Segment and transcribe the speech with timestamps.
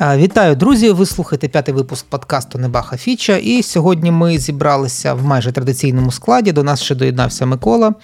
[0.00, 0.90] Вітаю, друзі!
[0.90, 3.36] Ви слухаєте п'ятий випуск подкасту Небаха Фіча.
[3.36, 6.52] І сьогодні ми зібралися в майже традиційному складі.
[6.52, 7.94] До нас ще доєднався Микола.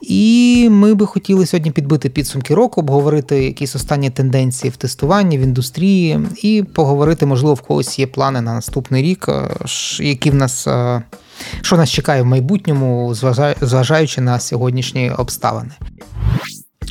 [0.00, 5.40] І ми би хотіли сьогодні підбити підсумки року, обговорити якісь останні тенденції в тестуванні в
[5.40, 9.48] індустрії, і поговорити, можливо, в когось є плани на наступний рік, е,
[10.00, 11.02] які в нас е,
[11.62, 13.14] що нас чекає в майбутньому,
[13.60, 15.72] зважаючи на сьогоднішні обставини.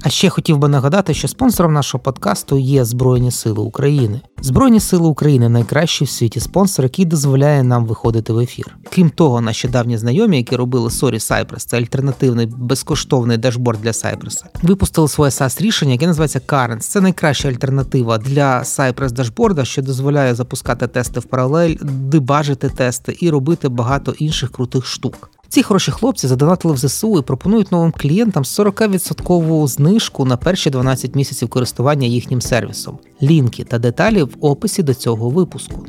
[0.08, 4.22] А ще хотів би нагадати, що спонсором нашого подкасту є Збройні Сили України.
[4.42, 8.78] Збройні Сили України найкращий в світі спонсор, який дозволяє нам виходити в ефір.
[8.90, 14.44] Крім того, наші давні знайомі, які робили Sorry Cypress, це альтернативний безкоштовний дашборд для Cypress,
[14.64, 16.80] випустили своє SaaS рішення, яке називається Currents.
[16.80, 23.30] Це найкраща альтернатива для Cypress дашборда, що дозволяє запускати тести в паралель, дебажити тести і
[23.30, 25.30] робити багато інших крутих штук.
[25.50, 31.16] Ці хороші хлопці задонатили в ЗСУ і пропонують новим клієнтам 40% знижку на перші 12
[31.16, 32.98] місяців користування їхнім сервісом.
[33.24, 35.86] Лінки та деталі в описі до цього випуску.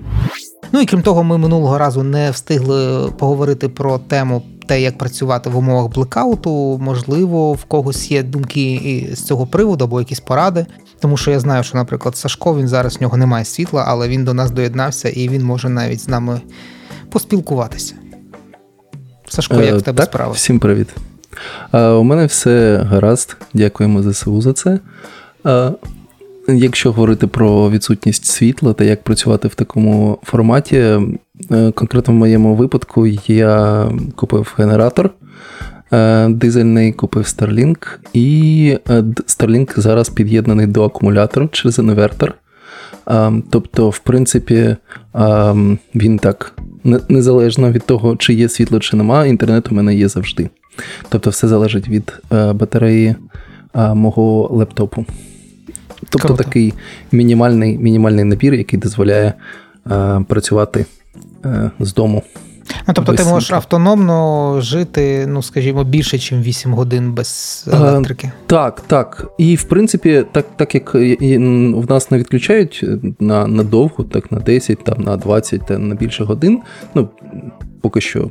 [0.72, 5.50] Ну і крім того, ми минулого разу не встигли поговорити про тему те, як працювати
[5.50, 6.78] в умовах блекауту.
[6.82, 10.66] Можливо, в когось є думки з цього приводу або якісь поради.
[11.00, 14.24] Тому що я знаю, що, наприклад, Сашко він зараз в нього немає світла, але він
[14.24, 16.40] до нас доєднався і він може навіть з нами
[17.10, 17.94] поспілкуватися.
[19.28, 20.32] Сашко, як в тебе так, справа?
[20.32, 20.88] Всім привіт.
[21.72, 23.36] У мене все гаразд.
[23.54, 24.78] Дякуємо ЗСУ за це.
[26.48, 31.00] Якщо говорити про відсутність світла та як працювати в такому форматі, е,
[31.74, 35.10] конкретно в моєму випадку я купив генератор
[35.92, 38.92] е, дизельний, купив Starlink, і е,
[39.26, 42.34] Starlink зараз під'єднаний до акумулятора через інвертор.
[43.50, 44.76] Тобто, в принципі,
[45.94, 46.54] він так
[47.08, 50.50] незалежно від того, чи є світло, чи нема, інтернет у мене є завжди.
[51.08, 53.14] Тобто, все залежить від е, батареї
[53.74, 55.06] мого лептопу.
[56.10, 56.44] Тобто Круто.
[56.44, 56.74] такий
[57.12, 59.32] мінімальний мінімальний набір, який дозволяє
[60.28, 60.86] працювати
[61.44, 62.22] е, з дому.
[62.88, 68.32] Ну, Тобто ти можеш автономно жити, ну, скажімо, більше, ніж 8 годин без електрики.
[68.46, 69.26] А, так, так.
[69.38, 72.84] І в принципі, так так як в нас не відключають
[73.20, 76.60] на на довго, так на 10, там, на 20 та на більше годин.
[76.94, 77.08] Ну,
[77.80, 78.30] поки що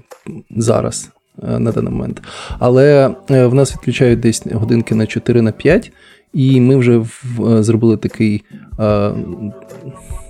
[0.57, 1.09] зараз.
[1.43, 2.21] Е, на даний момент.
[2.59, 5.91] Але е, в нас відключають десь годинки на 4 на 5,
[6.33, 8.43] і ми вже е, зробили такий
[8.79, 9.11] е,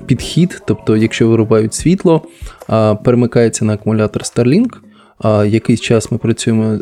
[0.06, 0.62] підхід.
[0.68, 2.22] Тобто, якщо вирубають світло,
[2.69, 4.69] е, перемикається на акумулятор Starlink.
[5.19, 6.80] А якийсь час ми працюємо е,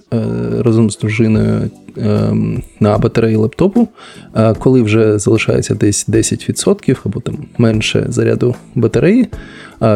[0.60, 2.32] разом з дружиною е,
[2.80, 3.88] на батареї лептопу.
[4.36, 9.28] Е, коли вже залишається десь 10% або там менше заряду батареї,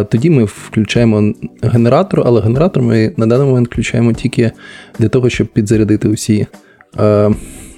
[0.09, 4.51] тоді ми включаємо генератор, але генератор ми на даний момент включаємо тільки
[4.99, 6.47] для того, щоб підзарядити усі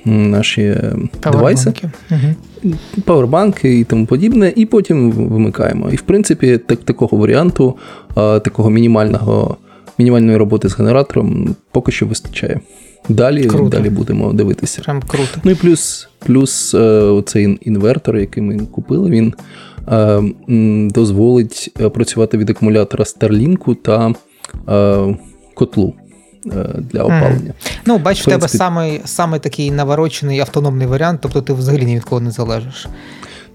[0.05, 1.73] наші е, девайси,
[3.05, 5.89] павербанки і тому подібне, і потім вимикаємо.
[5.89, 7.77] І в принципі, так, такого варіанту,
[8.15, 9.57] такого мінімального,
[9.97, 12.59] мінімальної роботи з генератором поки що вистачає.
[13.09, 14.81] Далі далі будемо дивитися.
[14.81, 15.41] Прям круто.
[15.43, 19.33] Ну і плюс плюс е, цей інвертор, який ми купили, він
[19.87, 20.21] е,
[20.93, 24.13] дозволить працювати від акумулятора Starlink та
[25.53, 25.93] котлу.
[26.45, 27.53] Е, для опалення.
[27.61, 27.79] Mm.
[27.85, 32.03] Ну, бач, в тебе самий, самий такий наворочений автономний варіант, тобто ти взагалі ні від
[32.03, 32.87] кого не залежиш.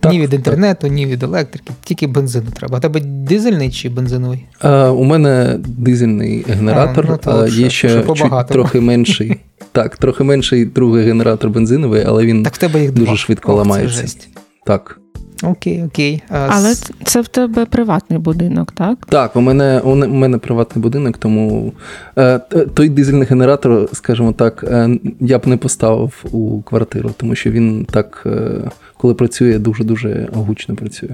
[0.01, 0.91] Так, ні від інтернету, так.
[0.91, 2.77] ні від електрики, тільки бензину треба.
[2.77, 4.47] А тебе дизельний чи бензиновий?
[4.61, 9.41] А, У мене дизельний генератор, а, ну, а є ще чуть, трохи менший.
[9.73, 13.17] Так, трохи менший другий генератор бензиновий, але він так в тебе їх дуже два.
[13.17, 14.19] швидко Ох, ламається.
[14.67, 15.01] Так.
[15.43, 16.23] Окей, окей.
[16.29, 16.75] Але
[17.05, 19.07] це в тебе приватний будинок, так?
[19.09, 21.73] Так, у мене у мене приватний будинок, тому
[22.19, 22.39] е,
[22.75, 27.87] той дизельний генератор, скажімо так, е, я б не поставив у квартиру, тому що він
[27.91, 31.11] так, е, коли працює, дуже-дуже гучно працює.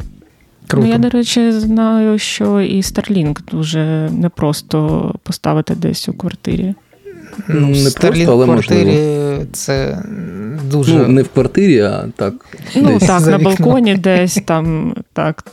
[0.69, 0.87] Круто.
[0.87, 6.75] Ну, я, до речі, знаю, що і Starlink дуже непросто поставити десь у квартирі.
[7.48, 9.44] Ну, не Starlink просто, але в квартирі можливо.
[9.52, 10.02] це
[10.70, 10.94] дуже.
[10.99, 12.34] Ну, не в квартирі, а так.
[12.76, 13.06] Ну, десь.
[13.06, 14.94] так, на балконі десь там.
[15.12, 15.44] так.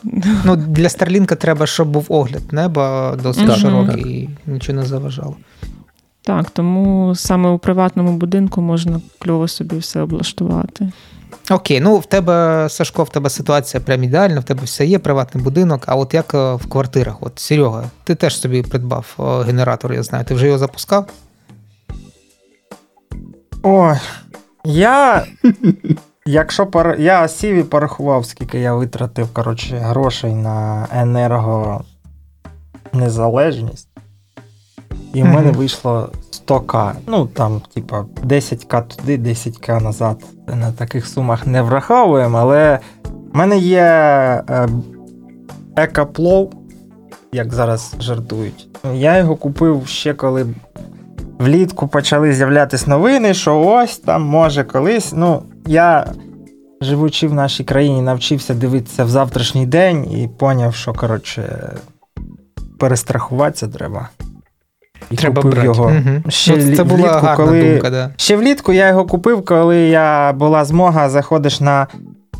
[0.45, 4.47] Ну, Для Старлінка треба, щоб був огляд неба досить так, широкий так.
[4.47, 5.35] і нічого не заважало.
[6.21, 10.91] Так, тому саме у приватному будинку можна кльово собі все облаштувати.
[11.49, 15.43] Окей, ну в тебе, Сашко, в тебе ситуація прям ідеальна, в тебе все є, приватний
[15.43, 15.83] будинок.
[15.85, 17.15] А от як е, в квартирах?
[17.21, 20.25] От Серега, ти теж собі придбав е, генератор, я знаю.
[20.25, 21.07] Ти вже його запускав?
[23.63, 23.97] Ой,
[24.65, 25.25] я.
[26.25, 26.95] Якщо пор...
[26.99, 33.87] я сів і порахував, скільки я витратив коротше, грошей на енергонезалежність,
[35.13, 36.09] і в мене вийшло
[36.47, 36.91] 100к.
[37.07, 40.23] Ну, там, типа, 10к туди, 10к назад.
[40.47, 42.79] На таких сумах не враховуємо, але
[43.33, 43.83] в мене є
[44.49, 44.69] е,
[45.75, 46.53] екоплов,
[47.31, 48.67] як зараз жартують.
[48.93, 50.47] Я його купив ще коли
[51.39, 55.13] влітку почали з'являтися новини, що ось там може колись.
[55.15, 56.05] Ну, я,
[56.81, 61.71] живучи в нашій країні, навчився дивитися в завтрашній день і поняв, що, коротше,
[62.79, 64.09] перестрахуватися треба.
[65.11, 65.65] І Треба брати.
[65.65, 65.83] його.
[65.85, 66.29] Угу.
[66.31, 67.71] Ще ну, Це була влітку, гарна коли...
[67.71, 68.09] думка, да.
[68.17, 71.87] Ще влітку я його купив, коли я була змога, заходиш на.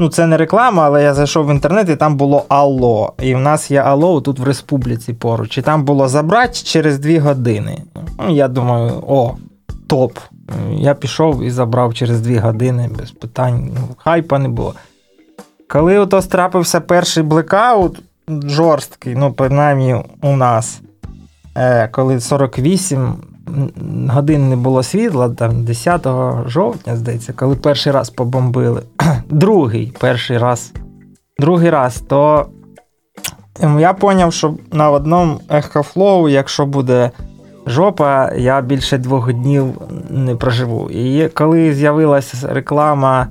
[0.02, 3.14] Ну, це не реклама, але я зайшов в інтернет, і там було Алло.
[3.22, 5.58] І в нас є Алло тут в республіці поруч.
[5.58, 7.78] І там було забрати через 2 години.
[8.20, 9.36] Ну, Я думаю, о,
[9.88, 10.18] топ.
[10.72, 13.70] Я пішов і забрав через 2 години без питань.
[13.76, 14.74] Ну, хайпа не було.
[15.68, 20.82] Коли ото страпився перший блекаут жорсткий, ну, принаймні у нас.
[21.56, 23.14] Е, коли 48
[24.10, 26.08] годин не було світла, там 10
[26.46, 28.82] жовтня, здається, коли перший раз побомбили,
[29.30, 30.74] другий перший раз,
[31.40, 32.46] другий раз, то
[33.60, 37.12] ем, я зрозумів, що на одному EcoFlow, якщо буде
[37.68, 39.74] жопа, я більше двох днів
[40.10, 40.90] не проживу.
[40.90, 43.28] І коли з'явилася реклама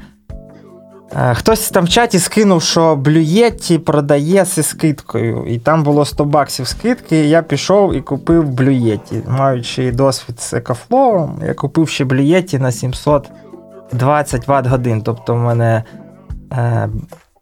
[1.35, 6.67] хтось там в чаті скинув, що Bluetti продає зі скидкою, і там було 100 баксів
[6.67, 7.25] скидки.
[7.25, 9.23] І я пішов і купив Bluetti.
[9.29, 15.03] Маючи досвід з EcoFlow, я купив ще Bluetti на 720 Вт годин.
[15.03, 15.85] Тобто в мене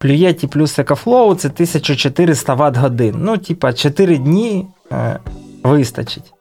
[0.00, 3.14] Bluetti плюс EcoFlow це 1400 Вт годин.
[3.18, 5.18] Ну, типа, 4 дні е,
[5.62, 6.35] вистачить.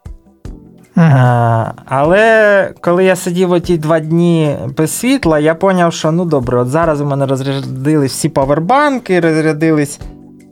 [0.95, 6.59] А, Але коли я сидів оті два дні без світла, я зрозумів, що ну добре,
[6.59, 9.99] от зараз у мене розрядились всі павербанки, розрядились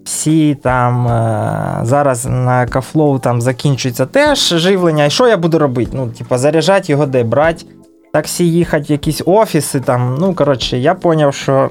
[0.04, 1.08] всі там.
[1.08, 5.06] Е, зараз на EcoFlow там закінчується теж живлення.
[5.06, 5.92] І що я буду робити?
[5.94, 7.66] Ну, типа, заряджати його де брати,
[8.14, 9.80] таксі їхати якісь офіси.
[9.80, 11.70] там, Ну, коротше, я зрозумів, що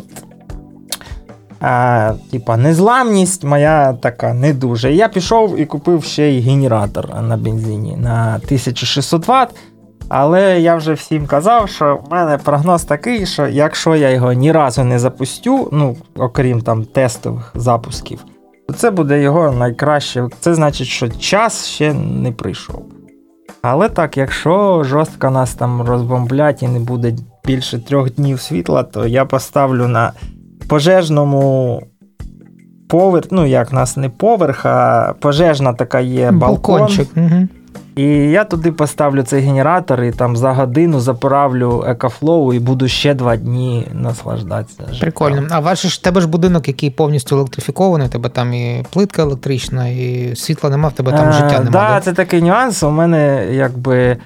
[1.62, 4.92] а, Типа, незламність моя така не дуже.
[4.92, 9.54] Я пішов і купив ще й генератор на бензині на 1600 Вт.
[10.08, 14.52] Але я вже всім казав, що в мене прогноз такий, що якщо я його ні
[14.52, 18.24] разу не запустю, ну, окрім там тестових запусків,
[18.68, 20.28] то це буде його найкраще.
[20.40, 22.84] Це значить, що час ще не прийшов.
[23.62, 27.14] Але так, якщо жорстко нас там розбомблять і не буде
[27.44, 30.12] більше трьох днів світла, то я поставлю на
[30.72, 31.82] пожежному
[32.88, 36.78] поверх, ну як нас не поверх, а пожежна така є балкон.
[36.78, 37.08] Балкончик.
[37.16, 37.48] Угу.
[37.96, 43.14] І я туди поставлю цей генератор, і там за годину заправлю EcoFlow і буду ще
[43.14, 44.82] два дні наслаждатися.
[45.00, 45.46] Прикольно.
[45.50, 50.32] А ваш ж тебе ж будинок, який повністю електрифікований, тебе там і плитка електрична, і
[50.36, 51.70] світла нема, в тебе там е, життя немає.
[51.70, 52.82] Так, це такий нюанс.
[52.82, 54.16] У мене якби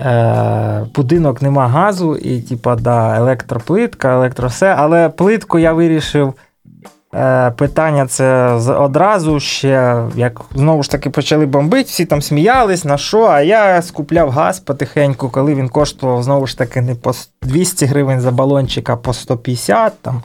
[0.00, 4.74] е, будинок нема газу, і, типа, да, електроплитка, електросе.
[4.78, 6.34] Але плитку я вирішив.
[7.14, 12.98] Е, питання це одразу ще, як знову ж таки почали бомбити, всі там сміялись, на
[12.98, 17.12] що, а я скупляв газ потихеньку, коли він коштував знову ж таки не по
[17.42, 20.22] 200 гривень за балончик, а по 150, там,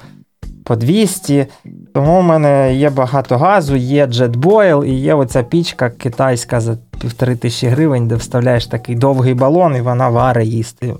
[0.65, 1.47] по 200.
[1.93, 7.35] Тому в мене є багато газу, є JetBoil і є оця пічка китайська за півтори
[7.35, 10.93] тисячі гривень, де вставляєш такий довгий балон, і вона варить їсти.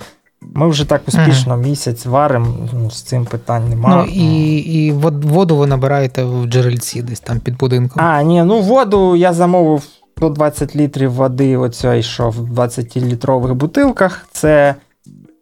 [0.54, 1.62] Ми вже так успішно ага.
[1.62, 4.06] місяць варимо, ну, з цим питань немає.
[4.08, 8.04] Ну і і воду ви набираєте в джерельці десь там під будинком.
[8.04, 9.84] А, ні, ну воду я замовив
[10.18, 14.28] 120 літрів води, оцей, що в 20-літрових бутилках.
[14.32, 14.76] Це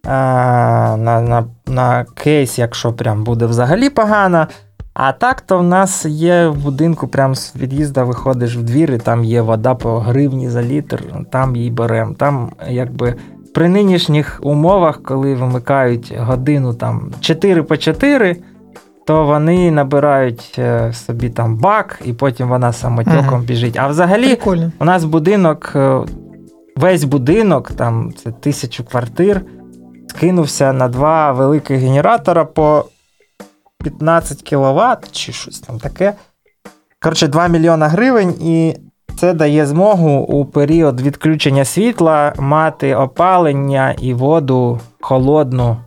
[0.06, 4.48] на на, на кейс, якщо прям буде взагалі погано.
[4.94, 8.98] А так, то в нас є в будинку, прям з від'їзду виходиш в двір, і
[8.98, 12.14] там є вода по гривні за літр, там її беремо.
[12.14, 13.16] Там якби
[13.54, 18.36] при нинішніх умовах, коли вимикають годину там 4 по 4,
[19.06, 23.44] то вони набирають е, собі там бак, і потім вона самотьоком ага.
[23.44, 23.78] біжить.
[23.78, 24.72] А взагалі Прикольно.
[24.80, 26.00] у нас будинок, е,
[26.78, 29.42] весь будинок, там це тисячу квартир,
[30.16, 32.86] скинувся на два великих генератора по
[33.84, 36.14] 15 кВт чи щось там таке.
[37.02, 38.76] Коротше, 2 мільйона гривень, і
[39.20, 45.78] це дає змогу у період відключення світла мати опалення і воду холодну.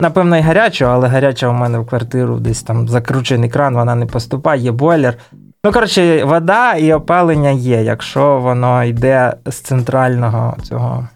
[0.00, 4.06] Напевно, і гарячу, але гаряча у мене в квартиру десь там закручений кран, вона не
[4.06, 5.14] поступає, є бойлер.
[5.64, 11.08] Ну, коротше, вода і опалення є, якщо воно йде з центрального цього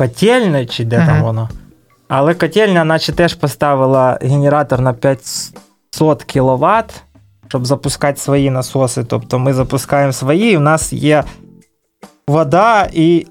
[0.00, 1.48] котельної, чи де там воно.
[2.08, 7.02] Але котельня, наче теж поставила генератор на 500 кВт
[7.50, 9.04] щоб запускати свої насоси.
[9.04, 11.24] Тобто ми запускаємо свої, і в нас є
[12.28, 13.26] вода і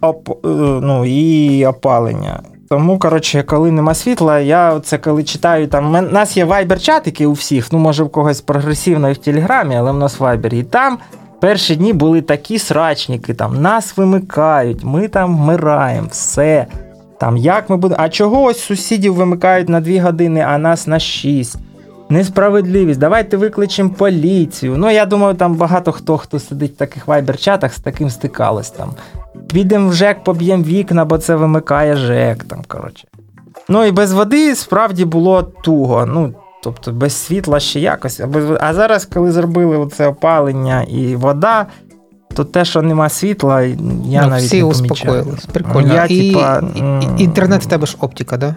[0.00, 0.48] оп, е,
[0.82, 2.40] ну, і опалення.
[2.68, 7.32] Тому, коротше, коли нема світла, я це коли читаю, там у нас є вайбер-чатики у
[7.32, 10.54] всіх, ну, може, в когось прогресивно і в Телеграмі, але в нас вайбер.
[10.54, 10.98] І там
[11.42, 16.66] перші дні були такі срачники, там нас вимикають, ми там вмираємо, все.
[17.18, 18.00] Там як ми будемо.
[18.04, 21.58] А чого ось сусідів вимикають на 2 години, а нас на 6?
[22.08, 24.76] Несправедливість, давайте викличемо поліцію.
[24.76, 28.90] Ну, я думаю, там багато хто, хто сидить в таких вайбер-чатах, з таким стикалось там.
[29.52, 32.44] Підемо в ЖЕК, поб'ємо вікна, бо це вимикає ЖЕК.
[32.44, 33.08] там, коротше.
[33.68, 36.06] Ну і без води справді було туго.
[36.06, 38.20] Ну, тобто без світла ще якось.
[38.60, 41.66] А, зараз, коли зробили оце опалення і вода,
[42.34, 45.46] то те, що нема світла, я ну, навіть всі не успокоїлись.
[45.46, 45.94] Прикольно.
[45.94, 46.62] Я, і, типа,
[47.18, 48.54] і, інтернет в тебе ж оптика, да?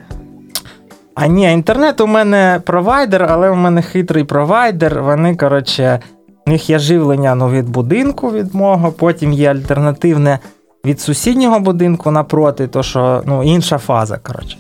[1.16, 5.04] А ні, інтернет у мене провайдер, але у мене хитрий провайдер.
[5.04, 6.00] Вони, коротше,
[6.48, 10.40] у них є живлення ну, від будинку від мого, потім є альтернативне
[10.86, 14.18] від сусіднього будинку напроти, то що ну, інша фаза.
[14.18, 14.58] коротше.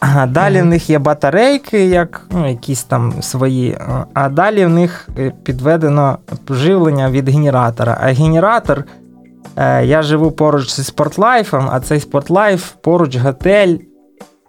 [0.00, 0.62] А Далі mm-hmm.
[0.62, 3.78] в них є батарейки, як ну, якісь там свої,
[4.14, 6.18] а далі в них е, підведено
[6.50, 7.98] живлення від генератора.
[8.02, 8.84] А генератор,
[9.56, 13.76] е, я живу поруч зі спортлайфом, а цей спортлайф поруч готель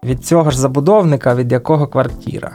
[0.03, 2.51] від цього ж забудовника, від якого квартира.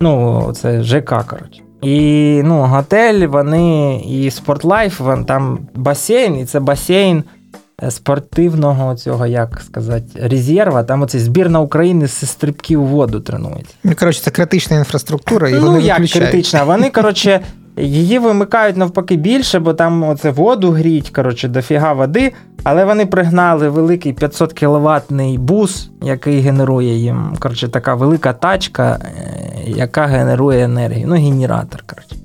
[0.00, 1.62] Ну, це ЖК, коротше.
[1.82, 7.41] І ну, готель, вони і спортлайф, там басейн, і це басейн е,
[7.90, 10.82] спортивного цього, як сказати, резерва.
[10.82, 13.74] Там оцей збірна України з стрибків воду тренується.
[13.84, 15.48] Ну, коротше, це критична інфраструктура.
[15.48, 16.28] і Ну, вони як виключають.
[16.28, 16.64] критична?
[16.64, 17.40] Вони, коротше,
[17.76, 22.32] Її вимикають навпаки більше, бо там оце воду гріть, коротше, дофіга води.
[22.64, 27.36] Але вони пригнали великий 500 кіловатний бус, який генерує їм.
[27.38, 31.06] Коротше, така велика тачка, е, яка генерує енергію.
[31.08, 31.84] Ну, генератор.
[31.86, 32.16] коротше.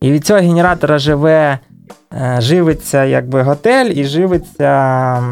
[0.00, 1.58] І від цього генератора живе, е,
[2.38, 5.22] живиться якби готель і живиться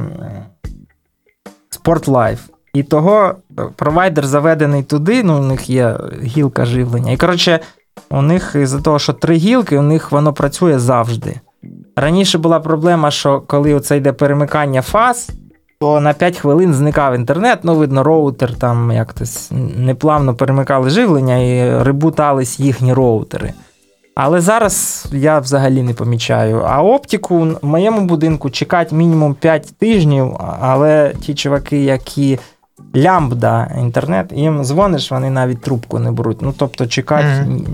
[1.71, 2.41] спортлайф.
[2.75, 3.35] І того
[3.77, 7.13] провайдер заведений туди, ну, у них є гілка живлення.
[7.13, 7.61] І коротше.
[8.11, 11.41] У них із-за того, що три гілки, у них воно працює завжди.
[11.97, 15.31] Раніше була проблема, що коли оце йде перемикання фаз,
[15.81, 21.83] то на 5 хвилин зникав інтернет, ну, видно, роутер там якось неплавно перемикали живлення і
[21.83, 23.53] ребутались їхні роутери.
[24.15, 26.63] Але зараз я взагалі не помічаю.
[26.67, 32.39] А оптику в моєму будинку чекати мінімум 5 тижнів, але ті чуваки, які
[32.97, 36.43] лямбда інтернет, їм дзвониш, вони навіть трубку не беруть.
[36.43, 37.67] Ну, тобто, чекати mm-hmm.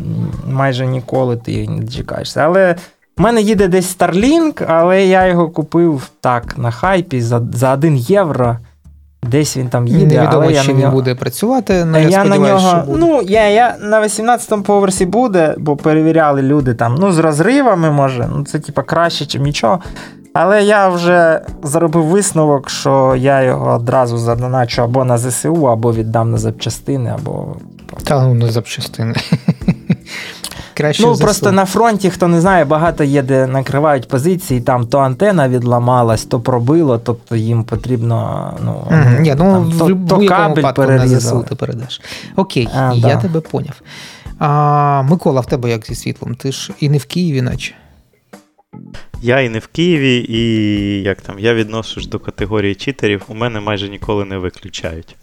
[0.47, 2.41] майже ніколи ти не чекаєшся.
[2.41, 2.77] Але
[3.19, 7.97] в мене їде десь Starlink, але я його купив так на хайпі за за 1
[7.97, 8.57] євро.
[9.23, 10.17] Десь він там їде.
[10.17, 10.93] Невідомо, але чи я він нього...
[10.93, 12.99] буде працювати, але я, я на нього, що буде.
[13.01, 18.29] Ну, я я на 18-му поверсі буде, бо перевіряли люди там, ну, з розривами, може,
[18.37, 19.81] ну це типа краще, ніж нічого.
[20.33, 26.31] Але я вже зробив висновок, що я його одразу задоначу або на ЗСУ, або віддам
[26.31, 27.57] на запчастини, або.
[28.05, 29.15] Та ну на запчастини.
[30.75, 34.99] Краще ну, просто на фронті, хто не знає, багато є, де накривають позиції, там то
[34.99, 38.53] антена відламалась, то пробило, тобто їм потрібно.
[38.65, 40.73] ну, mm, ні, ну там, в, то, то кабель на
[41.43, 42.01] ти передаш.
[42.37, 43.17] Окей, а, я да.
[43.17, 43.83] тебе поняв.
[44.39, 46.35] А, Микола, в тебе як зі світлом?
[46.35, 47.75] Ти ж і не в Києві, наче.
[49.23, 53.61] Я і не в Києві, і як там, я відношусь до категорії читерів, у мене
[53.61, 55.17] майже ніколи не виключають.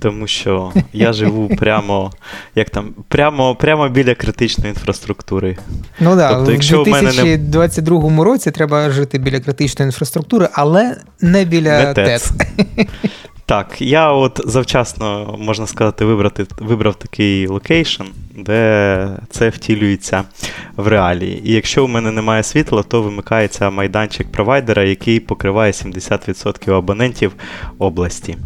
[0.00, 2.12] Тому що я живу прямо
[2.54, 5.56] як там, прямо прямо біля критичної інфраструктури.
[6.00, 8.24] Ну так, тобто, якщо в 2022 не...
[8.24, 12.32] році треба жити біля критичної інфраструктури, але не біля ТЕЦ.
[13.46, 18.02] Так, я от завчасно, можна сказати, вибрати, вибрав такий location,
[18.36, 20.24] де це втілюється
[20.76, 21.48] в реалії.
[21.48, 27.32] І якщо у мене немає світла, то вимикається майданчик провайдера, який покриває 70% абонентів
[27.78, 28.36] області.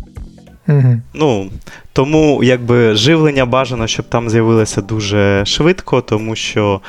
[0.69, 1.01] Угу.
[1.15, 1.51] Ну,
[1.93, 6.81] Тому якби живлення бажано, щоб там з'явилося дуже швидко, тому що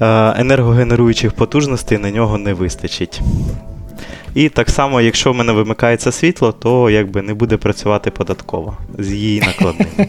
[0.00, 0.06] е,
[0.40, 3.20] енергогенеруючих потужностей на нього не вистачить.
[4.36, 9.12] І так само, якщо в мене вимикається світло, то якби не буде працювати податково з
[9.12, 9.88] її накладним.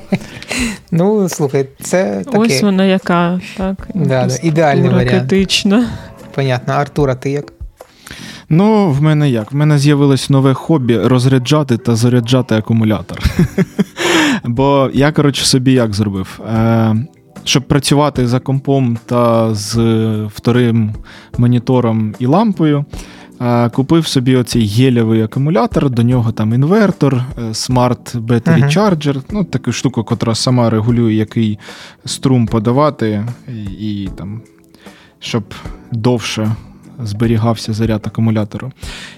[0.92, 2.38] Ну, слухай, це таке...
[2.38, 3.88] Ось вона яка, так.
[3.94, 5.10] Да, да, Ідеальний варіант.
[5.10, 5.90] Критична.
[6.36, 6.74] Понятно.
[6.74, 7.54] Артура, ти як?
[8.50, 9.52] Ну, в мене як?
[9.52, 13.20] В мене з'явилось нове хобі розряджати та заряджати акумулятор.
[14.44, 16.40] Бо я, коротше, собі як зробив?
[16.56, 16.96] Е,
[17.44, 19.76] щоб працювати за компом та з
[20.36, 20.94] вторим
[21.38, 22.86] монітором і лампою.
[23.74, 28.78] Купив собі оцей гелєвий акумулятор, до нього там інвертор, е, Smart Battery uh-huh.
[28.78, 31.60] Charger, ну таку штуку, котра сама регулює, який
[32.06, 33.26] струм подавати,
[33.80, 34.42] і, і там,
[35.20, 35.44] щоб
[35.92, 36.56] довше
[37.04, 38.72] зберігався заряд акумулятору.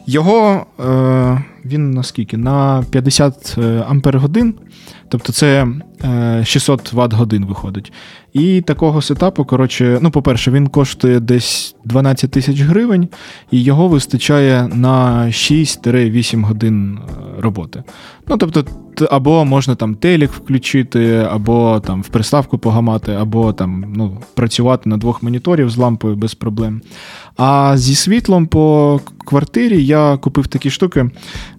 [0.05, 2.37] Його е, він наскільки?
[2.37, 4.53] На 50 е, ампер годин.
[5.09, 5.67] Тобто це
[6.43, 7.93] 600 Вт годин виходить.
[8.33, 13.07] І такого сетапу, коротше, ну, по-перше, він коштує десь 12 тисяч гривень,
[13.51, 16.99] і його вистачає на 6-8 годин
[17.39, 17.83] роботи.
[18.27, 18.65] Ну, тобто,
[19.11, 24.97] або можна там телек включити, або там в приставку погамати, або там ну, працювати на
[24.97, 26.81] двох моніторів з лампою без проблем.
[27.37, 31.09] А зі світлом по квартирі я купив такі штуки.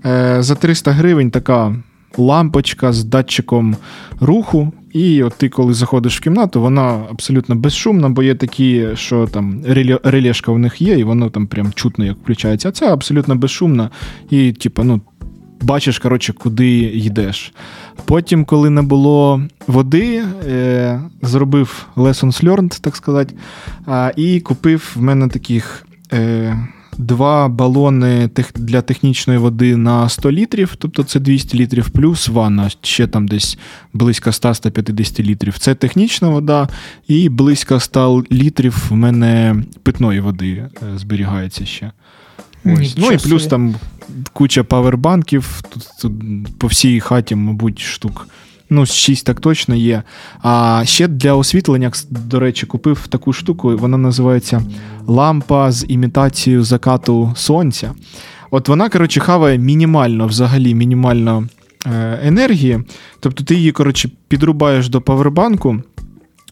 [0.07, 1.77] Е, за 300 гривень така
[2.17, 3.77] лампочка з датчиком
[4.21, 4.73] руху.
[4.93, 9.63] І от ти, коли заходиш в кімнату, вона абсолютно безшумна, бо є такі, що там
[10.05, 12.69] релешка в них є, і воно там прям чутно як включається.
[12.69, 13.91] А це абсолютно безшумна.
[14.31, 15.01] І, типу, ну,
[15.63, 17.53] бачиш, коротше, куди йдеш.
[18.05, 23.35] Потім, коли не було води, е, зробив lessons learned, так сказати,
[23.89, 25.87] е, і купив в мене таких.
[26.13, 26.57] Е,
[26.99, 33.07] Два балони для технічної води на 100 літрів, тобто це 200 літрів плюс ванна, ще
[33.07, 33.59] там десь
[33.93, 35.59] близько 100-150 літрів.
[35.59, 36.69] Це технічна вода,
[37.09, 40.69] і близько 100 літрів в мене питної води е,
[40.99, 41.93] зберігається ще.
[42.65, 42.95] Ось.
[42.97, 43.75] Ну і плюс там
[44.33, 45.63] куча павербанків.
[45.71, 46.13] Тут, тут
[46.59, 48.29] по всій хаті, мабуть, штук.
[48.71, 50.03] Ну, 6 так точно є.
[50.43, 54.63] А ще для освітлення, до речі, купив таку штуку, вона називається
[55.07, 57.93] лампа з імітацією закату сонця.
[58.51, 61.49] От вона, коротше, хаває мінімально, взагалі, мінімально
[61.87, 62.81] е, енергії.
[63.21, 65.83] Тобто ти її, коротше, підрубаєш до павербанку.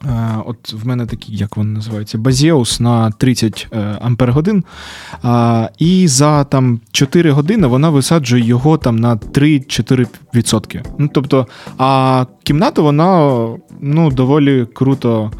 [0.07, 4.65] Е, от в мене такий, як вони називається, Базіус на 30 е, ампер годин.
[5.79, 10.85] І за там 4 години вона висаджує його там на 3-4%.
[10.99, 11.47] Ну, тобто,
[11.79, 13.47] а кімната вона
[13.81, 15.31] ну, доволі круто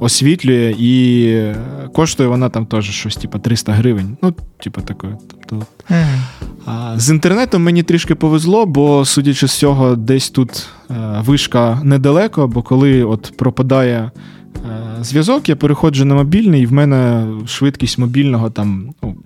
[0.00, 1.52] освітлює і
[1.92, 4.16] коштує вона там теж щось, типу, 300 гривень.
[4.22, 5.12] Ну, типу, такої.
[5.30, 6.98] Тобто, mm.
[6.98, 10.94] З інтернетом мені трішки повезло, бо, судячи з цього, десь тут е,
[11.26, 14.10] вишка недалеко, бо коли от пропадає.
[14.56, 19.16] Е, зв'язок, я переходжу на мобільний, і в мене швидкість мобільного там ну,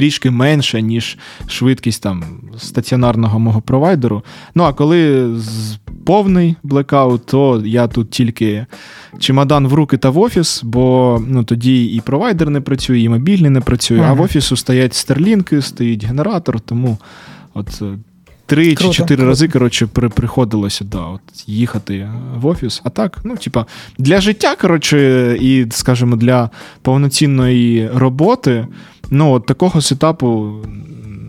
[0.00, 2.24] трішки менша, ніж швидкість там
[2.58, 4.22] стаціонарного мого провайдеру.
[4.54, 5.30] Ну а коли
[6.04, 8.66] повний блекаут, то я тут тільки
[9.18, 13.50] чемодан в руки та в офіс, бо ну, тоді і провайдер не працює, і мобільний
[13.50, 14.10] не працює, ага.
[14.10, 16.98] а в офісу стоять стерлінки, стоїть генератор, тому
[17.54, 17.82] от.
[18.50, 22.80] Три чи чотири рази, коротше, при, приходилося да, от, їхати в офіс.
[22.84, 23.66] А так, ну, типа,
[23.98, 26.50] для життя, коротше, і, скажімо, для
[26.82, 28.66] повноцінної роботи,
[29.10, 30.52] ну, от такого сетапу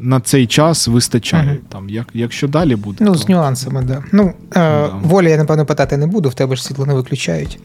[0.01, 1.47] на цей час вистачає.
[1.47, 1.57] Ага.
[1.69, 2.97] Там, як, Якщо далі буде.
[3.05, 3.17] Ну, то...
[3.17, 4.03] з нюансами, да.
[4.11, 4.87] Ну, е, да.
[5.03, 7.59] волі, я, напевно, питати не буду, в тебе ж світло не виключають.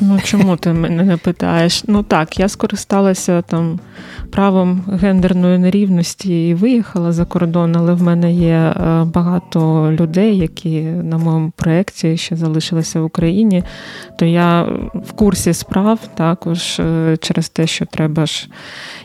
[0.00, 1.84] Ну, чому ти мене не питаєш?
[1.86, 3.80] Ну так, я скористалася там
[4.30, 10.80] правом гендерної нерівності і виїхала за кордон, але в мене є е, багато людей, які
[10.82, 13.64] на моєму проєкті ще залишилися в Україні.
[14.18, 14.62] То я
[14.94, 18.48] в курсі справ також е, через те, що треба ж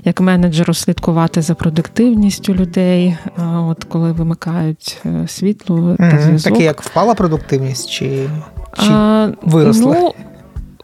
[0.03, 6.53] як менеджеру слідкувати за продуктивністю людей, от коли вимикають е, світло та зв'язок.
[6.53, 8.29] Таке як впала продуктивність чи,
[8.77, 9.93] чи а, виросла?
[9.93, 10.13] Ну,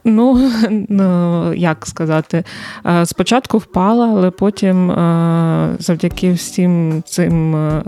[0.03, 0.51] Ну,
[0.89, 2.43] ну, як сказати,
[2.85, 7.83] е, спочатку впала, але потім е, завдяки всім цим е,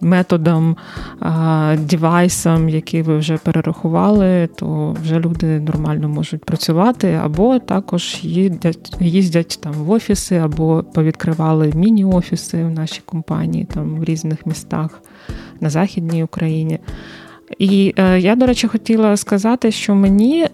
[0.00, 0.76] методам,
[1.78, 9.58] девайсам, які ви вже перерахували, то вже люди нормально можуть працювати, або також їздять їздять
[9.62, 15.02] там в офіси, або повідкривали міні-офіси в нашій компанії там в різних містах
[15.60, 16.78] на Західній Україні.
[17.58, 20.48] І е, я, до речі, хотіла сказати, що мені е,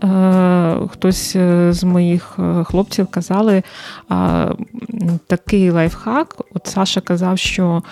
[0.91, 3.63] хтось е, з моїх е, хлопців казали
[4.11, 4.49] е,
[5.27, 6.37] такий лайфхак.
[6.55, 7.83] От Саша казав, що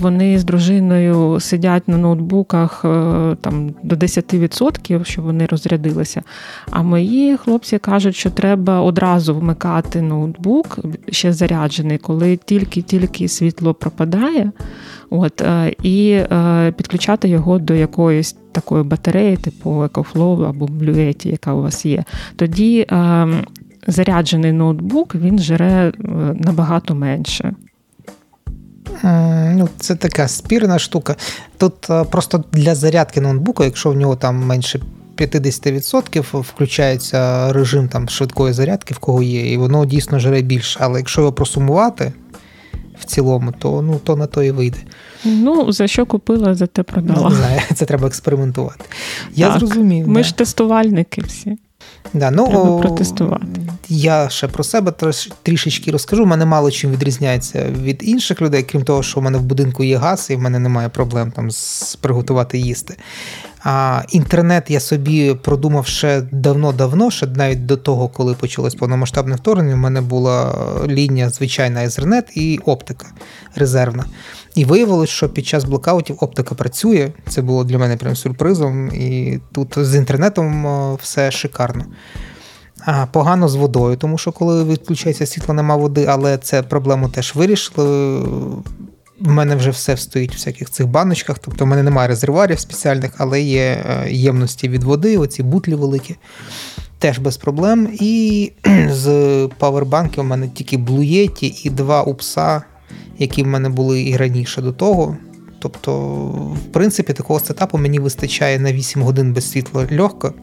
[0.00, 6.22] вони з дружиною сидять на ноутбуках е, там до 10%, щоб вони розрядилися.
[6.70, 10.78] А мої хлопці кажуть, що треба одразу вмикати ноутбук,
[11.10, 14.52] ще заряджений, коли тільки-тільки світло пропадає.
[15.16, 15.42] От,
[15.82, 21.86] І е, підключати його до якоїсь такої батареї, типу EcoFlow або Bluetooth, яка у вас
[21.86, 22.04] є.
[22.36, 23.26] Тоді е,
[23.86, 25.92] заряджений ноутбук він жере е,
[26.34, 27.54] набагато менше.
[29.56, 31.16] Ну, Це така спірна штука.
[31.58, 34.80] Тут просто для зарядки ноутбуку, якщо в нього там менше
[35.16, 40.78] 50% включається режим там швидкої зарядки, в кого є, і воно дійсно жере більше.
[40.82, 42.12] Але якщо його просумувати,
[42.98, 44.78] в цілому, то ну, то на то і вийде.
[45.24, 47.28] Ну, за що купила, за те продала.
[47.30, 48.84] Ну, знаю, Це треба експериментувати.
[49.34, 50.08] Я так, зрозумів.
[50.08, 50.22] Ми да.
[50.22, 51.58] ж тестувальники всі.
[52.14, 53.46] Да, ну, Треба протестувати.
[53.88, 54.92] Я ще про себе
[55.42, 56.22] трішечки розкажу.
[56.22, 59.84] У мене мало чим відрізняється від інших людей, крім того, що в мене в будинку
[59.84, 62.96] є газ, і в мене немає проблем там з приготувати їсти.
[63.64, 69.74] А інтернет я собі продумав ще давно-давно, ще навіть до того, коли почалось повномасштабне вторгнення,
[69.74, 70.54] у мене була
[70.86, 73.06] лінія звичайна Ethernet і оптика
[73.54, 74.04] резервна.
[74.54, 77.12] І виявилось, що під час блокаутів оптика працює.
[77.28, 78.88] Це було для мене прям сюрпризом.
[78.88, 80.66] І тут з інтернетом
[81.02, 81.84] все шикарно.
[82.80, 87.34] А Погано з водою, тому що коли відключається світло, нема води, але це проблему теж
[87.34, 88.22] вирішили.
[89.20, 93.10] В мене вже все стоїть в всяких цих баночках, тобто в мене немає резервуарів спеціальних,
[93.18, 96.16] але є е, ємності від води, оці бутлі великі,
[96.98, 97.88] теж без проблем.
[98.00, 98.52] І
[98.90, 102.62] з павербанків у мене тільки блуєті і два упса,
[103.18, 105.16] які в мене були і раніше до того.
[105.58, 105.92] Тобто,
[106.66, 110.34] в принципі, такого сетапу мені вистачає на 8 годин без світла легко,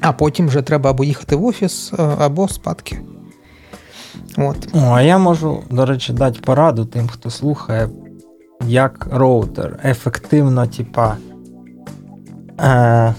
[0.00, 3.00] а потім вже треба або їхати в офіс, е, або спадки.
[4.36, 4.68] От.
[4.74, 7.88] О, А я можу, до речі, дати пораду тим, хто слухає,
[8.66, 11.16] як роутер ефективно, типа.
[12.60, 13.14] Е,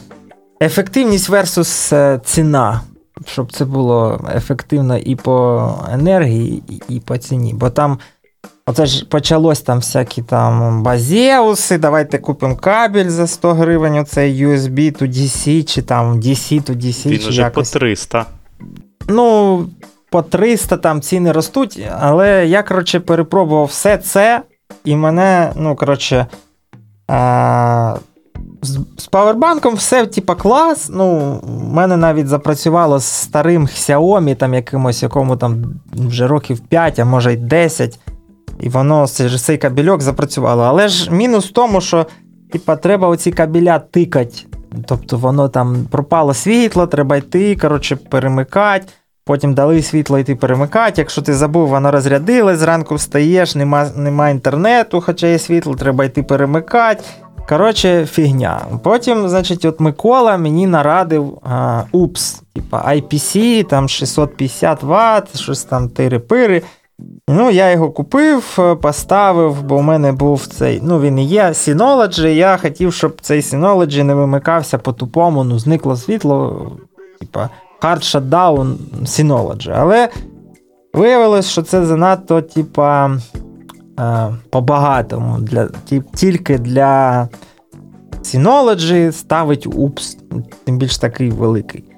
[0.61, 2.81] ефективність versus е, ціна.
[3.25, 7.53] Щоб це було ефективно і по енергії, і по ціні.
[7.53, 7.99] Бо там
[8.65, 15.01] оце ж почалось там всякі там базеуси, давайте купимо кабель за 100 гривень, оцей USB
[15.01, 17.09] to DC, чи там DC to DC.
[17.09, 17.71] Він чи уже якось.
[17.71, 18.25] по 300.
[19.07, 19.65] Ну,
[20.09, 24.41] по 300 там ціни ростуть, але я, коротше, перепробував все це,
[24.85, 26.27] і мене, ну, коротше,
[27.07, 27.95] а,
[28.61, 30.89] з, з павербанком все, типа, клас.
[30.93, 36.99] Ну, в мене навіть запрацювало з старим Xiaomi, там якимось, якому там вже років 5,
[36.99, 37.99] а може й 10.
[38.59, 40.63] І воно цей кабельок запрацювало.
[40.63, 42.05] Але ж мінус в тому, що
[42.51, 44.37] типа, треба оці кабеля тикати.
[44.85, 48.85] Тобто воно там пропало світло, треба йти, коротше, перемикати.
[49.27, 51.01] Потім дали світло йти перемикати.
[51.01, 56.23] Якщо ти забув, воно розрядилось, зранку встаєш, нема нема інтернету, хоча є світло, треба йти
[56.23, 57.03] перемикати.
[57.49, 58.61] Коротше, фігня.
[58.83, 65.89] Потім, значить, от Микола мені нарадив а, упс, типа IPC, там 650 Вт, щось там
[65.89, 66.61] тири-пири.
[67.29, 70.79] Ну, я його купив, поставив, бо в мене був цей.
[70.83, 72.27] Ну, він і є Synology.
[72.27, 76.71] Я хотів, щоб цей Synology не вимикався по-тупому, ну, зникло світло.
[77.19, 77.49] Типа,
[77.81, 79.71] hard shutdown Synology.
[79.75, 80.09] Але
[80.93, 83.17] виявилось, що це занадто, типа,
[83.99, 85.39] е, по-багатому.
[85.39, 85.69] Для,
[86.15, 87.27] Тільки для
[88.21, 90.17] Synology ставить упс,
[90.63, 91.96] тим більш такий великий.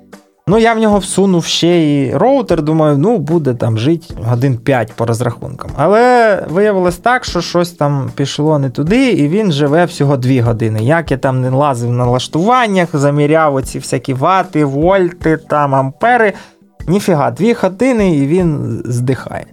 [0.49, 4.93] Ну, я в нього всунув ще і роутер, думаю, ну, буде там жити годин 5
[4.93, 5.71] по розрахункам.
[5.75, 10.83] Але виявилось так, що щось там пішло не туди, і він живе всього 2 години.
[10.83, 16.33] Як я там не лазив на налаштуваннях, заміряв оці всякі вати, вольти, там, ампери.
[16.87, 19.45] Ніфіга, 2 години і він здихає.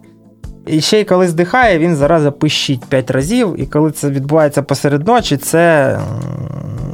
[0.67, 5.07] І ще й коли здихає, він зараз пищить 5 разів, і коли це відбувається посеред
[5.07, 5.99] ночі, це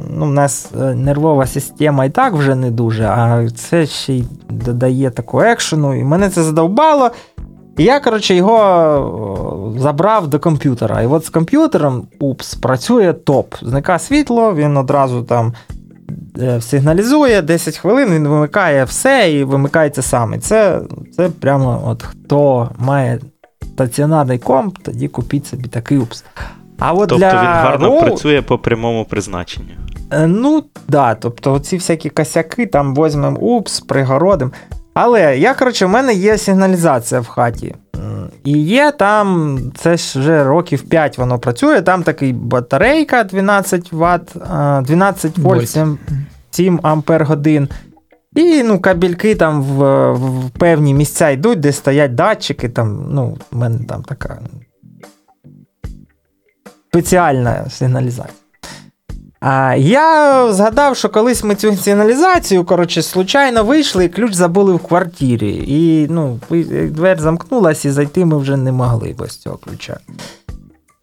[0.09, 4.23] ну, в нас е, нервова система і так вже не дуже, а це ще й
[4.49, 5.99] додає такого екшену.
[5.99, 7.11] І мене це задовбало.
[7.77, 11.01] І я, коротше, його забрав до комп'ютера.
[11.01, 13.55] І от з комп'ютером упс, працює топ.
[13.61, 15.53] Зника світло, він одразу там
[16.37, 20.39] е, сигналізує 10 хвилин, він вимикає все і вимикається саме.
[20.39, 20.79] Це
[21.17, 23.19] це прямо от хто має
[23.73, 26.25] стаціонарний комп, тоді купіть собі такий упс.
[26.79, 28.01] А от Тобто для він гарно роу...
[28.01, 29.73] працює по прямому призначенню.
[30.11, 34.51] Е, ну, да, тобто ці всякі косяки, там возьмемо упс, пригородим.
[34.93, 37.75] Але я, коротше, в мене є сигналізація в хаті.
[38.43, 41.81] І є там, це ж вже років 5 воно працює.
[41.81, 44.35] Там такий батарейка 12 Вт,
[44.83, 45.97] 12 вольт 7,
[46.51, 47.69] 7 ампер годин.
[48.35, 52.69] І ну, кабельки там в в певні місця йдуть, де стоять датчики.
[52.69, 54.39] Там, ну, У мене там така
[56.89, 58.33] спеціальна сигналізація.
[59.39, 64.79] А я згадав, що колись ми цю сигналізацію, коротше, случайно вийшли, і ключ забули в
[64.79, 65.63] квартирі.
[65.67, 66.39] І ну,
[66.89, 69.97] двері замкнулася, і зайти ми вже не могли без цього ключа.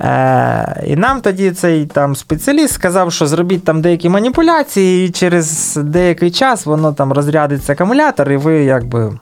[0.00, 5.76] Е, І нам тоді цей там спеціаліст сказав, що зробіть там деякі маніпуляції, і через
[5.82, 9.12] деякий час воно там розрядиться акумулятор, і ви якби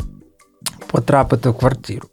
[0.87, 2.09] потрапите в квартиру.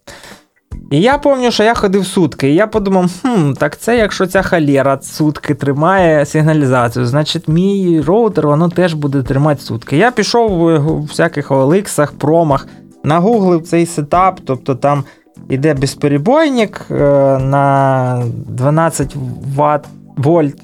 [0.92, 4.42] І я пам'ятаю, що я ходив сутки, і я подумав, хм, так це якщо ця
[4.42, 9.98] халера сутки тримає сигналізацію, значить мій роутер воно теж буде тримати сутки.
[9.98, 10.52] Я пішов
[10.82, 12.68] в всяких OLX, промах,
[13.04, 15.04] нагуглив цей сетап, тобто там
[15.50, 16.96] іде безперебойник е,
[17.40, 19.16] на 12
[19.58, 20.64] Вт, вольт.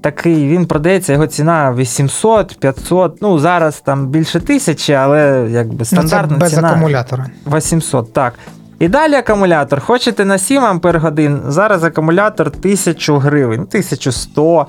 [0.00, 6.28] такий, він продається, його ціна 800, 500, ну зараз там більше тисячі, але якби стандартна
[6.30, 7.26] ну, це без ціна акумулятора.
[7.46, 8.34] 800, так.
[8.78, 9.80] І далі акумулятор.
[9.80, 14.66] Хочете на 7 Ампер годин, зараз акумулятор 1000 гривень, 1100.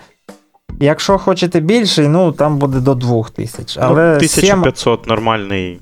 [0.79, 3.79] Якщо хочете більший, ну там буде до 2000.
[3.81, 5.09] Ну, 1500 7...
[5.09, 5.79] нормальний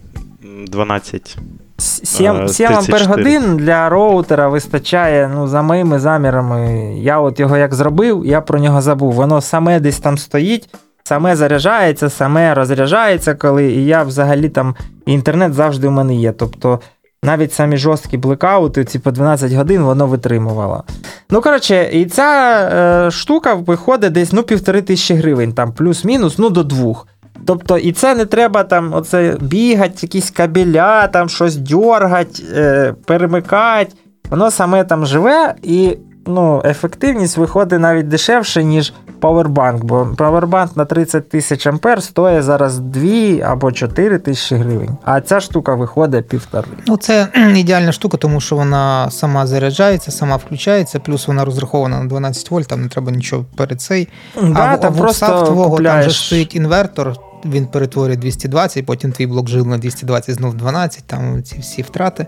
[0.67, 1.37] 12.
[1.81, 6.93] 7, 7 ампер годин для роутера вистачає, ну, за моїми замірами.
[6.97, 9.13] Я от його як зробив, я про нього забув.
[9.13, 10.69] Воно саме десь там стоїть,
[11.03, 13.71] саме заряджається, саме розряджається, коли.
[13.71, 16.31] І я взагалі там інтернет завжди у мене є.
[16.31, 16.79] Тобто
[17.23, 20.83] навіть самі жорсткі блекаути, ці по 12 годин, воно витримувало.
[21.29, 22.61] Ну, коротше, і ця
[23.07, 27.07] е, штука виходить десь ну, півтори тисячі гривень, там плюс-мінус, ну до двох.
[27.45, 33.91] Тобто, і це не треба там оце бігати, якісь кабеля, там щось дьоргати, е, перемикати.
[34.29, 40.85] Воно саме там живе, і ну, ефективність виходить навіть дешевше, ніж Powerbank, бо Powerbank на
[40.85, 43.01] 30 тисяч ампер стоїть зараз 2
[43.43, 44.97] або 4 тисячі гривень.
[45.05, 46.67] А ця штука виходить півтори.
[46.87, 52.05] Ну, це ідеальна штука, тому що вона сама заряджається, сама включається, плюс вона розрахована на
[52.05, 54.07] 12 вольт, там не треба нічого перед цей.
[54.41, 56.05] Да, а там просто твого купляєш...
[56.05, 57.13] там же стоїть інвертор
[57.45, 62.27] він перетворює 220, потім твій блок жив на 220, знов 12, там ці всі втрати.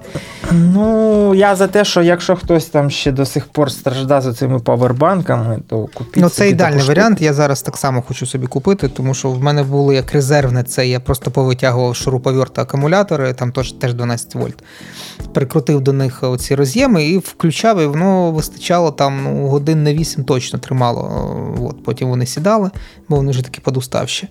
[0.52, 4.60] Ну, я за те, що якщо хтось там ще до сих пор страждає за цими
[4.60, 6.24] павербанками, то купіть.
[6.24, 7.22] Ну, це ідеальний варіант.
[7.22, 10.88] Я зараз так само хочу собі купити, тому що в мене було як резервне це.
[10.88, 14.64] Я просто повитягував шуруповерт акумулятори, там теж, теж 12 вольт.
[15.34, 20.24] Прикрутив до них оці роз'єми і включав, і воно вистачало там ну, годин на 8
[20.24, 21.30] точно тримало.
[21.62, 22.72] От, Потім вони сідали,
[23.10, 24.28] бо вони вже такі подуставші.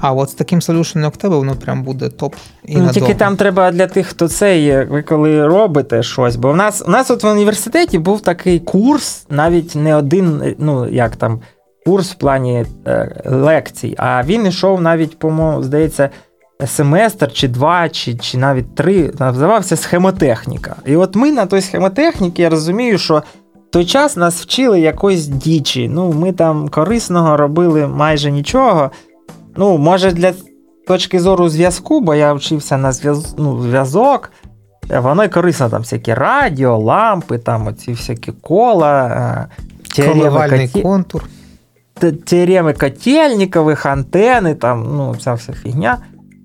[0.00, 2.34] А от з таким солюшеном, як тебе, воно прям буде топ.
[2.64, 6.36] І ну, Тільки там треба для тих, хто це є, ви коли робите щось.
[6.36, 10.88] Бо в нас у нас от в університеті був такий курс, навіть не один, ну
[10.88, 11.40] як там,
[11.86, 16.10] курс в плані е, лекцій, а він йшов навіть, по-моєму, здається,
[16.66, 20.76] семестр чи два, чи чи навіть три, називався схемотехніка.
[20.86, 23.22] І от ми на той схемотехніці, я розумію, що.
[23.54, 25.88] В той час нас вчили якоїсь дічі.
[25.88, 28.90] Ну, ми там корисного робили майже нічого.
[29.56, 30.32] Ну, може, для
[30.86, 33.34] точки зору зв'язку, бо я вчився на зв'яз...
[33.38, 34.32] ну, зв'язок.
[34.88, 39.46] Воно й корисно, там всякі радіо, лампи, там оці всякі кола,
[39.96, 41.24] коливальний теореми контур.
[42.24, 45.98] Теореми котельникових, антени, там, ну, вся вся фігня.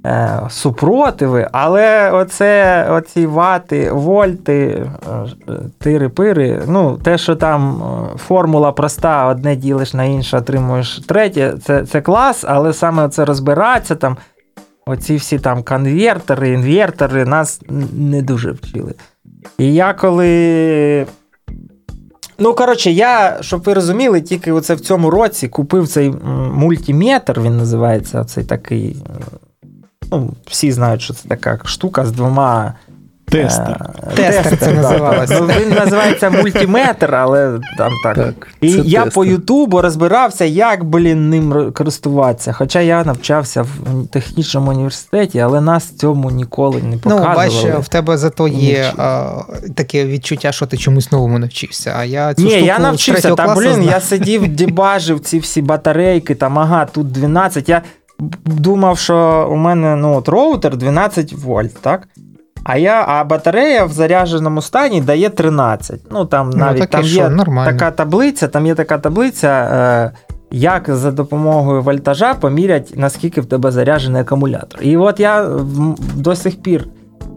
[0.05, 4.85] Е, супротиви, але оце, оці вати, вольти,
[5.49, 11.53] е, тири-пири, ну, те, що там е, формула проста, одне ділиш на інше, отримуєш третє,
[11.63, 14.17] це це клас, але саме це розбиратися, там,
[14.85, 17.61] оці всі там конвертери, інвертори нас
[17.93, 18.93] не дуже вчили.
[19.57, 21.05] І я коли.
[22.39, 26.13] Ну, коротше, я, щоб ви розуміли, тільки оце в цьому році купив цей
[26.53, 28.97] мультиметр, він називається, оцей такий
[30.11, 32.73] Ну, Всі знають, що це така штука з двома.
[33.31, 33.89] Тестер.
[34.11, 35.39] Е, тестер це називалося.
[35.41, 38.15] Ну, Він називається мультиметр, але там так.
[38.15, 39.13] так І я тестер.
[39.13, 42.53] по Ютубу розбирався, як, блін, ним користуватися.
[42.53, 47.49] Хоча я навчався в технічному університеті, але нас цьому ніколи не показували.
[47.63, 49.31] Ну, бач, в тебе зато є а,
[49.75, 51.93] таке відчуття, що ти чомусь новому навчився.
[51.97, 53.89] А я цю Ні, штуку я навчився, та блін, знаю.
[53.89, 57.69] я сидів, дебажив ці всі батарейки, там, ага, тут 12.
[57.69, 57.81] Я
[58.45, 62.07] думав, що у мене ну, от роутер 12 вольт, так?
[62.63, 65.99] А я, а батарея в зарядженому стані дає 13.
[66.11, 67.71] Ну, там ну, навіть там є нормально.
[67.71, 70.11] така таблиця, там є така таблиця, е,
[70.51, 74.79] як за допомогою вольтажа помірять, наскільки в тебе заряджений акумулятор.
[74.81, 75.49] І от я
[76.15, 76.87] до сих пір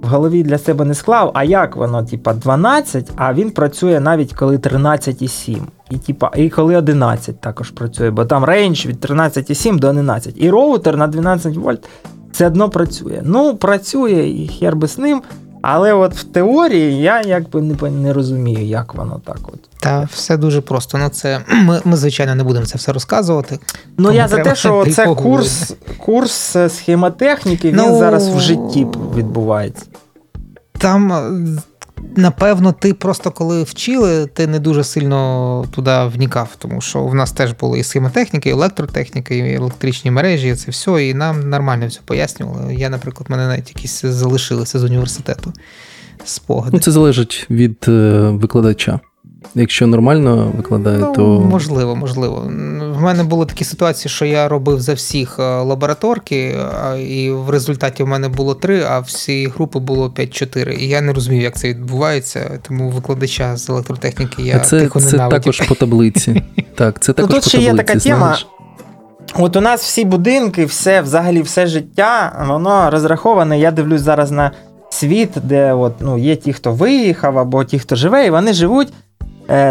[0.03, 4.35] в голові для себе не склав, а як воно, типа, 12, а він працює навіть
[4.35, 5.59] коли 13,7.
[5.90, 10.35] І типа, і коли 11 також працює, бо там range від 13,7 до 11.
[10.37, 11.88] І роутер на 12 вольт
[12.33, 13.22] все одно працює.
[13.24, 15.22] Ну, працює і хер би з ним.
[15.62, 19.38] Але от в теорії я якби не не розумію, як воно так.
[19.42, 19.61] от.
[19.81, 20.98] Та все дуже просто.
[20.98, 23.59] Ну це Ми, ми звичайно, не будемо це все розказувати.
[23.98, 29.87] Ну, я за те, що це курс курс схемотехніки, він ну, зараз в житті відбувається.
[30.79, 31.12] Там
[32.17, 37.33] Напевно, ти просто коли вчили, ти не дуже сильно туди внікав, тому що в нас
[37.33, 41.87] теж були і схемотехніки, і електротехніка, і електричні мережі, і це все, і нам нормально
[41.87, 42.75] все пояснювали.
[42.75, 45.53] Я, наприклад, мене навіть якісь залишилися з університету
[46.25, 46.71] спогади.
[46.73, 49.01] Ну, Це залежить від е, викладача.
[49.55, 51.22] Якщо нормально викладає, ну, то.
[51.40, 52.50] Можливо, можливо.
[52.94, 56.57] В мене були такі ситуації, що я робив за всіх е, лабораторки,
[57.09, 60.70] і в результаті в мене було три, а всі групи було 5-4.
[60.70, 65.12] І я не розумів, як це відбувається, тому викладача з електротехніки я це, тихо це
[65.12, 65.40] ненавидів.
[65.40, 66.42] також по таблиці.
[66.74, 68.38] Так, це також ну, тут по ще таблиці, є така знаєш.
[68.48, 68.61] тема.
[69.35, 73.59] От у нас всі будинки, все, взагалі, все життя, воно розраховане.
[73.59, 74.50] Я дивлюсь зараз на
[74.90, 78.92] світ, де от, ну, є ті, хто виїхав, або ті, хто живе, і вони живуть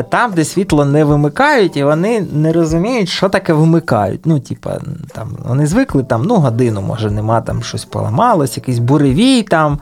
[0.09, 4.25] там, де світло не вимикають, і вони не розуміють, що таке вимикають.
[4.25, 4.79] Ну, типа,
[5.13, 9.79] там, вони звикли там, ну, годину, може, нема, там щось поламалось, якийсь буревій там.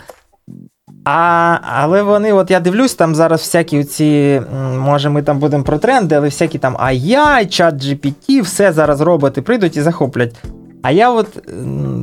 [1.06, 4.42] А, Але вони, от я дивлюсь, там зараз всякі ці,
[4.78, 9.42] може, ми там будемо про тренди, але всякі там AI, чат GPT, все зараз роботи
[9.42, 10.36] прийдуть і захоплять.
[10.82, 11.28] А я от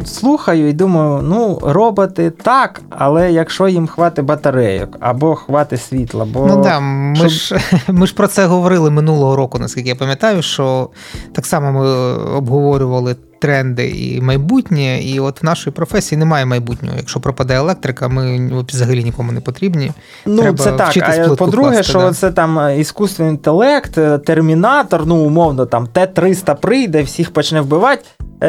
[0.06, 6.46] слухаю і думаю, ну, роботи так, але якщо їм хватить батарейок або хватить світла, бо.
[6.46, 7.28] Ну да, ми, щоб...
[7.28, 7.58] ж,
[7.88, 10.88] ми ж про це говорили минулого року, наскільки я пам'ятаю, що
[11.32, 16.96] так само ми обговорювали тренди і майбутнє, і от в нашій професії немає майбутнього.
[16.96, 19.92] Якщо пропаде електрика, ми взагалі нікому не потрібні.
[20.26, 20.96] Ну, Треба це так.
[20.96, 22.12] А по-друге, класти, що да.
[22.12, 28.04] це там іскусственний інтелект, е, термінатор, ну, умовно, там Т-300 прийде, всіх почне вбивати.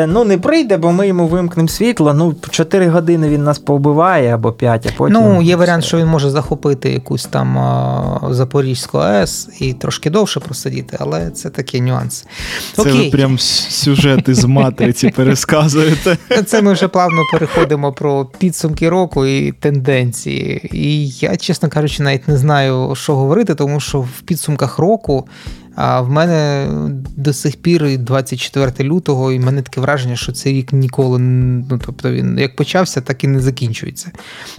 [0.08, 2.14] Ну, не прийде, бо ми йому вимкнемо світло.
[2.14, 5.14] Ну, 4 години він нас повбиває або 5, а потім.
[5.14, 10.40] Ну, є варіант, що він може захопити якусь там а, Запорізьку АЕС і трошки довше
[10.40, 12.26] просидіти, але це такі нюанси.
[12.74, 13.10] Це Окей.
[13.10, 14.46] прям сюжети з
[14.86, 16.18] матриці пересказуєте.
[16.46, 20.70] Це ми вже плавно переходимо про підсумки року і тенденції.
[20.72, 25.28] І я, чесно кажучи, навіть не знаю, що говорити, тому що в підсумках року.
[25.76, 26.68] А в мене
[27.16, 31.80] до сих пір 24 лютого, і в мене таке враження, що цей рік ніколи ну,
[31.86, 34.12] тобто він як почався, так і не закінчується.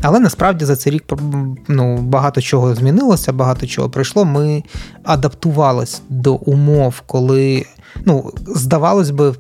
[0.03, 1.03] Але насправді за цей рік
[1.69, 4.25] ну, багато чого змінилося, багато чого пройшло.
[4.25, 4.63] Ми
[5.05, 7.67] адаптувались до умов, коли
[8.05, 9.35] ну, здавалось би.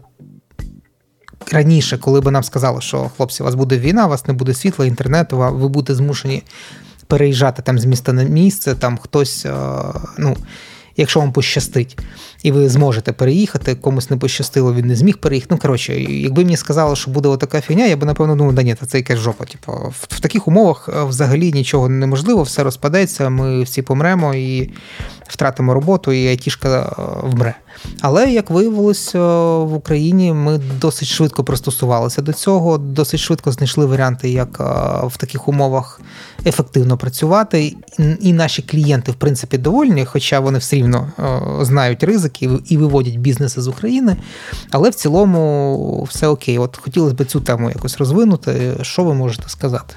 [1.52, 4.54] Раніше, коли б нам сказали, що хлопці, у вас буде війна, у вас не буде
[4.54, 6.42] світла, інтернету, ви будете змушені
[7.06, 9.46] переїжджати там з міста на місце, там хтось,
[10.18, 10.36] ну
[10.96, 11.98] якщо вам пощастить,
[12.46, 15.54] і ви зможете переїхати, комусь не пощастило, він не зміг переїхати.
[15.54, 18.74] Ну, коротше, якби мені сказали, що буде така фігня, я би напевно думав, да ні,
[18.74, 19.44] це якась жопа.
[19.44, 24.70] Типу, в, в таких умовах е, взагалі нічого неможливо, все розпадеться, ми всі помремо і
[25.28, 27.54] втратимо роботу, і айтішка е, вмре.
[28.00, 29.18] Але як виявилось, е,
[29.58, 34.60] в Україні ми досить швидко пристосувалися до цього, досить швидко знайшли варіанти, як
[35.06, 36.00] в таких умовах
[36.46, 37.76] ефективно працювати.
[38.20, 41.12] І наші клієнти, в принципі, довольні, хоча вони все рівно
[41.60, 44.16] знають ризики і виводять бізнеси з України.
[44.70, 46.58] Але в цілому все окей.
[46.58, 48.76] От хотілося б цю тему якось розвинути.
[48.82, 49.94] Що ви можете сказати?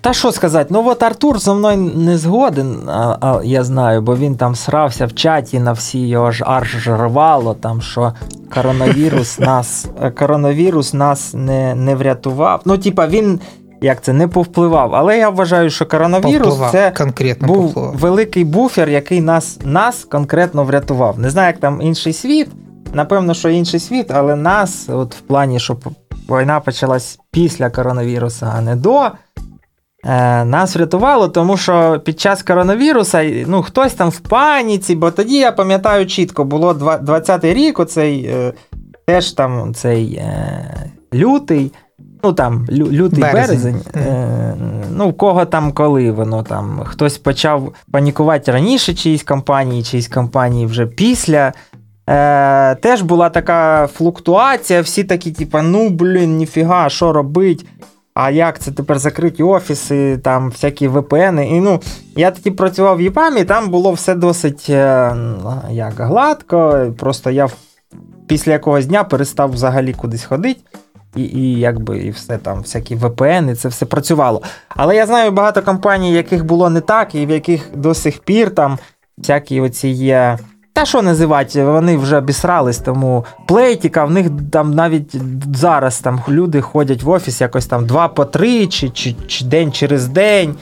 [0.00, 0.68] Та що сказати?
[0.70, 5.06] Ну от Артур зі мною не згоден, а, а, я знаю, бо він там срався
[5.06, 8.12] в чаті на всі його ж аж рвало, там що
[8.54, 9.86] коронавірус нас
[10.18, 12.60] коронавірус нас не не врятував.
[12.64, 13.40] Ну, типа, він
[13.80, 14.94] як це не повпливав.
[14.94, 17.96] Але я вважаю, що коронавірус повпливав, це конкретно був повпливав.
[17.96, 21.18] великий буфер, який нас нас конкретно врятував.
[21.18, 22.48] Не знаю, як там інший світ.
[22.92, 25.76] Напевно, що інший світ, але нас, от в плані, що
[26.28, 29.10] війна почалась після коронавірусу, а не до.
[30.04, 35.38] Е, нас врятувало, тому що під час коронавіруса ну, хтось там в паніці, бо тоді
[35.38, 38.52] я пам'ятаю чітко, було 20-й рік, оцей е,
[39.06, 41.72] теж там цей е, лютий.
[42.22, 43.82] Ну там лютий березень, березень.
[43.94, 44.56] Е,
[44.90, 50.66] ну в кого там коли воно там хтось почав панікувати раніше чиїсь компанії, чиїсь компанії
[50.66, 51.52] вже після.
[52.08, 57.66] Е, Теж була така флуктуація, всі такі, типу, ну блін, ніфіга, що робить?
[58.14, 61.40] А як це тепер закриті офіси, там всякі VPN.
[61.56, 61.80] І ну,
[62.16, 65.16] я тоді працював в ЄПАМі, там було все досить е,
[65.70, 66.86] як гладко.
[66.98, 67.48] Просто я
[68.26, 70.60] після якогось дня перестав взагалі кудись ходити
[71.16, 74.42] і і якби і все там, всякі VPN, і це все працювало.
[74.68, 78.50] Але я знаю багато компаній, яких було не так, і в яких до сих пір
[78.50, 78.78] там
[79.18, 80.38] всякі оці є.
[80.72, 85.16] Та що називати, вони вже обісрались, тому плейтіка, в них там навіть
[85.54, 89.72] зараз там люди ходять в офіс якось там два по три, чи, чи, чи день
[89.72, 90.56] через день.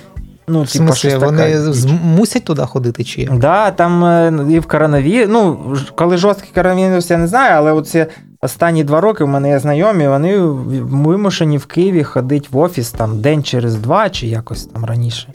[0.48, 1.56] Ну, в смысле, типу, вони
[2.04, 3.38] мусять туди ходити чи як?
[3.38, 5.28] Да, там е, і в коронавірус.
[5.32, 5.58] Ну,
[5.94, 8.06] коли жорсткий коронавірус, я не знаю, але оці
[8.46, 13.20] останні два роки в мене є знайомі, вони вимушені в Києві ходити в офіс там
[13.20, 15.28] день через два чи якось там раніше.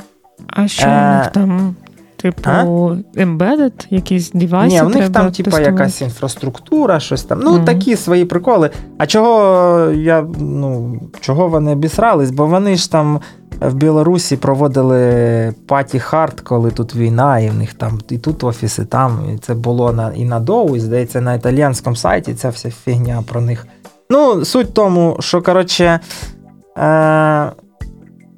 [0.47, 1.75] А що у них е, там?
[2.21, 2.49] Типу,
[3.15, 4.75] embedded, якісь девайси?
[4.75, 7.39] Ні, у них там, типу, якась інфраструктура, щось там.
[7.43, 7.65] Ну, mm-hmm.
[7.65, 8.69] такі свої приколи.
[8.97, 12.31] А чого я, ну, чого вони обісрались?
[12.31, 13.19] Бо вони ж там
[13.61, 18.85] в Білорусі проводили паті хард, коли тут війна, і в них там і тут офіси,
[18.85, 19.19] там.
[19.35, 23.23] І це було на і на Доу, і здається, на італіянському сайті ця вся фігня
[23.27, 23.67] про них.
[24.09, 25.99] Ну, суть тому, що, коротше,
[26.77, 27.51] е,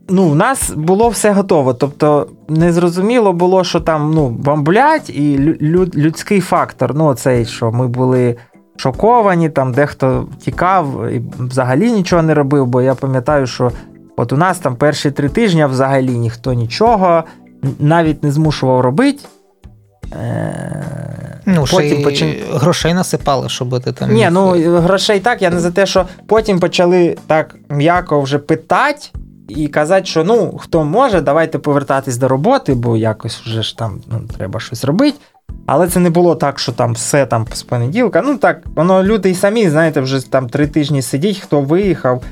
[0.10, 1.74] ну, в нас було все готово.
[1.74, 7.88] Тобто, незрозуміло було, що там ну, бомблять, і люд, людський фактор, ну, цей, що ми
[7.88, 8.36] були.
[8.76, 13.72] Шоковані, там дехто тікав і взагалі нічого не робив, бо я пам'ятаю, що
[14.16, 17.24] От у нас там перші три тижні взагалі ніхто нічого
[17.80, 19.24] навіть не змушував робити.
[20.14, 22.36] Е, ну, потім ще почин...
[22.54, 24.12] грошей насипали, щоб ти там.
[24.12, 24.50] Ні, ну
[24.80, 29.00] грошей так, я не за те, що потім почали так м'яко вже питати
[29.48, 34.02] і казати, що ну, хто може, давайте повертатись до роботи, бо якось вже ж там
[34.12, 35.18] ну, треба щось робити.
[35.66, 38.22] Але це не було так, що там все там з понеділка.
[38.22, 42.24] Ну так, воно люди і самі, знаєте, вже там три тижні сидіть, хто виїхав.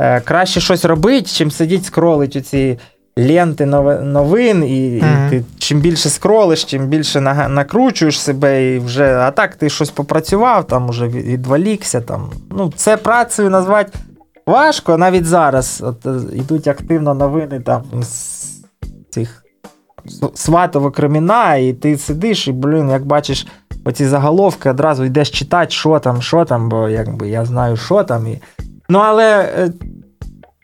[0.00, 2.78] Е, краще щось робити, чим сидіть, скролить оці
[3.18, 5.26] ленти новин, і, mm-hmm.
[5.26, 9.90] і ти чим більше скролиш, чим більше накручуєш себе, і вже, а так ти щось
[9.90, 12.00] попрацював, там уже відволікся.
[12.00, 12.30] Там.
[12.50, 13.98] Ну, Це працею назвати
[14.48, 18.38] важко, навіть зараз от, йдуть е, активно новини там з
[19.10, 19.44] цих
[20.34, 23.46] сватово криміна, і ти сидиш, і, блін, як бачиш.
[23.84, 28.26] Оці заголовки одразу йдеш читати, що там, що там, бо якби я знаю, що там.
[28.26, 28.40] І
[28.90, 29.72] Ну, але е,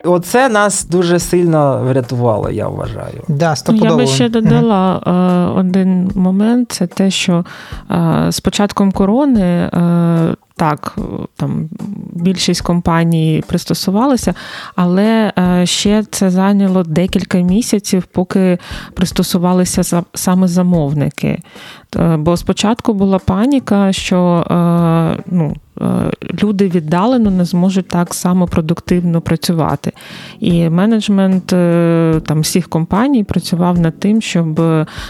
[0.03, 3.23] оце нас дуже сильно врятувало, я вважаю.
[3.27, 5.59] Да, Я би ще додала mm-hmm.
[5.59, 7.45] один момент: це те, що
[7.91, 9.69] е, з початком корони.
[10.57, 10.95] Так,
[11.35, 11.69] там
[12.13, 14.33] більшість компаній пристосувалися,
[14.75, 15.31] але
[15.63, 18.57] ще це зайняло декілька місяців, поки
[18.93, 21.39] пристосувалися саме замовники.
[22.17, 24.45] Бо спочатку була паніка, що
[25.25, 25.64] ну, Е,
[26.43, 29.91] люди віддалено не зможуть так само продуктивно працювати.
[30.39, 34.61] І менеджмент е, там всіх компаній працював над тим, щоб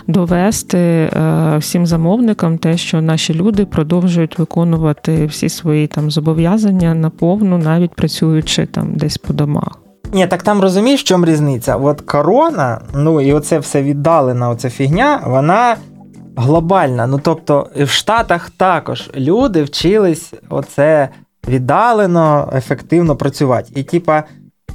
[0.08, 7.58] довести е, всім замовникам те, що наші люди продовжують виконувати всі свої там зобов'язання наповну,
[7.58, 9.80] навіть працюючи там десь по домах.
[10.14, 11.76] Ні, так там розумієш, в чому різниця?
[11.76, 15.76] От корона, ну і оце все віддалена, оця фігня, вона
[16.36, 17.08] глобальна.
[17.08, 21.10] Ну тобто, в Штатах також люди вчились оце
[21.48, 23.72] віддалено, ефективно працювати.
[23.76, 24.24] І типа.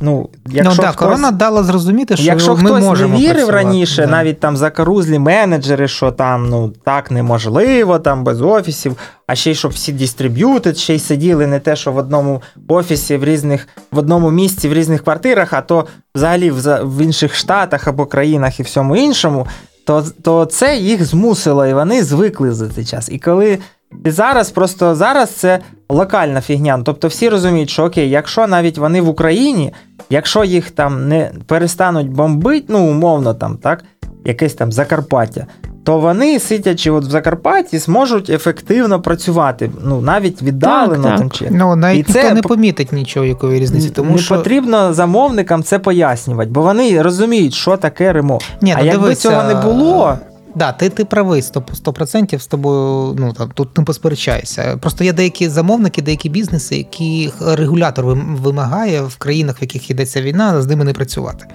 [0.03, 3.35] Ну, якщо ну, да, хтось, корона дала зрозуміти, що якщо ми хтось можемо не вірив
[3.35, 3.65] працювати.
[3.65, 4.11] раніше, да.
[4.11, 8.97] навіть там закарузлі менеджери, що там ну так неможливо, там без офісів,
[9.27, 13.17] а ще й щоб всі дистриб'ютед, ще й сиділи не те, що в одному офісі,
[13.17, 17.89] в різних в одному місці, в різних квартирах, а то взагалі в, в інших штатах
[17.89, 19.47] або країнах і всьому іншому
[19.85, 23.09] то то це їх змусило, і вони звикли за цей час.
[23.13, 23.59] І коли
[24.05, 25.59] і зараз, просто зараз це
[25.89, 26.83] локальна фігня.
[26.85, 29.73] Тобто всі розуміють, що окей, якщо навіть вони в Україні,
[30.11, 33.85] якщо їх там не перестануть бомбити, ну умовно там, так,
[34.25, 35.47] якесь там Закарпаття,
[35.85, 41.49] то вони, сидячи от в Закарпатті, зможуть ефективно працювати, ну навіть віддалено так, там чи
[41.51, 43.91] ну навіть І ніхто це не помітить нічого якої різниці.
[43.91, 48.45] Тому не що потрібно замовникам це пояснювати, бо вони розуміють, що таке ремонт.
[48.63, 50.19] Ні, ну, а якби дивися, цього не було.
[50.55, 54.77] Да, ти ти правий 100%, з тобою ну там тут не посперечаєшся.
[54.81, 60.63] Просто є деякі замовники, деякі бізнеси, які регулятор вимагає в країнах, в яких йдеться війна,
[60.63, 61.47] з ними не працювати.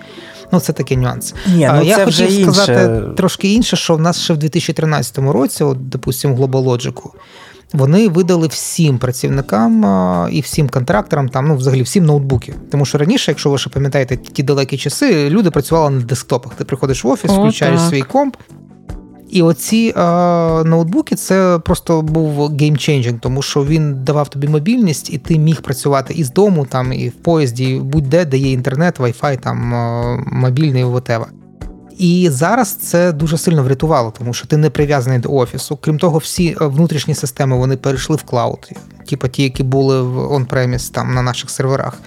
[0.51, 1.33] Ну, це такий нюанс.
[1.47, 3.13] Ні, ну Я це хотів вже сказати інше.
[3.17, 7.01] трошки інше, що в нас ще в 2013 році, от, допустимо, Globalogic,
[7.73, 9.85] вони видали всім працівникам
[10.31, 12.53] і всім контракторам, там, ну, взагалі всім ноутбуки.
[12.71, 16.53] Тому що раніше, якщо ви ще пам'ятаєте ті далекі часи, люди працювали на десктопах.
[16.53, 17.89] Ти приходиш в офіс, О, включаєш так.
[17.89, 18.35] свій комп.
[19.35, 20.01] І оці е,
[20.63, 25.61] ноутбуки це просто був game changing, тому що він давав тобі мобільність, і ти міг
[25.61, 30.23] працювати і з дому, там, і в поїзді, будь-де, де є інтернет, вайфай, там е,
[30.31, 31.25] мобільний, whatever.
[31.97, 35.77] І зараз це дуже сильно врятувало, тому що ти не прив'язаний до офісу.
[35.81, 38.69] Крім того, всі е, внутрішні системи вони перейшли в cloud,
[39.09, 41.97] типу ті, які були в on-premise там на наших серверах.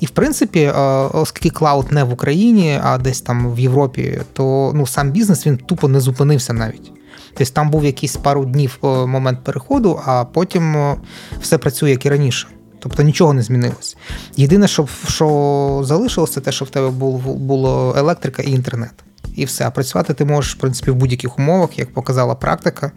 [0.00, 0.72] І в принципі, е,
[1.12, 5.56] оскільки cloud не в Україні, а десь там в Європі, то ну сам бізнес він
[5.56, 6.92] тупо не зупинився навіть.
[7.34, 10.94] Тобто там був якийсь пару днів е, момент переходу, а потім
[11.40, 12.48] все працює як і раніше.
[12.78, 13.96] Тобто нічого не змінилось.
[14.36, 18.92] Єдине, що що залишилося, те, що в тебе було електрика і інтернет
[19.36, 19.66] і все.
[19.66, 22.92] А працювати ти можеш, в принципі, в будь-яких умовах, як показала практика.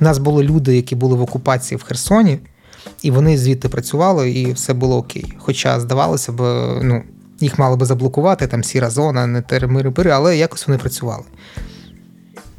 [0.00, 2.38] У нас були люди, які були в окупації в Херсоні,
[3.02, 5.32] і вони звідти працювали, і все було окей.
[5.38, 6.40] Хоча, здавалося б,
[6.82, 7.02] ну,
[7.40, 11.24] їх мали би заблокувати, там сіра зона, не теремири, але якось вони працювали.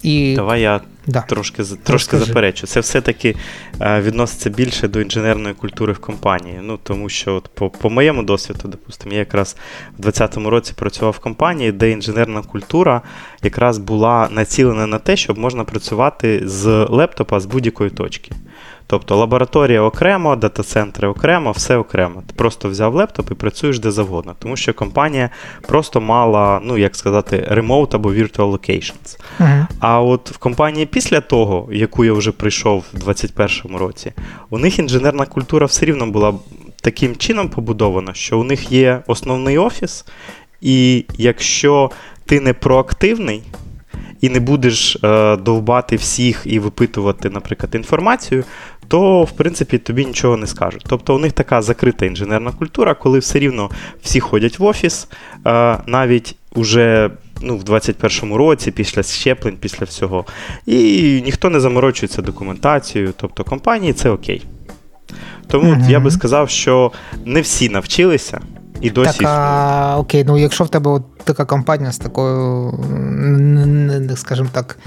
[0.06, 0.36] І...
[0.36, 1.22] Давай я да.
[1.22, 2.68] трошки трошки заперечу.
[2.68, 3.36] Це все-таки
[3.82, 6.60] е, відноситься більше до інженерної культури в компанії.
[6.62, 9.56] Ну, Тому що от по по моєму досвіду, допустимо, я якраз
[9.97, 13.01] в 2020 році працював в компанії, де інженерна культура
[13.43, 18.32] якраз була націлена на те, щоб можна працювати з лептопа з будь-якої точки.
[18.88, 22.23] Тобто лабораторія окремо, дата-центри окремо, все окремо.
[22.27, 25.29] Ти просто взяв лептоп і працюєш де завгодно, тому що компанія
[25.67, 29.19] просто мала, ну як сказати, remote або virtual locations.
[29.39, 29.65] Uh-huh.
[29.79, 34.13] А от в компанії після того, яку я вже прийшов в 2021 році,
[34.49, 36.33] у них інженерна культура все рівно була
[36.81, 40.05] таким чином побудована, що у них є основний офіс,
[40.61, 41.91] і якщо
[42.25, 43.43] ти не проактивний,
[44.26, 48.43] і не будеш е, довбати всіх і випитувати, наприклад, інформацію,
[48.88, 50.86] то в принципі тобі нічого не скажуть.
[50.88, 53.69] Тобто у них така закрита інженерна культура, коли все рівно
[54.01, 55.07] всі ходять в офіс,
[55.47, 57.11] е, навіть уже
[57.41, 60.26] ну, в 21-му році, після щеплень, після всього.
[60.65, 64.45] І ніхто не заморочується документацією, тобто компанії це окей.
[65.47, 66.91] Тому mm я би сказав, що
[67.26, 68.41] не всі навчилися.
[68.86, 69.19] І досі.
[69.19, 72.73] Так, а, окей, ну якщо в тебе от така компанія з такою,
[74.15, 74.77] скажімо так,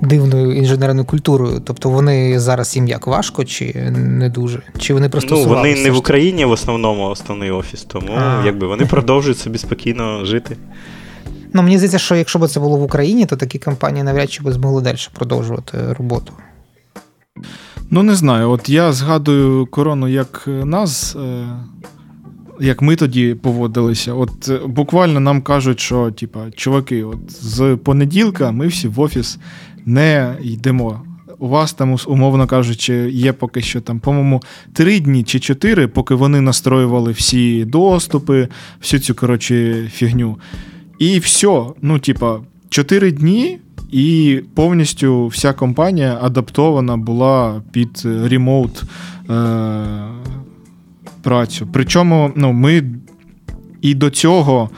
[0.00, 4.62] дивною інженерною культурою, тобто вони зараз їм як важко, чи не дуже?
[4.78, 8.42] Чи вони просто Ну, вони не в Україні в основному основний офіс, тому а.
[8.46, 10.56] якби вони продовжують собі спокійно жити.
[11.52, 14.42] Ну, мені здається, що якщо б це було в Україні, то такі компанії навряд чи
[14.42, 16.32] б змогли далі продовжувати роботу.
[17.90, 18.50] Ну, не знаю.
[18.50, 21.16] От я згадую корону як нас.
[22.60, 28.50] Як ми тоді поводилися, от е, буквально нам кажуть, що типа, чуваки, от з понеділка
[28.50, 29.38] ми всі в офіс
[29.86, 31.02] не йдемо.
[31.38, 34.42] У вас там, умовно кажучи, є поки що там, по-моєму,
[34.72, 38.48] три дні чи чотири, поки вони настроювали всі доступи,
[38.80, 40.36] всю цю коротше фігню.
[40.98, 42.38] І все, ну, типа,
[42.68, 43.58] чотири дні,
[43.90, 48.82] і повністю вся компанія адаптована була під ремоут
[51.26, 51.68] працю.
[51.72, 52.82] Причому ну, ми
[53.82, 54.70] і до цього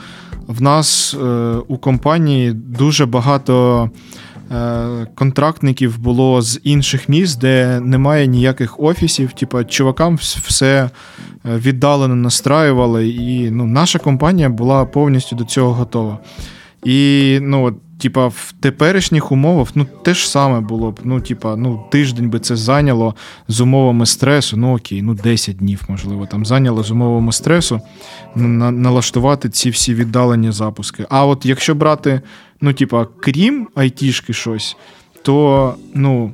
[0.47, 1.27] в нас е,
[1.67, 3.89] у компанії дуже багато.
[4.51, 9.33] Е, контрактників було з інших міст, де немає ніяких офісів.
[9.33, 10.89] Типа, чувакам все
[11.45, 16.17] е, віддалено настраювали, і ну, наша компанія була повністю до цього готова.
[16.83, 20.99] І ну, типа, в теперішніх умовах ну, те ж саме було б.
[21.03, 23.15] Ну, типа, ну, тиждень би це зайняло
[23.47, 24.57] з умовами стресу.
[24.57, 27.81] Ну окей, ну 10 днів, можливо, там зайняло з умовами стресу
[28.35, 31.05] на, налаштувати ці всі віддалені запуски.
[31.09, 32.21] А от якщо брати,
[32.61, 34.77] ну, типа, крім айтішки щось,
[35.21, 36.31] то ну,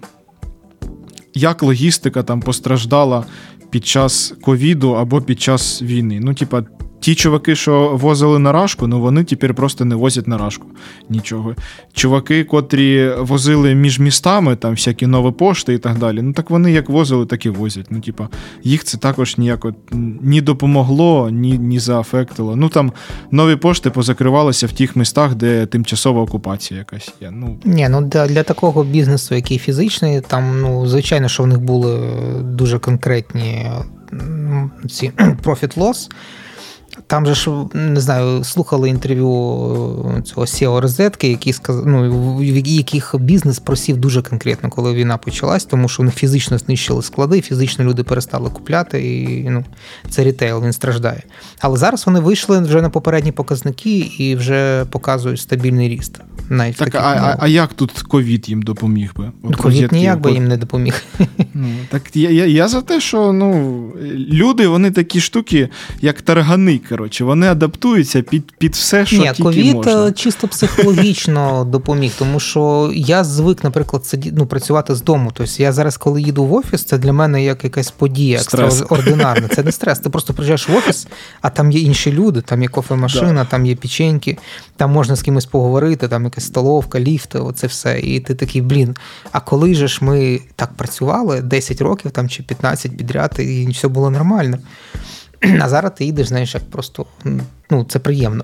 [1.34, 3.26] як логістика там постраждала
[3.70, 6.20] під час ковіду або під час війни?
[6.20, 6.64] Ну, типа,
[7.06, 10.68] Ті чуваки, що возили на рашку, ну вони тепер просто не возять на рашку
[11.10, 11.56] нічого.
[11.94, 16.22] Чуваки, котрі возили між містами, там всякі нові пошти і так далі.
[16.22, 17.86] Ну так вони як возили, так і возять.
[17.90, 18.30] Ну, типа,
[18.64, 19.74] їх це також ніяко
[20.22, 22.56] ні допомогло, ні ні заафектило.
[22.56, 22.92] Ну там
[23.32, 27.32] нові пошти позакривалися в тих містах, де тимчасова окупація якась є.
[27.32, 31.60] Ну Ні, ну для, для такого бізнесу, який фізичний, там, ну, звичайно, що в них
[31.60, 32.00] були
[32.44, 33.72] дуже конкретні
[34.90, 35.12] ці
[35.44, 36.10] profit-loss.
[37.08, 39.30] Там же ж не знаю, слухали інтерв'ю
[40.18, 41.86] е, цього SEO розетки, які сказ...
[41.86, 47.02] ну, в яких бізнес просів дуже конкретно, коли війна почалась, тому що вони фізично знищили
[47.02, 49.64] склади, фізично люди перестали купляти, і ну,
[50.10, 51.24] це рітейл, він страждає.
[51.60, 56.20] Але зараз вони вийшли вже на попередні показники і вже показують стабільний ріст.
[56.50, 59.32] Навіть так, а, а а, як тут ковід їм допоміг би?
[59.44, 61.04] От ковід ніяк би їм не допоміг.
[61.58, 63.94] Ну, Так я я, я за те, що ну,
[64.32, 65.70] люди, вони такі штуки,
[66.02, 70.12] як таргани коротше, вони адаптуються під під все, що Ні, тільки COVID можна.
[70.12, 75.32] чисто психологічно допоміг, тому що я звик, наприклад, сиді, ну, працювати з дому.
[75.34, 79.48] Тобто я зараз, коли їду в офіс, це для мене як якась подія екстраординарна.
[79.48, 80.00] Це не стрес.
[80.00, 81.08] Ти просто приїжджаєш в офіс,
[81.42, 83.46] а там є інші люди, там є кофемашина, да.
[83.46, 84.38] там є печеньки,
[84.76, 88.00] там можна з кимось поговорити, там якась столовка, ліфт, оце все.
[88.00, 88.96] І ти такий, блін.
[89.32, 93.88] А коли же ж ми так працювали 10 років там чи 15 підряд, і все
[93.88, 94.58] було нормально.
[95.62, 97.06] А зараз ти їдеш, знаєш, як просто
[97.70, 98.44] ну, це приємно.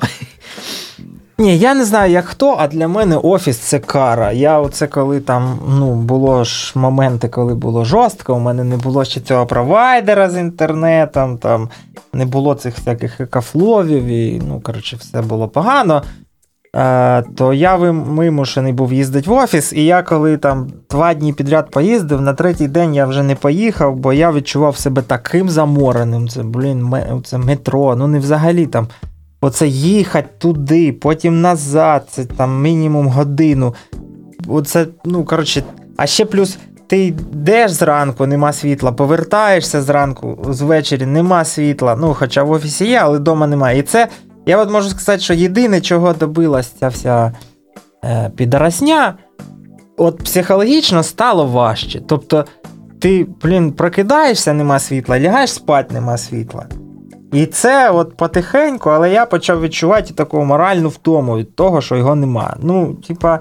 [1.42, 4.32] Ні, я не знаю, як хто, а для мене офіс це кара.
[4.32, 9.06] Я оце коли там ну, було ж моменти, коли було жорстко, у мене не було
[9.06, 11.70] ще цього провайдера з інтернетом, там
[12.14, 16.04] не було цих всяких екафловів, і ну, коротше, все було погано.
[16.76, 21.72] Е, то я вимушений був їздити в офіс, і я коли там два дні підряд
[21.72, 26.30] поїздив, на третій день я вже не поїхав, бо я відчував себе таким замореним.
[26.30, 26.94] Це, блін,
[27.24, 28.88] це метро, ну не взагалі там.
[29.42, 33.76] Оце їхати туди, потім назад, це там мінімум годину.
[34.48, 35.64] оце, ну, коротше,
[35.98, 36.58] а ще плюс.
[36.88, 41.96] Ти йдеш зранку, нема світла, повертаєшся зранку, звечері нема світла.
[42.00, 43.80] Ну, хоча в офісі є, але вдома немає.
[43.80, 44.08] І це,
[44.46, 47.32] я от можу сказати, що єдине, чого добилась ця вся
[48.04, 49.14] е, підросня,
[49.98, 52.02] от психологічно стало важче.
[52.08, 52.46] Тобто,
[53.00, 56.66] ти, блін, прокидаєшся, нема світла, лягаєш спати, нема світла.
[57.34, 62.16] І це от потихеньку, але я почав відчувати таку моральну втому від того, що його
[62.16, 62.56] нема.
[62.60, 63.40] Ну, типа,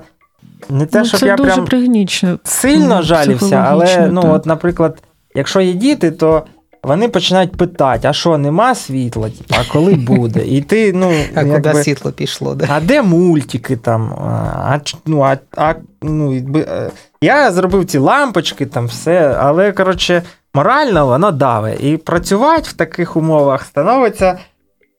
[0.71, 2.39] не те, ну, щоб я дуже прям пригнічно.
[2.45, 4.35] сильно жалівся, але, ну, так.
[4.35, 5.03] от, наприклад,
[5.35, 6.45] якщо є діти, то.
[6.83, 9.29] Вони починають питати, а що, нема світла?
[9.29, 10.47] Типу, а коли буде?
[10.47, 12.55] І ти, ну, А куди світло пішло?
[12.55, 12.67] Да?
[12.69, 14.13] а де мультики там?
[14.13, 16.91] А, ну, а, а, ну, якби, е,
[17.23, 20.23] я зробив ці лампочки, там все, але коротше,
[20.55, 21.75] морально воно даве.
[21.75, 24.39] І працювати в таких умовах становиться.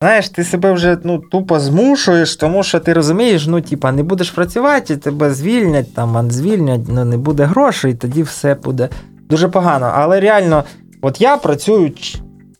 [0.01, 4.31] Знаєш, ти себе вже ну, тупо змушуєш, тому що ти розумієш, ну, типа, не будеш
[4.31, 8.89] працювати, тебе звільнять, там, звільнять, ну, не буде грошей, тоді все буде
[9.29, 9.91] дуже погано.
[9.95, 10.63] Але реально,
[11.01, 11.91] от я працюю,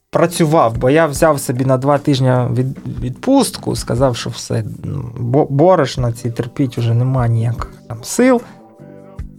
[0.10, 6.12] працював, бо я взяв собі на два тижні від, відпустку, сказав, що все, ну, борошна
[6.12, 8.42] ці терпіть уже нема ніяких там сил.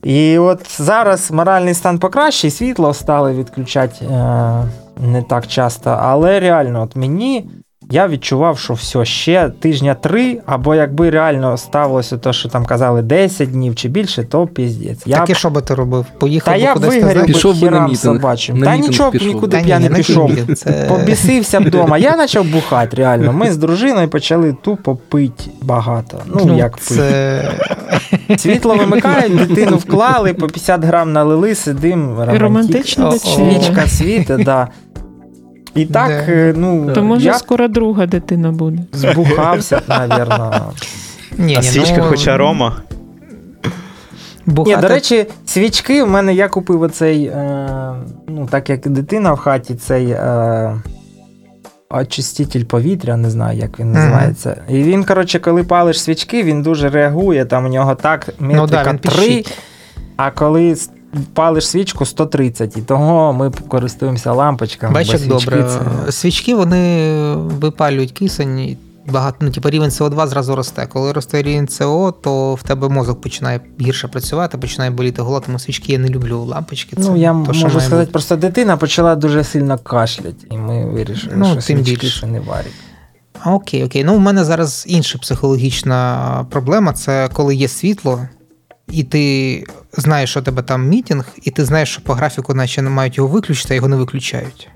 [0.02, 4.64] І от зараз моральний стан покращий, світло стали відключати е,
[5.00, 7.50] не так часто, але реально, от мені
[7.92, 13.02] я відчував, що все ще тижня три, або якби реально ставилося те, що там казали
[13.02, 15.02] 10 днів чи більше, то піздець.
[15.06, 16.06] Я Так і що би ти робив?
[16.18, 17.98] Поїхав Та би я кудись вигорів Пішов би на мітинг.
[17.98, 18.58] собачим.
[18.58, 19.28] На Та мітинг нічого б пішов.
[19.28, 20.30] нікуди Та б я ні, не на пішов.
[20.30, 21.98] мітинг, це- Побісився б вдома.
[21.98, 23.32] Я почав бухати, реально.
[23.32, 26.18] Ми з дружиною почали тупо пити багато.
[26.26, 26.94] Ну, як пити.
[26.94, 27.42] це...
[28.36, 33.34] Світло вимикають, дитину вклали, по 50 грам налили, сидим, І романтична О, вечеря.
[33.60, 34.68] свічка світить, да.
[35.74, 36.32] І так, Да.
[36.32, 38.82] е, ну, То може я скоро друга дитина буде.
[38.92, 39.82] збухався.
[41.38, 42.76] Ні, А ні, свічка, ну, хоча Рома.
[44.46, 47.68] бухати- Ні, до речі, свічки в мене я купив оцей, е,
[48.28, 50.76] ну, так як дитина в хаті, цей е,
[51.90, 54.62] очиститель повітря, не знаю, як він називається.
[54.68, 58.82] І він, коротше, коли палиш свічки, він дуже реагує, там у нього так ну, да,
[58.90, 59.58] він 3, пищить.
[60.16, 60.76] а коли
[61.34, 62.76] палиш свічку 130.
[62.76, 64.94] І того ми користуємося лампочками.
[64.94, 65.64] Бачиш, як добре.
[66.06, 68.76] це- Свічки вони випалюють кисень.
[69.06, 70.86] Багато, ну, типу, рівень СО2 зразу росте.
[70.86, 75.58] Коли росте рівень СО, то в тебе мозок починає гірше працювати, починає боліти голова, тому
[75.58, 76.96] свічки я не люблю лампочки.
[76.96, 78.10] Це Ну, я то, можу сказати, бути.
[78.12, 82.40] просто дитина почала дуже сильно кашляти, і ми вирішили, Ну, що тим свічки ще не
[82.40, 82.72] варять.
[83.46, 84.04] Окей, окей.
[84.04, 88.20] Ну, у мене зараз інша психологічна проблема це коли є світло,
[88.92, 92.82] і ти знаєш, що у тебе там мітінг, і ти знаєш, що по графіку наче
[92.82, 94.68] не мають його виключити, а його не виключають.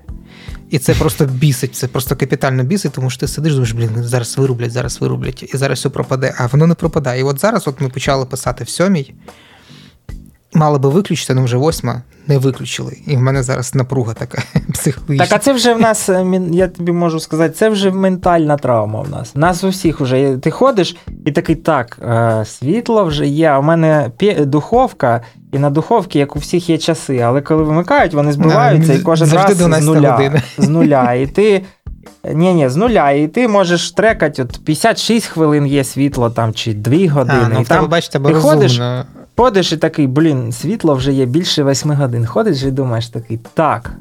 [0.69, 4.37] І це просто бісить, це просто капітально бісить, тому що ти сидиш, думаєш, блін, зараз
[4.37, 6.35] вирублять, зараз вирублять, і зараз все пропаде.
[6.37, 7.19] А воно не пропадає.
[7.19, 9.13] І от зараз от ми почали писати в сьомій.
[10.53, 12.97] Мали би виключити, але вже восьма не виключили.
[13.07, 14.41] І в мене зараз напруга така
[14.73, 15.25] психологічна.
[15.25, 19.01] Так, а це вже в нас, е, я тобі можу сказати, це вже ментальна травма
[19.01, 19.31] в нас.
[19.35, 20.37] У нас у всіх вже.
[20.37, 20.95] Ти ходиш
[21.25, 25.21] і такий, так, е, світло вже є, у мене духовка,
[25.51, 29.29] і на духовці, як у всіх є часи, але коли вимикають, вони збиваються, і кожен
[29.31, 30.41] раз з нуля.
[30.57, 31.13] З нуля.
[31.13, 31.63] І ти.
[32.33, 36.73] Ні, ні, з нуля, і ти можеш трекати, от 56 хвилин є світло там, чи
[36.73, 37.39] 2 години.
[37.45, 38.81] А, ну, і там бачите, ти ходиш.
[39.37, 42.25] Ходиш і такий, блін, світло вже є більше 8 годин.
[42.25, 43.91] Ходиш і думаєш такий, так.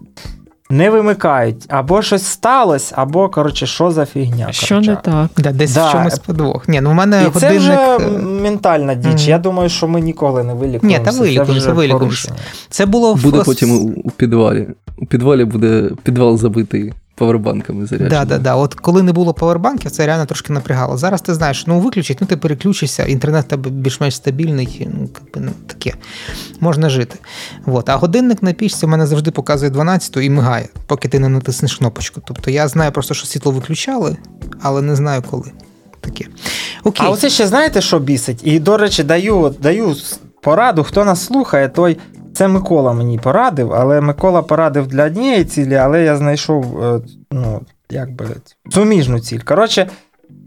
[0.71, 4.53] Не вимикають, або щось сталося, або, коротше, що за фігня.
[4.53, 4.91] Що коротше.
[4.91, 5.29] не так?
[5.37, 5.89] Да, десь Да.
[5.89, 6.69] в чомусь подвох.
[6.69, 7.41] Ні, ну в мене І годинник.
[7.41, 9.13] це вже е, ментальна діч.
[9.21, 9.29] Мгм.
[9.29, 10.99] Я думаю, що ми ніколи не вилікуємося.
[10.99, 12.33] Ні, та вилікуємося, вилікуємося.
[12.71, 14.69] Це було в Буде потім у, у підвалі.
[14.99, 18.11] У підвалі буде підвал забитий павербанками зарядженими.
[18.11, 18.55] Да, да, да.
[18.55, 20.97] От коли не було павербанків, це реально трошки напрягало.
[20.97, 25.41] Зараз ти знаєш, ну виключить, ну ти переключишся, інтернет в тебе більш-менш стабільний, ну якби,
[25.41, 25.95] ну, таке
[26.61, 27.19] можна жити.
[27.67, 27.89] От.
[27.89, 31.77] А годинник на пічці в мене завжди показує 12 і мигає, поки ти не натиснеш
[31.77, 32.23] кнопочку.
[32.27, 34.17] Тобто я знаю просто, що світло виключали,
[34.63, 35.53] але не знаю коли.
[36.01, 36.25] Таке.
[36.85, 37.07] Окей.
[37.07, 38.41] А оце ще знаєте, що бісить?
[38.45, 39.97] І, до речі, даю, даю
[40.43, 41.97] пораду, хто нас слухає, той.
[42.37, 47.01] Це Микола мені порадив, але Микола порадив для однієї цілі, але я знайшов е,
[47.33, 47.61] ну,
[47.91, 48.25] як би,
[48.71, 49.39] суміжну ціль.
[49.41, 49.87] Коротше,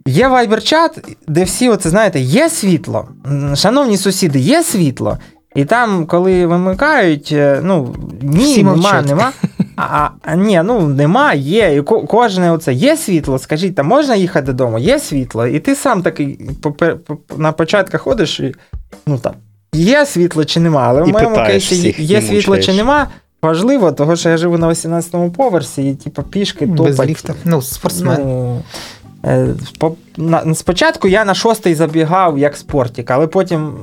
[0.05, 3.07] є вайбер-чат, де всі, оце, знаєте, є світло.
[3.55, 5.17] Шановні сусіди, є світло.
[5.55, 9.05] І там, коли вимикають, е, ну ні, Всі нема, мовчать.
[9.05, 9.31] нема.
[9.75, 11.75] А, а, а ні, ну нема, є.
[11.75, 13.39] І ко- кожне оце є світло.
[13.39, 14.79] Скажіть, там можна їхати додому?
[14.79, 15.47] Є світло.
[15.47, 16.39] І ти сам такий
[17.37, 18.55] на початках ходиш і
[19.07, 19.33] ну там
[19.73, 20.81] є світло чи нема.
[20.81, 23.07] Але в І моєму кейсі всіх, є світло чи нема.
[23.41, 27.33] Важливо, тому що я живу на 18-му поверсі, і типу пішки без ліфта.
[27.45, 28.17] Ну, спортсмен.
[28.19, 28.61] Ну,
[29.25, 29.47] Е,
[30.53, 33.73] спочатку я на шостий забігав як спортик, але потім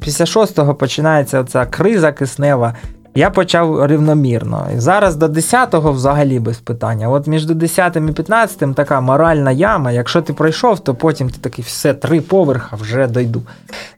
[0.00, 2.74] після шостого починається оця криза киснева.
[3.14, 4.68] Я почав рівномірно.
[4.76, 7.08] І зараз до 10-го взагалі без питання.
[7.08, 9.92] От між 10 і 15 така моральна яма.
[9.92, 13.42] Якщо ти пройшов, то потім ти такий все, три поверха вже дойду.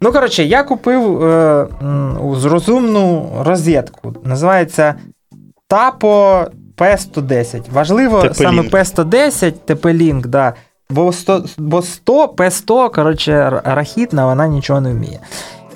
[0.03, 1.67] Ну, коротше, я купив е,
[2.45, 4.15] розумну розетку.
[4.25, 4.95] Називається
[5.71, 6.47] Tapo
[6.77, 7.63] P110.
[7.73, 8.35] Важливо TP-Link.
[8.35, 10.55] саме P110, TP-Link, да.
[10.91, 15.21] Бо 100, бо 100 P100, коротше, рахітна, вона нічого не вміє.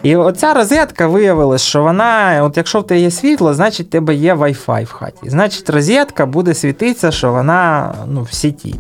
[0.03, 4.15] І оця розетка виявилась, що вона, от якщо в тебе є світло, значить в тебе
[4.15, 5.31] є Wi-Fi в хаті.
[5.31, 8.75] Значить, розетка буде світитися, що вона ну, в сіті.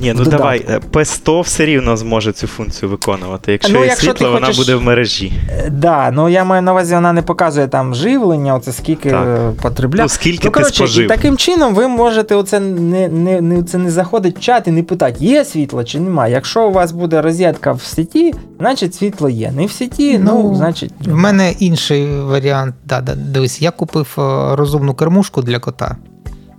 [0.00, 3.52] Ні, ну давай, P100 все рівно зможе цю функцію виконувати.
[3.52, 4.58] Якщо ну, є якщо світло, вона хочеш...
[4.58, 5.32] буде в мережі.
[5.48, 9.52] Так, да, ну я маю на увазі, вона не показує там живлення, оце скільки так.
[9.62, 10.04] потребляє.
[10.04, 11.04] Ну, скільки ну, коротше, ти спожив.
[11.04, 14.70] І таким чином ви можете оце не не, не, це не заходить в чат і
[14.70, 16.34] не питати, є світло чи немає.
[16.34, 19.52] Якщо у вас буде розетка в сіті, значить світло є.
[19.56, 20.92] Не в сіті, ну, ну значить.
[21.06, 22.74] В мене інший варіант.
[22.84, 25.96] Да, да, Дивись, я купив е, розумну кермушку для кота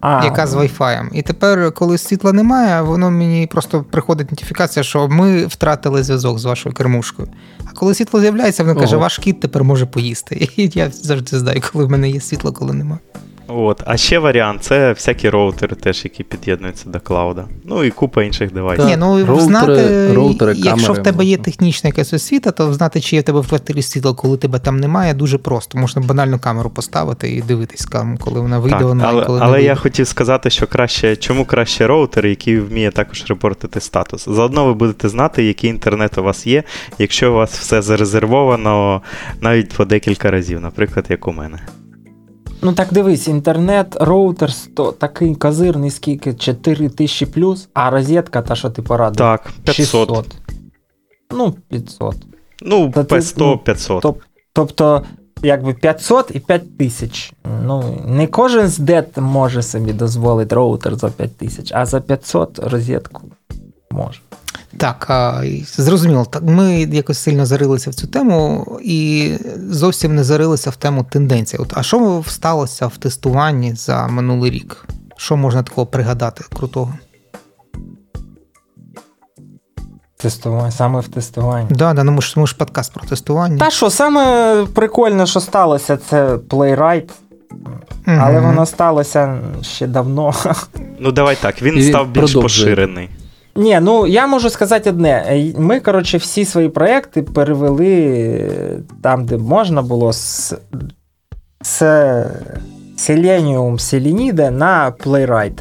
[0.02, 1.10] а, яка з Wi-Fi.
[1.14, 6.46] І тепер, коли світла немає, воно мені просто приходить нотифікація, що ми втратили зв'язок з
[6.46, 7.28] вашою кермушкою.
[7.66, 10.50] А коли світло з'являється, воно каже, ваш кіт тепер може поїсти.
[10.58, 13.00] І я завжди знаю, коли в мене є світло, коли немає.
[13.48, 13.84] От.
[13.86, 17.46] А ще варіант це всякі роутери, теж, які під'єднуються до клауда.
[17.66, 18.86] Ну і купа інших девайсів.
[18.86, 23.16] Ні, ну роутери, знати, роутери, Якщо в тебе є технічна якась освіта, то знати, чи
[23.16, 25.78] є в тебе в квартирі світло, коли тебе там немає, дуже просто.
[25.78, 27.88] Можна банальну камеру поставити і дивитись,
[28.20, 31.46] коли вона вийде, так, вона але, коли але не я хотів сказати, що краще, чому
[31.46, 34.26] краще роутер, який вміє також репортити статус.
[34.30, 36.64] Заодно ви будете знати, який інтернет у вас є,
[37.00, 39.02] якщо у вас все зарезервовано
[39.42, 41.60] навіть по декілька разів, наприклад, як у мене.
[42.62, 48.56] Ну так дивись, інтернет, роутер то такий козирний, скільки 4 тисячі плюс, а розетка, та
[48.56, 49.18] що ти порадив?
[49.18, 49.76] Так, 500.
[49.76, 50.36] 600.
[51.32, 52.16] Ну, 500.
[52.62, 54.02] Ну, P100, 500.
[54.02, 54.20] Тоб,
[54.54, 55.04] тобто,
[55.44, 57.34] якби 500 і 5 тисяч.
[57.66, 62.60] Ну, не кожен з дет може собі дозволити роутер за 5 тисяч, а за 500
[62.60, 63.22] розетку
[63.98, 64.20] може.
[64.78, 65.12] Так,
[65.76, 66.26] зрозуміло.
[66.26, 69.32] Так, Ми якось сильно зарилися в цю тему і
[69.70, 71.58] зовсім не зарилися в тему тенденцій.
[71.58, 74.86] От, А що сталося в тестуванні за минулий рік?
[75.18, 76.94] Що можна такого пригадати крутого?
[80.18, 81.68] Тестування, саме в тестуванні.
[81.70, 83.58] Да, да, ну ми ж, ми ж подкаст про тестування.
[83.58, 87.10] Та що, саме прикольне, що сталося, це Playwright.
[88.06, 88.20] Mm-hmm.
[88.22, 90.34] Але воно сталося ще давно.
[91.00, 93.10] Ну, давай так, він і став більш поширений.
[93.58, 95.44] Ні, ну я можу сказати одне.
[95.58, 98.52] Ми, коротше, всі свої проекти перевели
[99.04, 100.56] там, де можна було з
[101.62, 101.82] з
[102.98, 105.60] Selenium Selenide на Playwright.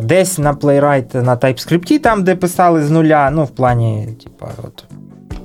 [0.00, 4.84] Десь на Playwright на TypeScript, там, де писали з нуля, ну, в плані, типа, от.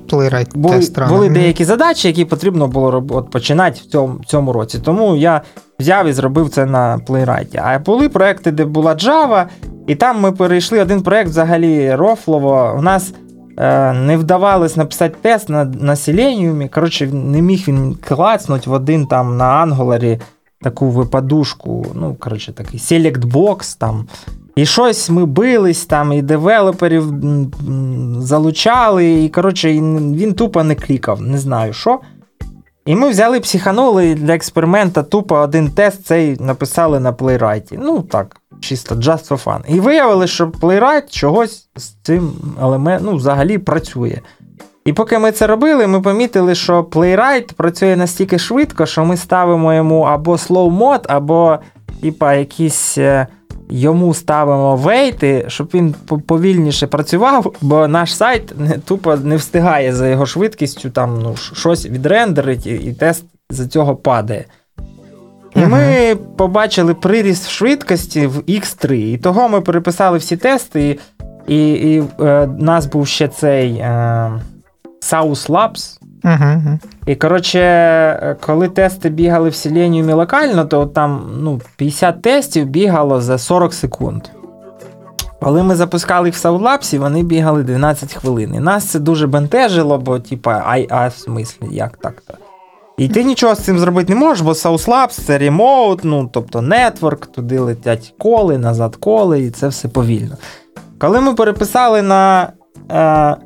[0.08, 4.78] Playwright були, були деякі задачі, які потрібно було от, починати в цьому в цьому році.
[4.78, 5.42] Тому я
[5.82, 7.60] взяв і зробив це на Playwright.
[7.64, 9.46] А були проекти, де була Java,
[9.86, 12.74] і там ми перейшли один проект взагалі рофлово.
[12.78, 13.14] У нас
[13.58, 16.68] е, не вдавалось написати тест на на Selenium.
[16.68, 20.20] Коротше, не міг він клацнути в один там на Angular
[20.62, 21.86] таку випадушку.
[21.94, 24.06] Ну, коротше, такий Select Box там.
[24.56, 27.04] І щось ми бились там, і девелоперів
[28.18, 32.00] залучали, і коротше, він тупо не клікав, не знаю що.
[32.86, 37.78] І ми взяли психанули для експеримента тупо один тест цей написали на плейрайті.
[37.82, 39.60] Ну так, чисто just for fun.
[39.68, 44.18] І виявили, що Playwright чогось з цим елементом ну, взагалі працює.
[44.84, 49.74] І поки ми це робили, ми помітили, що Playwright працює настільки швидко, що ми ставимо
[49.74, 51.58] йому або slow mode, або
[52.02, 52.98] типа, якісь.
[53.74, 55.94] Йому ставимо вейти, щоб він
[56.26, 61.86] повільніше працював, бо наш сайт не, тупо не встигає за його швидкістю там ну, щось
[61.86, 64.44] відрендерить, і, і тест за цього падає.
[65.56, 68.92] І ми побачили приріст швидкості в X3.
[68.92, 70.98] І того ми переписали всі тести, і
[71.46, 73.88] і, і е, нас був ще цей е,
[75.02, 75.98] South Labs.
[76.24, 76.78] Uh-huh.
[77.06, 83.38] І коротше, коли тести бігали в Selenium локально, то там ну, 50 тестів бігало за
[83.38, 84.22] 40 секунд.
[85.42, 88.54] Коли ми запускали їх в SoundLabs, вони бігали 12 хвилин.
[88.54, 92.34] І нас це дуже бентежило, бо, типа, ай, а в смислі, як так-то?
[92.98, 97.26] І ти нічого з цим зробити не можеш, бо Labs це ремоут, ну, тобто нетворк,
[97.26, 100.36] туди летять коли, назад коли, і це все повільно.
[100.98, 102.52] Коли ми переписали на
[102.90, 103.36] е,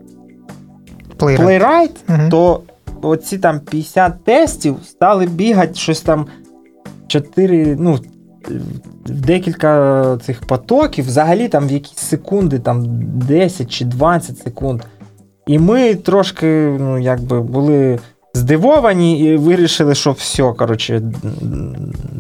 [1.18, 1.96] Playwright, Playwright?
[2.08, 2.62] Uh то
[3.02, 6.26] оці там 50 тестів стали бігати щось там
[7.06, 7.98] 4, ну,
[9.06, 14.82] декілька цих потоків, взагалі там в якісь секунди, там 10 чи 20 секунд.
[15.46, 17.98] І ми трошки, ну, якби були
[18.37, 21.03] здивовані і вирішили, що все, коротше.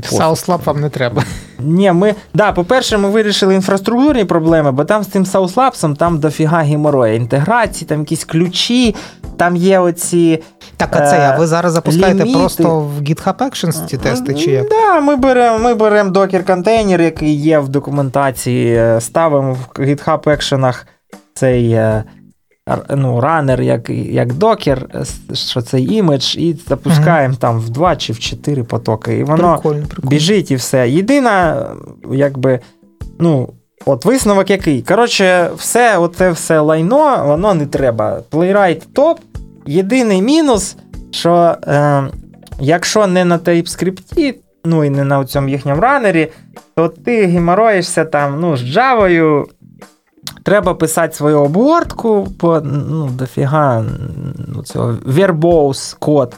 [0.04, 1.22] Сауслаб вам не треба.
[1.58, 6.58] Ні, ми, да, по-перше, ми вирішили інфраструктурні проблеми, бо там з цим Сауслапсом там дофіга
[6.58, 7.14] геморроя.
[7.14, 8.94] Інтеграції, там якісь ключі,
[9.36, 10.42] там є оці.
[10.76, 11.36] Так, а це я.
[11.36, 12.38] Ви зараз запускаєте ліміти.
[12.38, 14.68] просто в GitHub Actions ці тести, чи як?
[14.68, 20.84] Да, ми беремо ми берем докер-контейнер, який є в документації, е, ставимо в GitHub Actions
[21.34, 22.04] цей е,
[22.90, 28.12] ну, ранер, як, як докер, е, що цей імідж, і запускаємо там в два чи
[28.12, 29.18] в чотири потоки.
[29.18, 30.10] І воно Прикольно, прикольно.
[30.10, 30.88] біжить і все.
[30.88, 31.66] Єдина,
[32.12, 32.60] якби,
[33.18, 33.48] ну.
[33.88, 34.82] От висновок який.
[34.82, 38.20] Коротше, все, оце все лайно, воно не треба.
[38.30, 39.20] Playwright топ.
[39.66, 40.76] Єдиний мінус,
[41.10, 42.02] що е,
[42.60, 46.28] якщо не на TypeScript, ну і не на цьому їхньому ранері,
[46.74, 49.44] то ти геморроїшся там ну, з Java,
[50.42, 53.84] треба писати свою обгортку по ну, дофіга
[54.48, 56.34] ну, цього verbose код.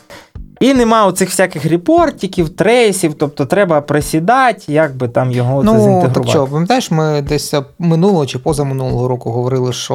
[0.61, 5.73] І нема оцих всяких репортиків, трейсів, тобто треба присідати, як би там його це Ну,
[5.73, 6.21] зінтегрувати.
[6.21, 9.95] так що, пам'ятаєш, ми десь минулого чи позаминулого року говорили, що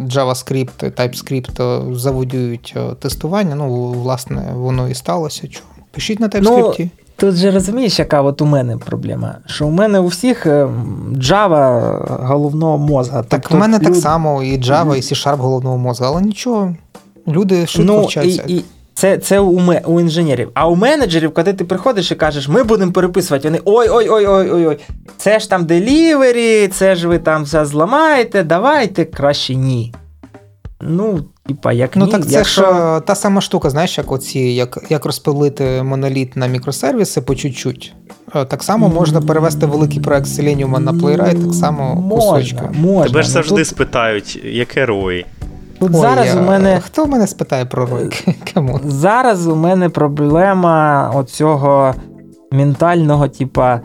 [0.00, 3.54] JavaScript, TypeScript заводюють е, тестування.
[3.54, 5.48] Ну, власне, воно і сталося.
[5.48, 5.68] Чого?
[5.90, 6.88] Пишіть на TypeScript.
[7.16, 9.34] Тут же розумієш, яка от у мене проблема?
[9.46, 10.68] Що у мене у всіх е,
[11.16, 13.22] Java головного мозга.
[13.22, 16.74] так Тобто в мене так само, і Java, і C-Sharp головного мозга, але нічого.
[17.28, 18.42] Люди швидко ну, вчаться.
[18.46, 20.50] І, і це, це у, ме- у інженерів.
[20.54, 24.78] А у менеджерів, коли ти приходиш і кажеш, ми будемо переписувати, вони ой-ой-ой-ой-ой.
[25.16, 29.94] Це ж там делівері, це ж ви там все зламаєте, давайте краще ні.
[30.80, 32.62] Ну, типа, як Ну ні, так це якщо...
[32.62, 37.34] ж е, та сама штука, знаєш, як оці, як, як розпилити моноліт на мікросервіси по
[37.34, 37.94] чуть-чуть.
[38.36, 42.62] Е, Так само можна перевести великий проект Selenium на Playwright, так само можна, кусочки.
[42.80, 43.06] можна.
[43.06, 45.26] Тебе ж Ну, завжди тут, спитають, яке рой.
[45.80, 46.80] тут Ой, зараз у мене...
[46.84, 48.34] Хто мене спитає про ройки?
[48.54, 48.80] Кому?
[48.84, 51.94] Зараз у мене проблема оцього
[52.52, 53.80] ментального, типа.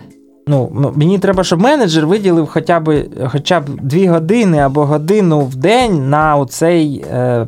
[0.48, 5.56] Ну, мені треба, щоб менеджер виділив хоча б, хоча б дві години або годину в
[5.56, 7.48] день на оцей е,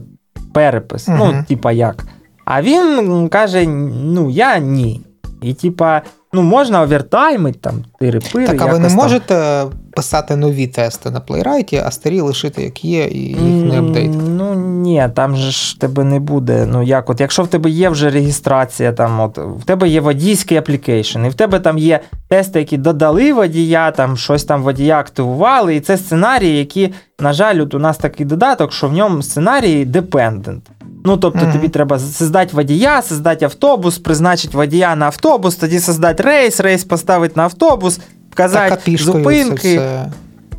[0.54, 1.08] перепис.
[1.08, 2.06] Ну, типа як.
[2.46, 3.68] А він каже:
[4.04, 5.02] ну, я ні.
[5.42, 6.02] І, типа,
[6.34, 8.48] ну, можна овертаймить, там, тири-пири.
[8.48, 8.98] Так, а ви не там.
[8.98, 9.66] можете
[9.96, 14.24] писати нові тести на Playwright, а старі лишити як є, і їх не апдейтити?
[14.30, 16.68] Ну ні, там же ж тебе не буде.
[16.72, 20.58] Ну як, от якщо в тебе є вже реєстрація, там от в тебе є водійський
[20.58, 25.76] application, і в тебе там є тести, які додали водія, там щось там водія активували,
[25.76, 29.86] і це сценарії, які, на жаль, от у нас такий додаток, що в ньому сценарії
[29.86, 30.62] dependent.
[31.06, 31.52] Ну, тобто Мгм.
[31.52, 37.34] тобі треба создати водія, создати автобус, призначити водія на автобус, тоді создати рейс, рейс поставити
[37.38, 38.00] на автобус,
[38.32, 39.56] вказати зупинки.
[39.78, 40.12] все.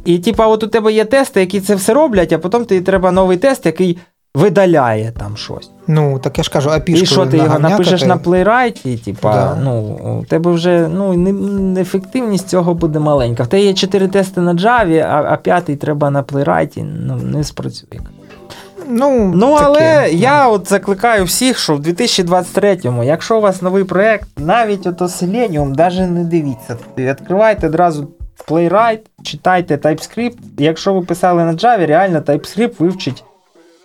[0.05, 3.12] І, типа, от у тебе є тести, які це все роблять, а потім тобі треба
[3.12, 3.99] новий тест, який
[4.34, 5.70] видаляє там щось.
[5.86, 9.32] Ну, так я ж кажу, а апішкою і що ти його напишеш на плейрайті, типа,
[9.32, 9.59] Да.
[9.64, 9.80] ну,
[10.20, 11.12] у тебе вже ну,
[11.80, 13.43] ефективність цього буде маленька.
[13.43, 18.01] В тебе є чотири тести на Java, а п'ятий треба на плейрайті, ну, не спрацює.
[18.89, 20.18] Ну, Ну, таке, але ну.
[20.18, 25.76] я от закликаю всіх, що в 2023-му, якщо у вас новий проєкт, навіть ото Selenium,
[25.76, 26.76] навіть не дивіться.
[26.99, 28.09] Відкривайте одразу
[28.49, 30.39] Playwright, читайте TypeScript.
[30.59, 33.24] Якщо ви писали на Java, реально TypeScript вивчить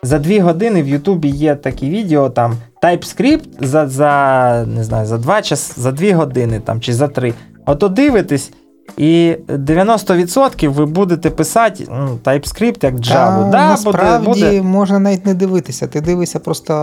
[0.05, 5.17] за 2 години в Ютубі є такі відео, там TypeScript за, за, не знаю, за
[5.17, 7.33] 2 час, за 2 години там, чи за 3.
[7.65, 8.51] Ото дивитесь,
[8.97, 13.43] і 90% ви будете писати ну, TypeScript як Java.
[13.43, 14.61] Та, да, насправді буде, буде.
[14.61, 15.87] можна навіть не дивитися.
[15.87, 16.73] Ти дивишся просто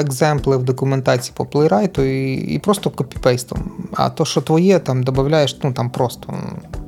[0.00, 3.58] екземпли в документації по Playwright і, і просто копіпейстом.
[3.94, 6.34] А то, що твоє, там додаєш, ну там просто.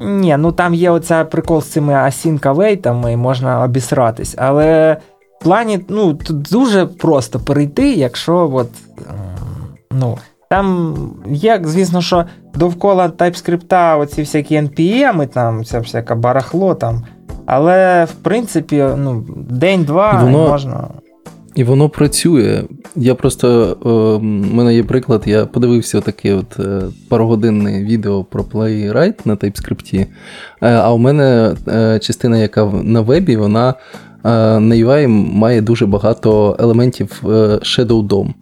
[0.00, 4.34] Ні, ну там є оця прикол з цими async await, можна обісратись.
[4.38, 4.96] Але
[5.40, 8.68] в плані, ну, тут дуже просто перейти, якщо от,
[9.92, 10.18] ну,
[10.52, 10.94] там
[11.30, 12.24] є, звісно, що
[12.54, 17.04] довкола TypeScript оці всякі NPM, там ця всяка барахло там.
[17.46, 20.88] Але в принципі, ну, день-два І воно- можна.
[21.54, 22.62] І воно працює.
[22.96, 23.88] Я просто е,
[24.18, 30.00] в мене є приклад, я подивився таке от е, парогодинне відео про Playwright на TypeScript.
[30.00, 30.06] Е,
[30.60, 31.54] а у мене
[32.00, 33.74] частина, яка на вебі, вона
[34.24, 37.20] на UI має дуже багато елементів
[37.62, 38.34] Shadow DOM.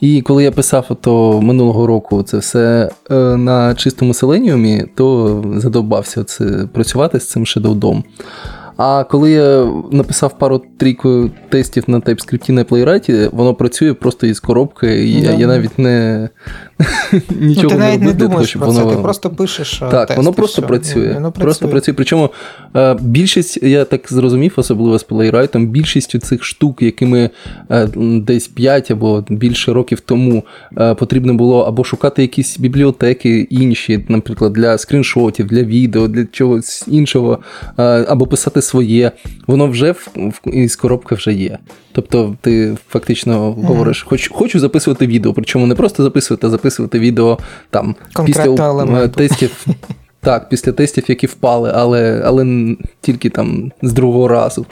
[0.00, 6.24] І коли я писав ото минулого року це все е, на чистому селеніумі, то задовбався
[6.24, 8.02] це, працювати з цим DOM.
[8.76, 14.40] А коли я написав пару трійку тестів на TypeScript на Playwright, воно працює просто із
[14.40, 16.28] коробки, і я, я навіть не
[17.40, 18.90] нічого ну, ти навіть не не думаєш щоб про воно...
[18.90, 19.78] це, ти просто пишеш.
[19.78, 21.12] Так, тести, воно просто працює.
[21.14, 21.94] Воно Просто працює.
[21.94, 22.30] Причому
[22.76, 27.30] е, більшість, я так зрозумів, особливо з Playwright, більшістю цих штук, якими
[27.70, 30.44] е, десь 5 або більше років тому
[30.78, 36.84] е, потрібно було або шукати якісь бібліотеки інші, наприклад, для скріншотів, для відео, для чогось
[36.88, 37.38] іншого,
[38.08, 39.12] або писати своє,
[39.46, 41.58] воно вже в, в, із коробки вже є.
[41.92, 47.38] Тобто ти фактично говориш, хоч, хочу записувати відео, причому не просто записувати, а записувати відео
[47.70, 49.18] там Конкретно після елементу.
[49.18, 49.66] тестів.
[50.20, 52.46] Так, після тестів, які впали, але але
[53.00, 54.66] тільки там з другого разу.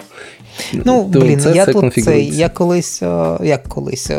[0.73, 3.03] Ну, То блін, я тут цей, я колись,
[3.43, 4.11] як колись,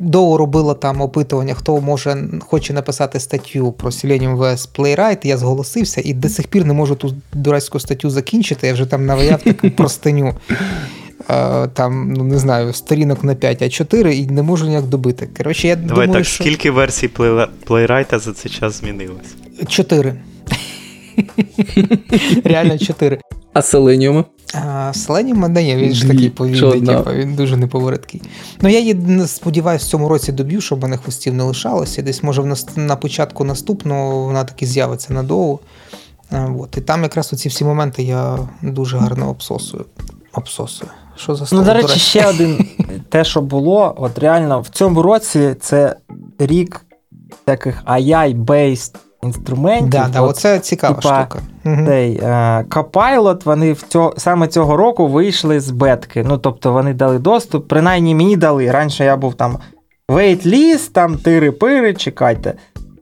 [0.00, 6.02] довго робила там опитування, хто може хоче написати статтю про Selenium VS Playwright, я зголосився
[6.04, 9.70] і до сих пір не можу ту дурацьку статтю закінчити, я вже там наваяв таку
[9.76, 10.34] простиню.
[11.72, 15.28] Там, ну не знаю, сторінок на 5, а 4 і не можу ніяк добити.
[15.36, 16.44] Коротше, я Давай думаю, так, що...
[16.44, 17.08] скільки версій
[17.66, 19.34] Playwright за цей час змінилось?
[19.68, 20.14] 4.
[22.44, 23.20] Реально 4.
[23.52, 24.24] А Selenium?
[24.92, 28.22] Selenium не є, він ж такий повільний, типу, він дуже неповороткий.
[28.60, 32.02] Ну я її сподіваюся, в цьому році доб'ю, щоб мене хвостів не лишалося.
[32.02, 35.58] Десь, може, на початку наступного вона таки з'явиться надовго.
[36.58, 36.76] От.
[36.76, 39.84] І там якраз оці всі моменти я дуже гарно обсосую.
[40.32, 40.90] Обсосую.
[41.16, 41.64] Що за слово?
[41.64, 42.68] Ну, до речі, ще один
[43.08, 45.96] те, що було, от реально в цьому році це
[46.38, 46.86] рік
[47.44, 49.90] таких AI-based інструментів.
[49.90, 51.38] Да, да, от, оце цікава типа, штука.
[51.86, 56.24] Цей, е, Copilot, вони в цього, саме цього року вийшли з бетки.
[56.26, 58.70] Ну, тобто вони дали доступ, принаймні мені дали.
[58.70, 59.58] Раніше я був там
[60.08, 62.54] wait-list, там тири-пири, чекайте.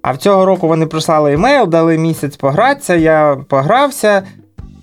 [0.03, 4.23] А в цього року вони прислали емейл, дали місяць погратися, я погрався.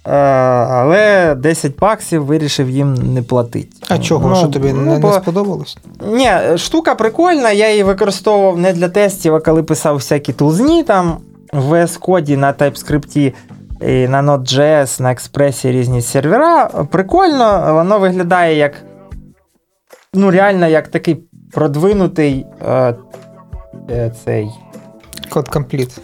[0.05, 3.77] Але 10 баксів вирішив їм не платити.
[3.89, 4.29] А чого?
[4.29, 5.07] Ну, що тобі ну, не, бо...
[5.07, 5.77] не сподобалось?
[6.07, 11.17] Ні, штука прикольна, я її використовував не для тестів, а коли писав всякі тулзні там
[11.53, 13.33] в VS коді на TypeScript
[13.81, 16.65] і на Node.js, на Express різні сервера.
[16.67, 18.73] Прикольно, воно виглядає як
[20.13, 22.95] ну, реально як такий продвинутий е,
[23.89, 24.49] е, цей
[25.29, 26.01] код компліт.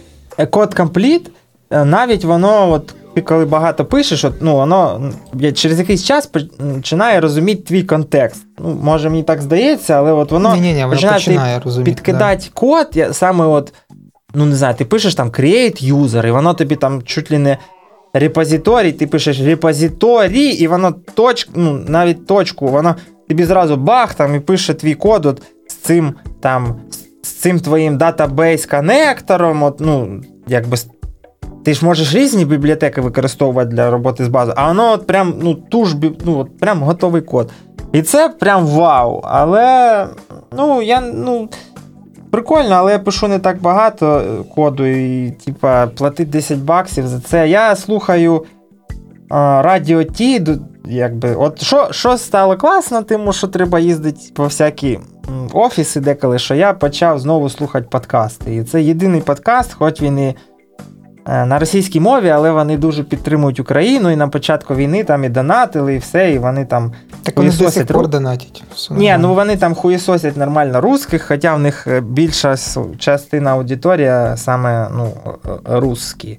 [0.50, 1.30] Код компліт.
[1.70, 5.12] Навіть воно от ти коли багато пишеш, от, ну, воно
[5.54, 8.46] через якийсь час починає розуміти твій контекст.
[8.58, 12.50] Ну, Може, мені так здається, але от воно, Ні-ні-ні, воно починає, починає розуміти, підкидати да.
[12.54, 13.72] код, я, саме от,
[14.34, 17.58] ну не знаю, ти пишеш там create user, і воно тобі там чуть ли не
[18.14, 22.96] репозиторій, ти пишеш репозиторій, і воно точ, ну, навіть точку, воно
[23.28, 26.80] тобі зразу бах там і пише твій код от, з цим там,
[27.22, 30.76] з цим твоїм database-коннектором, от, ну, якби
[31.64, 35.54] ти ж можеш різні бібліотеки використовувати для роботи з базою, а воно от прям ну,
[35.54, 37.50] ту ж, ну, от прям готовий код.
[37.92, 39.20] І це прям вау.
[39.24, 40.06] Але
[40.56, 41.48] ну, я, ну,
[42.30, 44.22] прикольно, але я пишу не так багато
[44.54, 47.48] коду, і типа, платити 10 баксів за це.
[47.48, 48.44] Я слухаю
[49.30, 50.46] Радіо Ті,
[50.84, 54.98] якби, от що що стало класно, тому що треба їздити по всякі
[55.52, 58.54] офіси деколи, що я почав знову слухати подкасти.
[58.54, 60.34] І це єдиний подкаст, хоч він і
[61.26, 65.94] на російській мові, але вони дуже підтримують Україну, і на початку війни там і донатили,
[65.94, 66.92] і все, і вони там.
[67.22, 68.64] Так вони до сих пор донатять.
[68.90, 72.56] Ні, ну вони там хуєсосять нормально русських, хоча в них більша
[72.98, 75.12] частина аудиторія саме ну,
[75.64, 76.38] русські.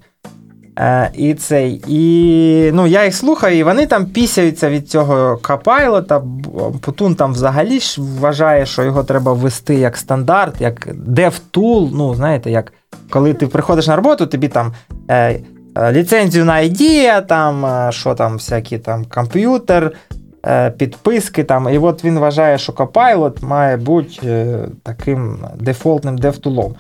[0.79, 6.21] Е, і цей, і ну, я їх слухаю, і вони там пісяються від цього Капайлота.
[6.81, 12.51] Путун там взагалі ж вважає, що його треба ввести як стандарт, як DevTool, ну, знаєте,
[12.51, 12.73] як
[13.09, 14.73] коли ти приходиш на роботу, тобі там
[15.07, 15.39] е,
[15.75, 19.91] е, ліцензію на ID, там, е, що там, всякі там комп'ютер,
[20.45, 21.43] е, підписки.
[21.43, 26.73] там, І от він вважає, що Copilot має бути е, таким дефолтним DevTool.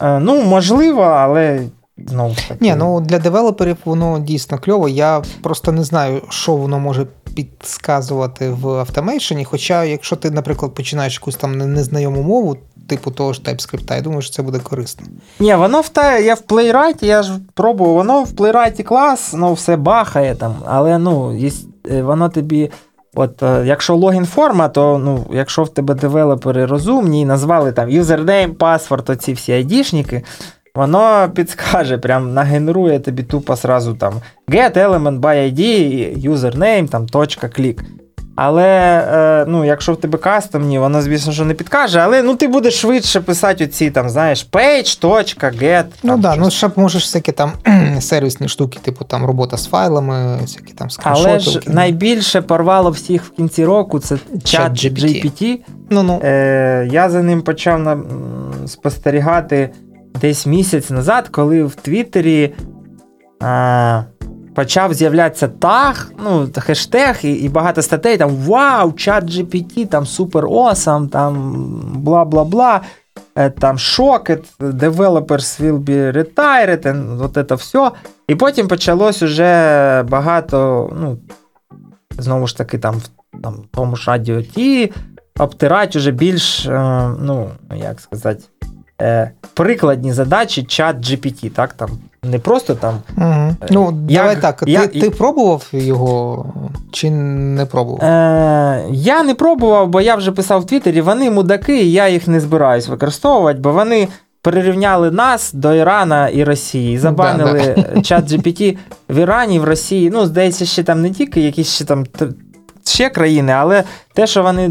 [0.00, 1.62] Е, ну, можливо, але.
[2.06, 2.34] Знову.
[2.60, 4.88] Ні, ну для девелоперів воно дійсно кльово.
[4.88, 9.44] Я просто не знаю, що воно може підсказувати в автомейшені.
[9.44, 12.56] Хоча, якщо ти, наприклад, починаєш якусь там незнайому мову,
[12.88, 15.06] типу того ж TypeScript, я думаю, що це буде корисно.
[15.40, 19.52] Ні, воно в та, я в Playwright, я ж пробував, воно в Playwright клас, ну
[19.52, 21.38] все бахає там, але ну,
[21.90, 22.70] е, воно тобі.
[23.16, 27.88] От, е, якщо логін форма, то ну, якщо в тебе девелопери розумні і назвали там
[27.88, 30.22] username, password, оці всі айдішники,
[30.74, 34.14] воно підскаже, прям нагенерує тобі тупо сразу там
[34.48, 37.84] get element by ID, username, там точка, клік.
[38.36, 38.68] Але
[39.12, 42.80] е, ну, якщо в тебе кастомні, воно, звісно, що не підкаже, але ну, ти будеш
[42.80, 45.84] швидше писати оці там, знаєш, page, точка, get.
[46.02, 47.52] Ну там, да, ну ще можеш всякі там
[48.00, 51.28] сервісні штуки, типу там робота з файлами, всякі там скріншоти.
[51.30, 55.24] Але ж найбільше порвало всіх в кінці року це чат GPT.
[55.24, 55.58] GPT.
[55.90, 56.20] Ну, ну.
[56.24, 57.98] Е, я за ним почав на,
[58.66, 59.70] спостерігати
[60.20, 62.54] десь місяць назад, коли в Твіттері
[63.42, 64.04] е,
[64.54, 70.46] почав з'являтися таг, ну, хештег і, і багато статей там Вау, чат GPT, там супер
[70.48, 71.54] осам, там
[72.04, 72.80] бла-бла-бла.
[73.38, 77.90] е, Там шокет, developers will be retired, and от це все.
[78.28, 81.18] І потім почалось уже багато, ну,
[82.18, 82.94] знову ж таки, там,
[83.42, 84.92] там, в тому ж радіо Ті,
[85.38, 88.44] обтирати вже більш, е, ну, як сказати,
[89.02, 91.72] е, прикладні задачі чат GPT, так?
[91.72, 91.90] Там,
[92.24, 92.94] не просто там.
[93.16, 93.56] Угу.
[93.70, 94.64] Ну, як- давай так.
[94.66, 96.46] як- ти, ти пробував його
[96.92, 98.04] чи не пробував?
[98.04, 102.28] Е, я не пробував, бо я вже писав в Твіттері, вони мудаки, і я їх
[102.28, 104.08] не збираюсь використовувати, бо вони
[104.42, 106.98] перерівняли нас до Ірана і Росії.
[106.98, 108.76] Забанили чат GPT
[109.10, 110.10] в Ірані, в Росії.
[110.10, 112.06] Ну, здається, ще там не тільки якісь ще там.
[112.86, 114.70] Ще країни, але те, що вони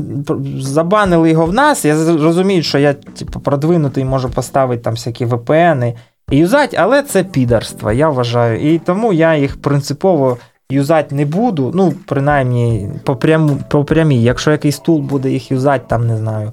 [0.60, 5.94] забанили його в нас, я розумію, що я типу, продвинутий можу поставити там всякі VPN
[6.32, 8.74] і юзати, але це підарство, я вважаю.
[8.74, 10.38] І тому я їх принципово
[10.70, 11.72] юзати не буду.
[11.76, 14.24] Ну, принаймні, по, пряму, по прямій.
[14.24, 16.52] Якщо якийсь тул буде їх юзати, там не знаю.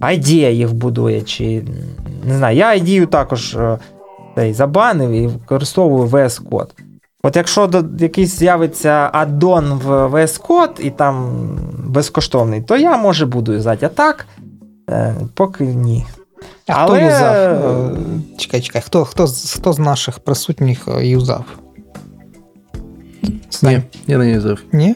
[0.00, 1.62] IDEA їх будує, чи
[2.24, 2.56] не знаю.
[2.56, 3.78] Я IDEA також е,
[4.34, 6.70] цей, забанив і використовую VS Code.
[7.22, 11.30] От якщо до, якийсь з'явиться аддон в VS Code і там
[11.86, 13.86] безкоштовний, то я може буду юзати.
[13.86, 14.26] А так,
[14.90, 16.06] е, поки ні.
[16.66, 17.34] А але- хто юзав?
[17.34, 17.90] Е,
[18.38, 21.44] Чекай, чекай, хто, хто, з- хто з наших присутніх е, юзав?
[23.62, 24.58] Ні, я не юзав.
[24.72, 24.94] Ні?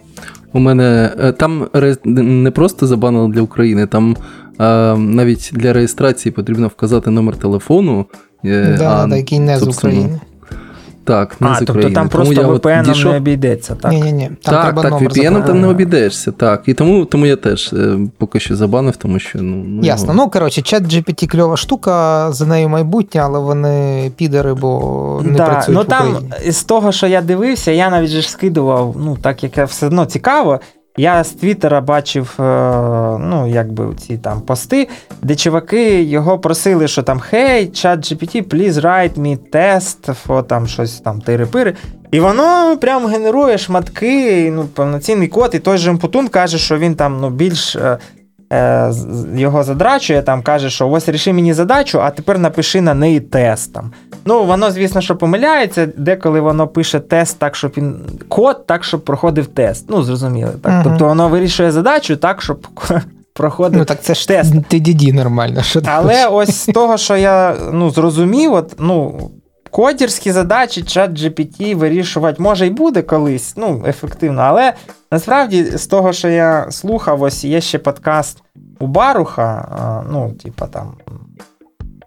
[0.52, 1.68] У мене е, там
[2.14, 4.16] не просто забанили для України, там
[4.60, 8.06] е, навіть для реєстрації потрібно вказати номер телефону.
[8.44, 10.20] е, да, а, да, який не з України.
[11.04, 13.92] Так, не а, з тобто там Тому просто VPN дійшов- не обійдеться, так?
[13.92, 14.26] Ні, ні, ні.
[14.26, 16.62] Там так, треба так, номер VPN там не обійдешся, так.
[16.66, 20.12] І тому, тому я теж е, поки що забанив, тому що ну, ну Ясно.
[20.12, 25.36] його- Ну, коротше, чат GPT кльова штука, за нею майбутнє, але вони підери, бо не
[25.36, 26.16] Да, працюють ну в там
[26.48, 29.86] з того, що я дивився, я навіть же ж скидував, ну так як я все
[29.86, 30.60] одно цікаво.
[30.96, 32.42] Я з Твіттера бачив, е,
[33.20, 34.88] ну, якби ці там пости,
[35.22, 40.66] де чуваки його просили, що там Хей, чат GPT, please write me test for там
[40.66, 41.74] щось там тири-пири.
[42.10, 46.94] І воно прям генерує шматки, ну, повноцінний код, і той же Мпутун каже, що він
[46.94, 47.98] там ну, більш е,
[49.36, 53.72] його задрачує, там каже, що ось ріши мені задачу, а тепер напиши на неї тест.
[53.72, 53.92] Там.
[54.24, 57.96] Ну, воно, звісно, що помиляється, деколи воно пише тест так, щоб він
[58.28, 59.86] код так, щоб проходив тест.
[59.88, 60.50] Ну, зрозуміло.
[60.62, 60.72] Так.
[60.72, 60.82] Мгм.
[60.84, 62.66] Тобто воно вирішує задачу так, щоб
[63.34, 64.54] проходив Ну так це ж тест.
[64.54, 65.62] TDD нормально.
[65.62, 69.30] Що Але ось з того, що я ну, зрозумів, от, ну,
[69.74, 74.42] кодерські задачі чат GPT вирішувати може і буде колись, ну, ефективно.
[74.42, 74.72] Але
[75.12, 78.42] насправді, з того, що я слухав, ось є ще подкаст
[78.80, 80.92] у Баруха, ну, типа там.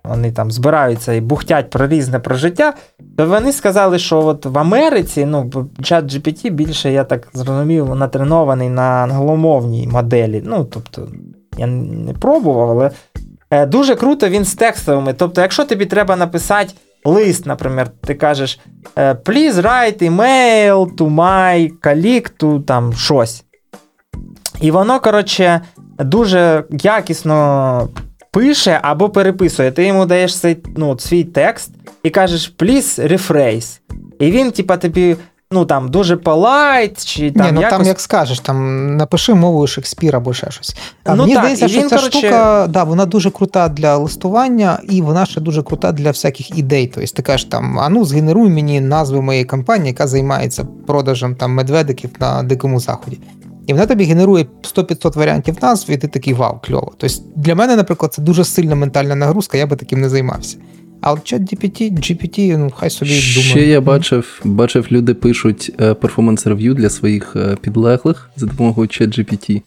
[0.03, 2.73] Вони там збираються і бухтять про різне про життя,
[3.17, 5.51] то вони сказали, що от в Америці ну,
[5.83, 10.43] чат GPT більше, я так зрозумів, натренований на англомовній моделі.
[10.45, 11.07] Ну, тобто,
[11.57, 12.91] я не пробував, але
[13.51, 15.13] Е, Дуже круто він з текстовими.
[15.13, 16.73] Тобто, якщо тобі треба написати
[17.07, 18.59] лист, наприклад, ти кажеш
[18.95, 23.43] е, please write email to my colleague to там щось.
[24.61, 25.61] І воно, коротше,
[25.99, 27.89] дуже якісно
[28.31, 29.71] пише або переписує.
[29.71, 31.71] Ти йому даєш цей, ну, свій текст
[32.03, 33.79] і кажеш please rephrase.
[34.19, 35.15] І він, типа, тобі.
[35.51, 39.67] Ну там дуже polite, чи там Ні, ну якось там як скажеш, там напиши мовою
[39.67, 40.75] Шекспіра або ще щось.
[41.03, 43.97] А Ну мені так, здається, що він, ця коротше- штука, да, вона дуже крута для
[43.97, 46.87] листування, і вона ще дуже крута для всяких ідей.
[46.87, 51.53] Тобто ти кажеш там, а ну згенеруй мені назви моєї компанії, яка займається продажем там
[51.53, 53.19] медведиків на дикому заході.
[53.67, 56.91] І вона тобі генерує 100-500 варіантів назв, і ти такий вау, кльово.
[56.97, 60.57] Тобто для мене, наприклад, це дуже сильна ментальна нагрузка, я би таким не займався.
[61.01, 63.69] А от чат GPT, GPT, ну хай собі Ще думає.
[63.69, 69.61] я бачив, бачив, люди пишуть перформанс-рев'ю для своїх е, підлеглих за допомогою ChatGPT.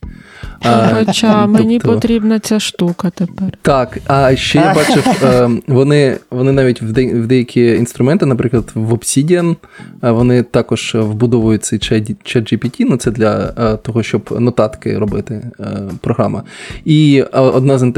[0.63, 3.53] А, Хоча мені тобто- потрібна ця штука тепер.
[3.63, 8.73] Так, а ще я бачив, е, вони, вони навіть в, де, в деякі інструменти, наприклад,
[8.75, 9.57] в Obsidian,
[10.05, 13.47] е, вони також вбудовують цей чат GPT, ну це для
[13.77, 15.51] того, щоб нотатки робити
[16.01, 16.43] програма.
[16.85, 17.93] І одна з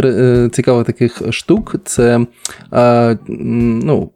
[0.52, 2.26] цікавих таких штук це
[3.28, 4.10] ну,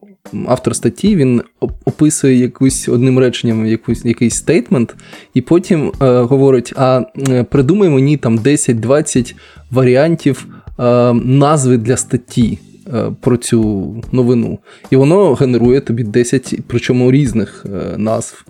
[0.46, 1.42] автор статті він
[1.84, 4.94] описує якусь одним реченням якусь, якийсь стейтмент,
[5.34, 7.02] і потім е, говорить: а
[7.50, 9.34] придумай мені там 10-20
[9.70, 10.46] варіантів
[10.78, 12.58] е, назви для статті.
[12.94, 14.58] Е, про цю новину.
[14.90, 18.44] І воно генерує тобі 10, причому різних е, назв.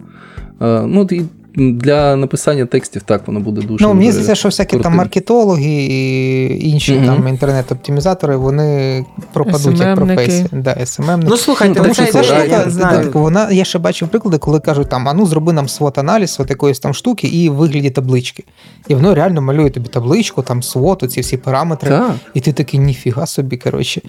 [0.63, 1.23] Е, ну, і
[1.57, 3.85] для написання текстів так воно буде дуже.
[3.85, 4.83] Ну, мені здається, що всякі крутим.
[4.83, 7.07] там маркетологи і інші mm-hmm.
[7.07, 10.47] там інтернет-оптимізатори вони пропадуть як професія.
[10.53, 10.77] Да,
[11.23, 13.11] Ну, слухайте, ну, це, це, я, я, знаю.
[13.13, 16.51] Вона, я ще бачив приклади, коли кажуть, там, а ну зроби нам свот аналіз от
[16.51, 18.45] якоїсь там штуки і в вигляді таблички.
[18.89, 21.91] І воно реально малює тобі табличку, там свот, ці всі параметри.
[21.91, 22.15] Так.
[22.35, 24.01] І ти такий, ніфіга собі, коротше.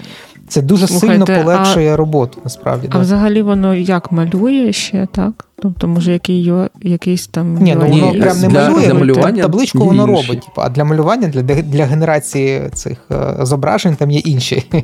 [0.47, 2.87] Це дуже Слухайте, сильно полегшує а, роботу, насправді.
[2.89, 2.99] А да.
[2.99, 5.45] взагалі воно як малює ще, так?
[5.61, 7.55] Тобто, може, який, якийсь там.
[7.55, 10.41] Ні, ну воно Ні, прям не для, малює, для малювання табличку воно робить.
[10.41, 14.63] Типу, а для малювання, для для генерації цих uh, зображень там є інші.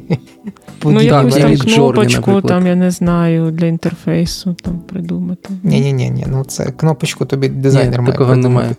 [0.86, 5.50] Ну, якусь там кнопочку, там, я не знаю, для інтерфейсу там придумати.
[5.64, 8.12] Ні-ні, ні, ну це кнопочку тобі дизайнер Ні, має.
[8.12, 8.76] Такого немає.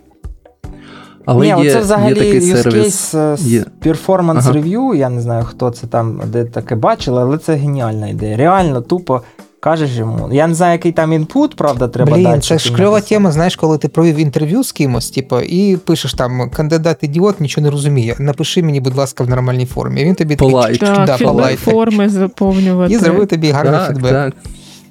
[1.24, 3.14] Але Ні, є, це взагалі є такий сервіс.
[3.38, 3.64] Є.
[3.82, 4.96] Performance ага.
[4.96, 8.36] Я не знаю, хто це там, де таке бачили, але це геніальна ідея.
[8.36, 9.22] Реально, тупо
[9.64, 10.28] кажеш йому.
[10.32, 12.40] Я не знаю, який там інпут, правда, треба Блін, дати.
[12.40, 16.50] Це ж кльова тема, знаєш, коли ти провів інтерв'ю з кимось, типу, і пишеш там
[16.50, 18.16] кандидат ідіот, нічого не розуміє.
[18.18, 20.04] Напиши мені, будь ласка, в нормальній формі.
[20.04, 22.94] Він тобі такий, так, да, фідбек форми заповнювати.
[22.94, 24.12] І зробив тобі гарний так, фідбек.
[24.12, 24.34] Так.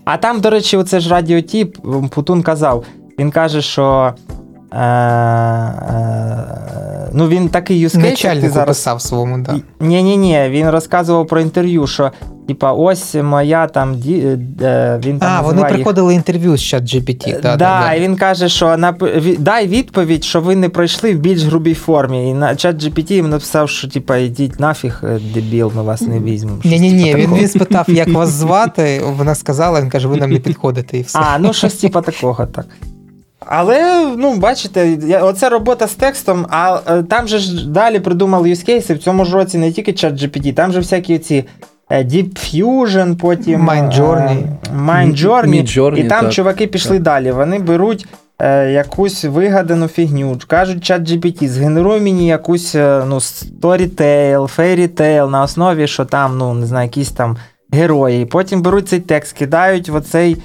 [0.06, 1.78] А там, до речі, оце ж радіотіп,
[2.10, 2.86] Путун казав.
[3.20, 4.14] Він каже, що
[7.14, 8.68] ну, він такий use case, ти зараз...
[8.68, 9.60] писав своєму, да.
[9.80, 12.12] Ні, ні, ні, він розказував про інтерв'ю, що
[12.48, 14.38] типа ось моя там ді...
[14.62, 17.42] Е, він там А, вони приходили інтерв'ю з чат GPT.
[17.42, 19.04] Да, да, да, і він каже, що нап...
[19.40, 22.30] дай відповідь, що ви не пройшли в більш грубій формі.
[22.30, 26.58] І на чат GPT їм написав, що типа йдіть нафіг, дебіл, ми вас не візьмемо.
[26.64, 29.02] Ні, ні, ні, він, він спитав, як вас звати.
[29.18, 31.20] Вона сказала, він каже, ви нам не підходите і все.
[31.20, 32.66] А, ну щось типа такого, так.
[33.46, 38.94] Але, ну, бачите, оце робота з текстом, а е, там же ж далі придумали юзкейси
[38.94, 41.46] в цьому ж році не тільки чат GPT, там же всякі ці
[41.90, 44.44] е, Deep Fusion, потім Mindjourney.
[44.86, 46.34] Mindjourney, Midjourney, і там так.
[46.34, 47.04] чуваки пішли так.
[47.04, 47.32] далі.
[47.32, 48.08] Вони беруть
[48.40, 55.44] е, якусь вигадану фігню, кажуть чат GPT, згенеруй мені якусь е, ну, Storytale, Fairy на
[55.44, 57.38] основі, що там, ну, не знаю, якісь там
[57.72, 58.26] герої.
[58.26, 60.38] Потім беруть цей текст, кидають в оцей.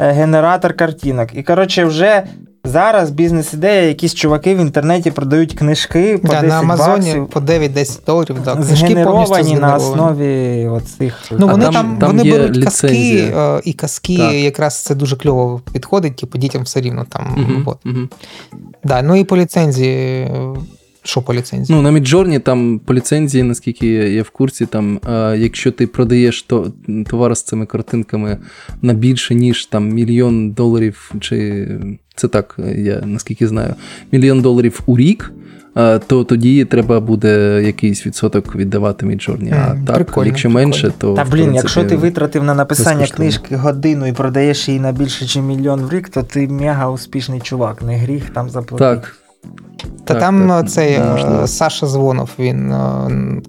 [0.00, 1.28] Е, генератор картинок.
[1.34, 2.22] І, коротше, вже
[2.64, 7.40] зараз бізнес-ідея, якісь чуваки в інтернеті продають книжки по да, 10 на Амазоні баксів, по
[7.40, 8.36] 9-10 доларів.
[8.44, 8.54] Да.
[8.54, 11.22] Книжки згенеровані на основі оцих.
[11.30, 13.24] Ну, вони там, там, вони є беруть ліцензія.
[13.24, 14.34] казки, е, і казки так.
[14.34, 17.36] якраз це дуже кльово підходить, типу дітям все рівно там.
[17.38, 17.78] Угу, от.
[17.86, 18.08] Угу.
[18.84, 20.30] Да, Ну і по ліцензії
[21.10, 21.76] що по ліцензії?
[21.76, 26.42] Ну, на Міджорні там по ліцензії, наскільки я в курсі, там, а, якщо ти продаєш
[26.42, 26.72] то,
[27.10, 28.38] товар з цими картинками
[28.82, 31.68] на більше, ніж там мільйон доларів, чи
[32.14, 33.74] це так, я наскільки знаю,
[34.12, 35.32] мільйон доларів у рік.
[36.06, 39.50] То тоді треба буде якийсь відсоток віддавати Міджорні.
[39.50, 40.66] А, мм, так, прикольно, якщо прикольно.
[40.66, 41.14] менше, то.
[41.14, 45.36] Та блін, якщо ти витратив на написання книжки годину і продаєш її на більше, ніж
[45.36, 49.00] мільйон в рік, то ти мега успішний чувак, не гріх там заплатити.
[49.00, 49.19] Так,
[50.04, 51.46] та так, там так, цей можливо.
[51.46, 52.74] Саша Звонов, він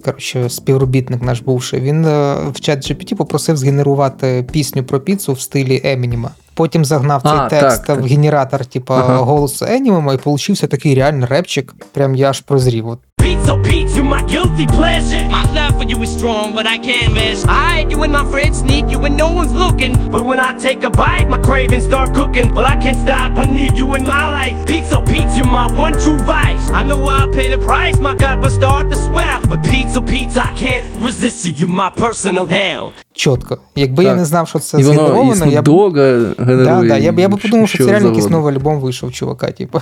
[0.05, 2.03] коротше, співробітник наш бувший, він
[2.51, 6.31] в чат GPT попросив згенерувати пісню про піцу в стилі Емініма.
[6.53, 9.17] Потім загнав цей а, текст так, в генератор, типу, ага.
[9.17, 11.75] голосу Енімема, і получився такий реальний репчик.
[11.91, 12.87] Прям я аж прозрів.
[12.87, 12.99] От
[13.46, 15.24] So Pete, you my guilty pleasure.
[15.28, 17.44] My love for you is strong, but I can't miss.
[17.44, 19.92] I hide you in my fridge, sneak you when no one's looking.
[20.10, 22.52] But when I take a bite, my cravings start cooking.
[22.56, 24.66] Well, I can't stop, I need you in my life.
[24.66, 26.64] Pizza, pizza, you're my one true vice.
[26.70, 29.40] I know I'll pay the price, my God, but start to swell.
[29.50, 32.92] But pizza, pizza, I can't resist you, you're my personal hell.
[33.12, 33.58] Чітко.
[33.76, 34.12] Якби так.
[34.12, 35.68] я не знав, що це згенеровано, я б...
[35.68, 36.64] генерує.
[36.64, 39.50] Да, да, я б я б подумав, що це реально якийсь новий альбом вийшов, чувака.
[39.50, 39.80] Типу.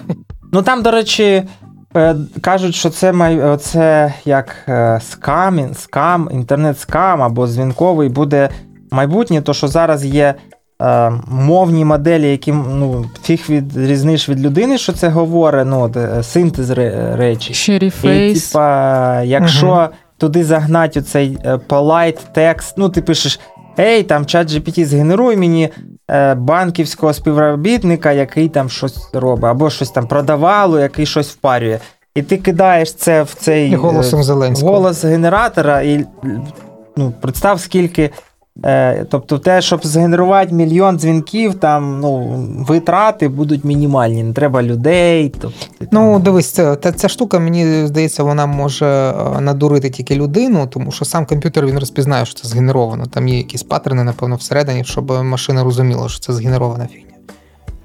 [0.52, 1.46] Ну там, до речі, Е,
[2.41, 8.49] кажуть, що це май, це як е, скам, скам, інтернет-скам або дзвінковий буде
[8.91, 10.35] майбутнє, то що зараз є
[10.81, 16.69] е, мовні моделі, які ну, фіг відрізниш від людини, що це говорить, ну, е, синтез
[16.69, 17.53] речі.
[17.53, 17.91] Sherry
[18.29, 19.89] І, типа, якщо uh
[20.19, 21.37] туди загнати оцей
[21.69, 23.39] polite текст, ну, ти пишеш.
[23.79, 25.69] Ей, там чат GPT згенеруй мені
[26.11, 31.79] е, банківського співробітника, який там щось робить, або щось там продавало, який щось впарює.
[32.15, 34.71] І ти кидаєш це в цей голосом Зеленського.
[34.73, 36.05] голос генератора, і
[36.97, 38.11] ну, представ, скільки Е,
[39.09, 42.27] тобто, те, щоб згенерувати мільйон дзвінків, там ну,
[42.67, 45.29] витрати будуть мінімальні, не треба людей.
[45.39, 45.57] Тобто,
[45.91, 46.21] ну, там...
[46.21, 51.25] дивись, ця, ця штука, мені здається, вона може е, надурити тільки людину, тому що сам
[51.25, 53.05] комп'ютер він розпізнає, що це згенеровано.
[53.05, 57.08] Там є якісь паттерни, напевно, всередині, щоб машина розуміла, що це згенерована фігня.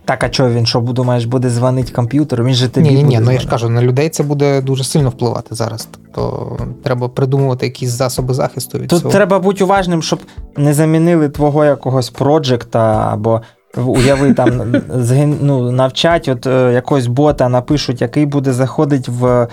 [0.04, 2.44] Так, а чого він що думаєш, буде дзвонити комп'ютеру?
[2.44, 2.88] Він же тобі.
[2.88, 5.88] Ні, ні, ні, ну я ж кажу, на людей це буде дуже сильно впливати зараз.
[5.92, 8.78] Тобто треба придумувати якісь засоби захисту.
[8.78, 9.12] від Тут цього.
[9.12, 10.18] треба бути уважним, щоб
[10.56, 13.40] не замінили твого якогось проджекта або.
[13.76, 14.74] Уяви, там
[15.40, 19.48] ну, навчать от е, якогось бота, напишуть, який буде заходити в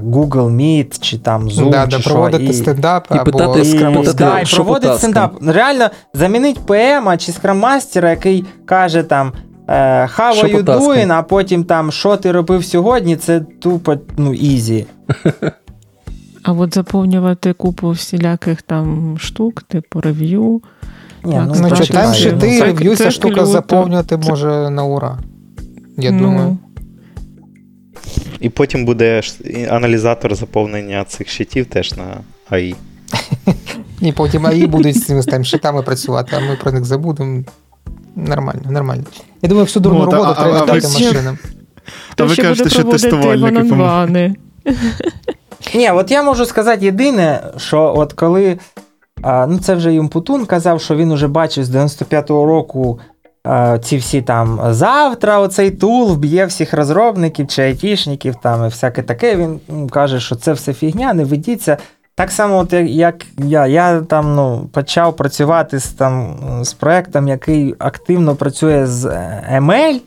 [0.00, 1.70] Google Meet чи там Zoom.
[1.70, 3.24] Да, чи да, що, проводити і, стендап і або...
[3.24, 5.42] питати і, да, і проводити стендап.
[5.46, 9.32] Реально замінить ПМ чи скраммастера, який каже там
[9.70, 14.34] Е, how are you doing, а потім там, що ти робив сьогодні, це тупо ну,
[14.34, 14.86] ізі.
[16.42, 20.62] А от заповнювати купу всіляких там штук, типу рев'ю.
[21.24, 23.46] Ні, ну, ну читаємо, що ти рев'ю, ця штука люто.
[23.46, 25.18] заповнювати може на ура.
[25.96, 26.18] Я ну.
[26.18, 26.58] думаю.
[28.40, 29.22] І потім буде
[29.70, 32.74] аналізатор заповнення цих щитів теж на АІ.
[34.00, 37.42] І потім АІ будуть з цими таймшитами працювати, а ми про них забудемо.
[38.16, 39.04] Нормально, нормально.
[39.42, 41.38] Я думаю, всю дурну ну, роботу треба дати машинам.
[42.14, 44.34] Та ви кажете, що тестувальники
[45.74, 48.58] Ні, от я можу сказати єдине, що от коли.
[49.22, 53.00] А, ну Це вже Юмпутун казав, що він уже бачив з 95-го року
[53.82, 59.36] ці всі там завтра оцей тул вб'є всіх розробників чи айтішників там і всяке таке.
[59.36, 61.76] Він каже, що це все фігня, не ведіться.
[62.14, 67.74] Так само, от як я я там ну, почав працювати з там, з проєктом, який
[67.78, 70.00] активно працює з е, ML.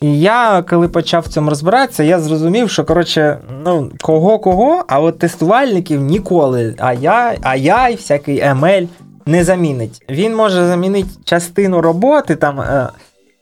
[0.00, 5.18] І я, коли почав в цьому розбиратися, я зрозумів, що коротше, ну, кого-кого, а от
[5.18, 6.74] тестувальників ніколи.
[6.78, 8.88] А я, а я і всякий ML
[9.30, 10.02] не замінить.
[10.10, 12.88] Він може замінити частину роботи, там е,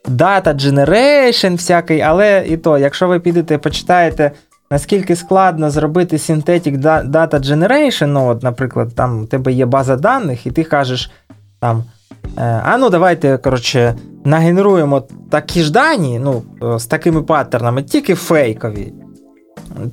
[0.09, 4.31] data generation всякий, але і то, якщо ви підете, почитаєте
[4.71, 6.79] наскільки складно зробити Synthetic
[7.11, 11.11] Data Generation, ну, от, наприклад, там у тебе є база даних, і ти кажеш
[11.61, 11.85] там.
[12.39, 13.95] «Е, а ну давайте коротше,
[14.25, 16.43] нагенеруємо такі ж дані ну,
[16.79, 18.93] з такими паттернами, тільки фейкові.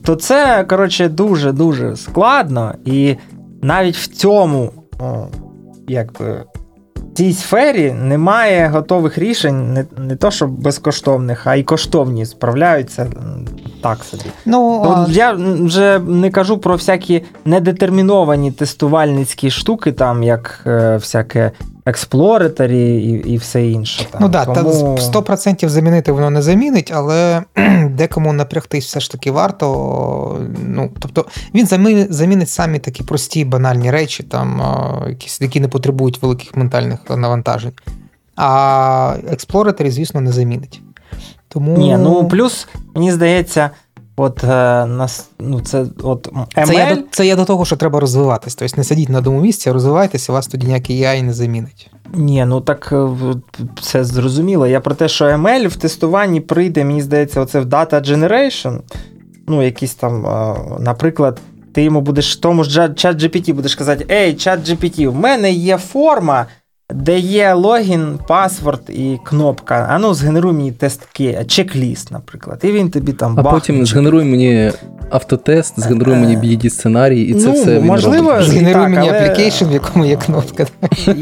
[0.04, 3.16] То це коротше, дуже-дуже складно, і
[3.62, 4.72] навіть в цьому,
[5.88, 6.44] якби,
[7.14, 13.08] цій сфері немає готових рішень, не не то, що безкоштовних, а й коштовні справляються
[13.82, 14.24] так собі.
[14.46, 15.06] Ну, а...
[15.10, 21.52] Я вже не кажу про всякі недетерміновані тестувальницькі штуки, там як е, всяке
[21.86, 24.06] exploratory і і все інше.
[24.12, 24.22] Там.
[24.22, 24.98] Ну так, Тому...
[24.98, 27.44] 100% замінити воно не замінить, але
[27.90, 30.40] декому напрягтись все ж таки варто.
[30.68, 31.68] Ну, Тобто він
[32.10, 34.62] замінить самі такі прості банальні речі, там,
[35.10, 37.74] якісь, які не потребують великих ментальних навантажень.
[38.36, 40.82] А exploratory, звісно, не замінить.
[41.48, 41.78] Тому...
[41.78, 43.70] Ні, ну плюс, мені здається,
[44.18, 46.66] От е, нас, ну це от ML...
[46.66, 48.56] Це я, до, це я до того, що треба розвиватись.
[48.56, 51.92] Тобто не сидіть на одному місці, а розвивайтеся, вас тоді ніякий AI не замінить.
[52.14, 52.94] Ні, ну так
[53.82, 54.68] це зрозуміло.
[54.68, 58.80] Я про те, що ML в тестуванні прийде, мені здається, оце в Data Generation.
[59.48, 61.40] Ну, якісь там, е, наприклад,
[61.74, 65.78] ти йому будеш тому ж чат GPT будеш казати: Ей, чат GPT, в мене є
[65.78, 66.46] форма
[66.94, 69.88] де є логін, паспорт і кнопка.
[69.92, 71.08] А ну, згенеруй мені тест
[71.48, 72.60] чек-ліст, наприклад.
[72.64, 74.72] І він тобі там А потім згенеруй мені
[75.10, 78.46] автотест, згенеруй мені BDD сценарій, і це ну, все він можливо, робить.
[78.46, 79.20] Згенеруй мені але...
[79.20, 80.66] application, в якому є кнопка.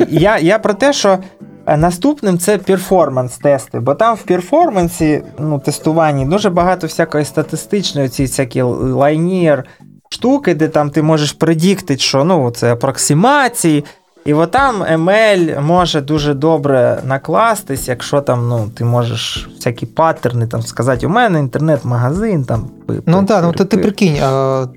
[0.10, 1.18] Я, Я про те, що.
[1.77, 8.61] Наступним це перформанс-тести, бо там в перформансі, ну, тестуванні дуже багато всякої статистичної, ці всякі
[8.61, 9.64] лайнір
[10.10, 13.84] штуки, де там ти можеш predict ити, що ну, це апроксимації,
[14.25, 20.47] і от там ML може дуже добре накластись, якщо там ну, ти можеш всякі паттерни
[20.47, 22.43] там сказати, у мене інтернет-магазин.
[22.43, 22.69] там.
[23.05, 24.67] Ну так, ну то ти прикинь, а,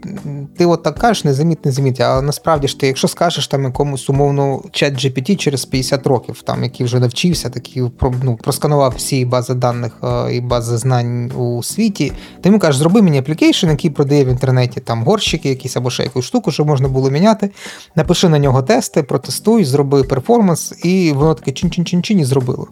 [0.56, 3.64] ти от так кажеш, не замінить, не замінить, а насправді ж ти, якщо скажеш там
[3.64, 7.82] якомусь умовно ChatGPT через 50 років, там, який вже навчився, такий
[8.22, 9.92] ну, просканував всі бази даних
[10.32, 12.12] і бази знань у світі,
[12.42, 16.02] ти йому кажеш, зроби мені application, який продає в інтернеті там горщики, якісь або ще
[16.02, 17.50] якусь штуку, щоб можна було міняти.
[17.96, 19.02] Напиши на нього тести,
[19.36, 22.68] протестуй, зроби перформанс, і воно таке чин-чин-чин-чин і зробило.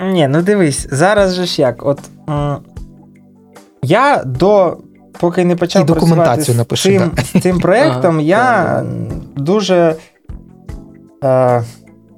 [0.00, 2.00] Ні, ну дивись, зараз же ж як, от.
[3.82, 4.78] Я до.
[5.20, 7.22] Поки не почав І документацію з цим, да.
[7.22, 8.82] з цим проєктом, я
[9.36, 9.96] дуже
[11.24, 11.62] е,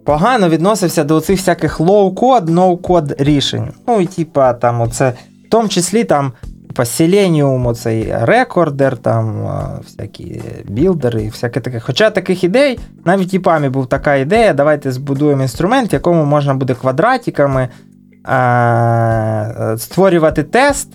[0.05, 3.69] погано відносився до цих всяких low-code, no-code рішень.
[3.89, 5.13] Ну, і типа, там, оце,
[5.47, 6.33] в тому числі там
[6.69, 9.51] Типа Selenium, оцей рекордер, там
[9.85, 11.81] всякі білдери всяке таке.
[11.81, 16.55] Хоча таких ідей, навіть і памі був така ідея, давайте збудуємо інструмент, в якому можна
[16.55, 17.69] буде квадратиками
[18.25, 20.89] а, створювати тест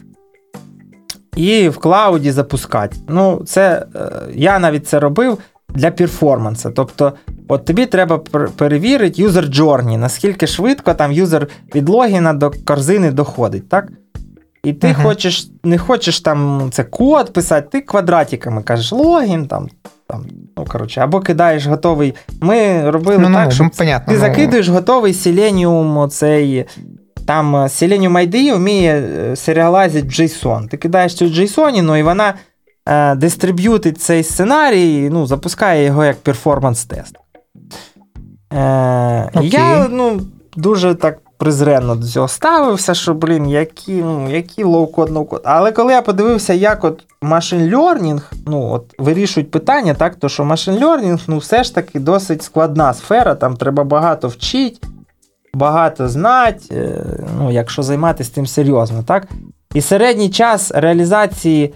[1.35, 2.97] і в клауді запускати.
[3.07, 5.37] Ну, це е, Я навіть це робив
[5.69, 6.71] для перформансу.
[6.75, 7.13] Тобто,
[7.47, 8.17] от тобі треба
[8.57, 13.69] перевірити user journey, наскільки швидко там юзер від логіна до корзини доходить.
[13.69, 13.87] так?
[14.63, 15.03] І ти uh-huh.
[15.03, 19.69] хочеш, не хочеш там це код писати, ти квадратиками кажеш логін, там,
[20.07, 20.25] там,
[20.57, 22.13] ну, коротше, або кидаєш готовий.
[22.41, 24.25] Ми робили ну, так, ну, що понятно, ти ну...
[24.25, 26.65] закидуєш готовий Selenium, оцей,
[27.27, 30.67] там е, Selenium ID вміє е, серіалазити в JSON.
[30.67, 32.33] Ти кидаєш цю JSON, ну, і вона
[32.85, 37.13] е, дистриб'ютить цей сценарій, ну, запускає його як перформанс-тест.
[38.53, 38.57] Е,
[39.33, 39.43] okay.
[39.43, 40.21] Я ну,
[40.55, 45.41] дуже так презренно до цього ставився, що, блін, які ну, які лоу-код, ноу-код.
[45.45, 50.45] Але коли я подивився, як от машин learning, ну, от вирішують питання, так, то що
[50.45, 54.87] машин learning, ну, все ж таки досить складна сфера, там треба багато вчити,
[55.53, 57.03] багато знати, е,
[57.37, 59.27] ну, якщо займатися тим серйозно, так?
[59.73, 61.73] І середній час реалізації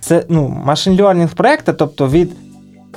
[0.00, 2.32] це, ну, машин learning проекту, тобто від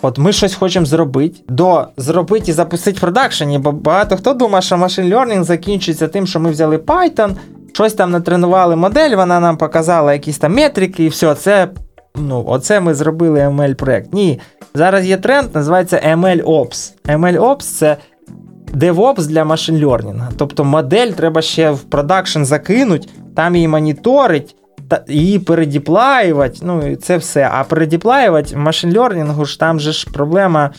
[0.02, 4.78] От ми щось хочемо зробити, до зробити і запустити продакшені, бо багато хто думає, що
[4.78, 7.32] машин learning закінчиться тим, що ми взяли Python,
[7.74, 11.68] щось там натренували модель, вона нам показала якісь там метрики, і все, це
[12.16, 14.14] ну, оце ми зробили ML-проект.
[14.14, 14.40] Ні.
[14.74, 16.92] Зараз є тренд, називається ML-Ops.
[17.06, 17.98] ML-Ops це
[18.74, 20.22] DevOps для машин learning.
[20.38, 24.56] Тобто модель треба ще в продакшн закинути, там її моніторить,
[25.08, 27.50] її передіплаювати, ну і це все.
[27.54, 30.72] А передіплаювати в машин-лернінгу ж там же ж проблема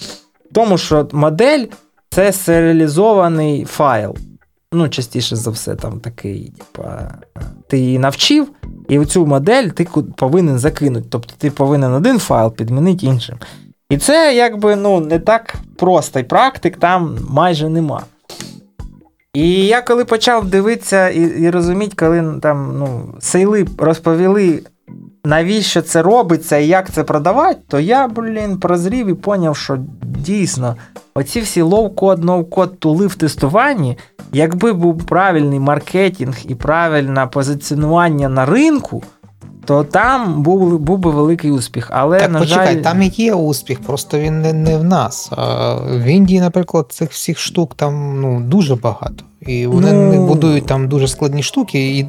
[0.50, 1.64] в тому, що модель
[2.10, 4.16] це серіалізований файл.
[4.72, 7.14] Ну, частіше за все, там такий, типа,
[7.68, 8.48] ти її навчив,
[8.88, 11.06] і цю модель ти повинен закинути.
[11.10, 13.38] Тобто ти повинен один файл підмінити іншим.
[13.88, 18.02] І це якби ну, не так просто, і практик там майже нема.
[19.34, 24.62] І я коли почав дивитися і і розуміти, коли там ну, сейли розповіли,
[25.24, 30.76] навіщо це робиться і як це продавати, то я, блін, прозрів і поняв, що дійсно
[31.14, 33.98] оці всі лоу-код, ноу-код тули в тестуванні,
[34.32, 39.02] якби був правильний маркетинг і правильне позиціонування на ринку
[39.64, 41.88] то там був був би великий успіх.
[41.90, 42.82] Але, так, на почекай, жаль...
[42.82, 45.28] там і є успіх, просто він не не в нас.
[45.36, 49.24] А В Індії, наприклад, цих всіх штук там ну, дуже багато.
[49.40, 50.26] І вони ну...
[50.26, 51.98] будують там дуже складні штуки.
[51.98, 52.06] І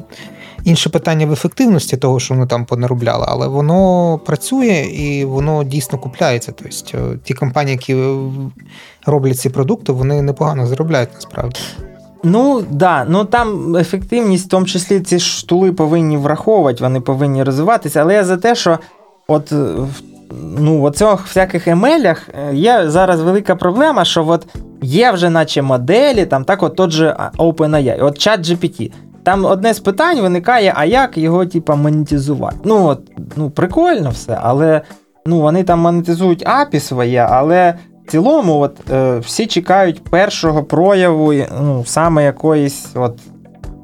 [0.64, 5.98] інше питання в ефективності того, що вони там понаробляли, але воно працює і воно дійсно
[5.98, 6.52] купляється.
[6.52, 7.96] Тобто ті компанії, які
[9.06, 11.60] роблять ці продукти, вони непогано заробляють насправді.
[12.22, 18.00] Ну да, ну там ефективність, в тому числі ці штули повинні враховувати, вони повинні розвиватися.
[18.00, 18.78] Але я за те, що
[19.28, 19.66] от е,
[20.58, 24.46] ну, в цих всяких емелях е, є зараз велика проблема, що от
[24.82, 28.92] є вже наче моделі, там так от тот же OpenAI, от чат GPT.
[29.22, 32.56] Там одне з питань виникає, а як його типа, монетизувати?
[32.64, 33.00] Ну, от,
[33.36, 34.80] ну, прикольно все, але
[35.26, 37.74] ну, вони там монетизують API своє, але
[38.06, 43.18] в цілому, от, е, всі чекають першого прояву ну, саме якоїсь от,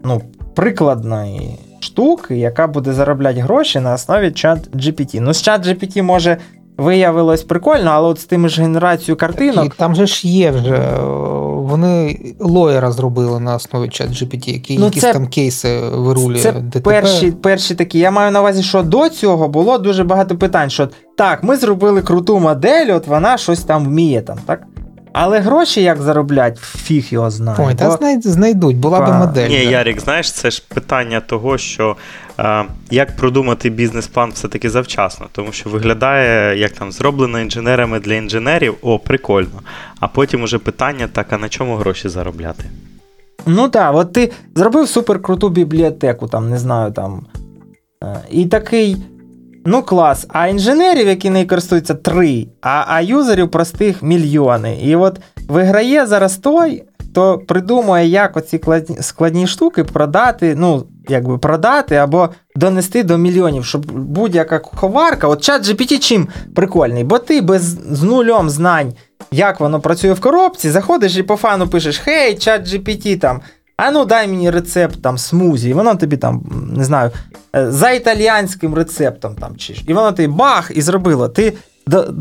[0.04, 0.22] ну,
[0.54, 5.20] прикладної штуки, яка буде заробляти гроші на основі чат GPT.
[5.20, 6.36] Ну, з чат GPT може.
[6.78, 9.66] Виявилось прикольно, але от з тими ж генерацією картинок.
[9.66, 10.78] І там же ж є вже.
[11.44, 16.38] Вони лоєра зробили на основі чат GPT, які ну, якісь це, там кейси вирулює.
[16.38, 16.80] Це ДТП.
[16.80, 17.98] перші перші такі.
[17.98, 20.70] Я маю на увазі, що до цього було дуже багато питань.
[20.70, 20.88] що
[21.18, 24.62] так, ми зробили круту модель, от вона щось там вміє там, так?
[25.12, 27.58] Але гроші як зароблять, фіг його знає.
[27.60, 29.48] Ой, та знайдуть, була б модель.
[29.48, 31.96] Ні, Ярік, знаєш, це ж питання того, що
[32.40, 38.74] е, як продумати бізнес-план все-таки завчасно, тому що виглядає, як там зроблено інженерами для інженерів,
[38.82, 39.60] о, прикольно.
[40.00, 42.64] А потім уже питання, так, а на чому гроші заробляти?
[43.46, 47.26] Ну так, от ти зробив суперкруту бібліотеку, там, не знаю, там.
[48.04, 48.96] Е, і такий.
[49.70, 50.26] Ну, клас.
[50.28, 54.78] А інженерів, які нею користуються, три, а а юзерів простих мільйони.
[54.82, 58.60] І от виграє зараз той, хто придумує, як оці
[59.00, 65.62] складні штуки продати, ну, якби продати або донести до мільйонів, щоб будь-яка коварка, от чат
[65.62, 68.92] GPT чим прикольний, бо ти без з нульом знань,
[69.30, 73.40] як воно працює в коробці, заходиш і по фану пишеш: Хей, чат GPT там.
[73.78, 76.42] А ну дай мені рецепт там смузі, і воно тобі там,
[76.76, 77.10] не знаю,
[77.56, 81.28] е, за італіянським рецептом там чи І воно тобі бах і зробило.
[81.28, 81.52] Ти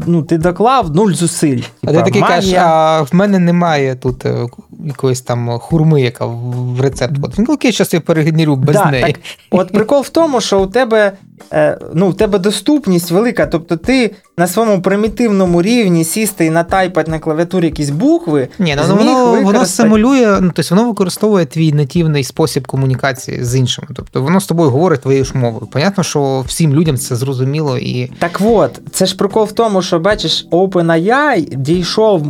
[0.08, 1.62] ну, ти доклав нуль зусиль.
[1.84, 4.48] А ти такий кажеш, а в мене немає тут е,
[4.86, 7.14] якоїсь там хурми, яка в рецепт.
[7.38, 9.04] Ну, окей, зараз я перегенерю без да, неї.
[9.04, 9.16] Так,
[9.52, 11.12] От прикол в тому, що у тебе
[11.94, 17.20] ну, в тебе доступність велика, тобто ти на своєму примітивному рівні сісти і натайпати на
[17.20, 18.48] клавіатурі якісь букви.
[18.60, 23.88] Ні, ну воно воно симулює, ну тобто воно використовує твій нативний спосіб комунікації з іншими.
[23.96, 25.68] Тобто воно з тобою говорить твоєю ж мовою.
[25.72, 28.12] Понятно, що всім людям це зрозуміло і.
[28.20, 32.26] Так от, це ж прикол в тому, що бачиш, OpenAI дійшов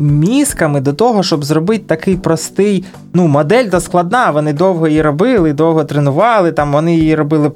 [0.00, 2.84] мізками до того, щоб зробити такий простий.
[3.14, 7.50] Ну, модель то складна, вони довго її робили, довго тренували, там вони її робили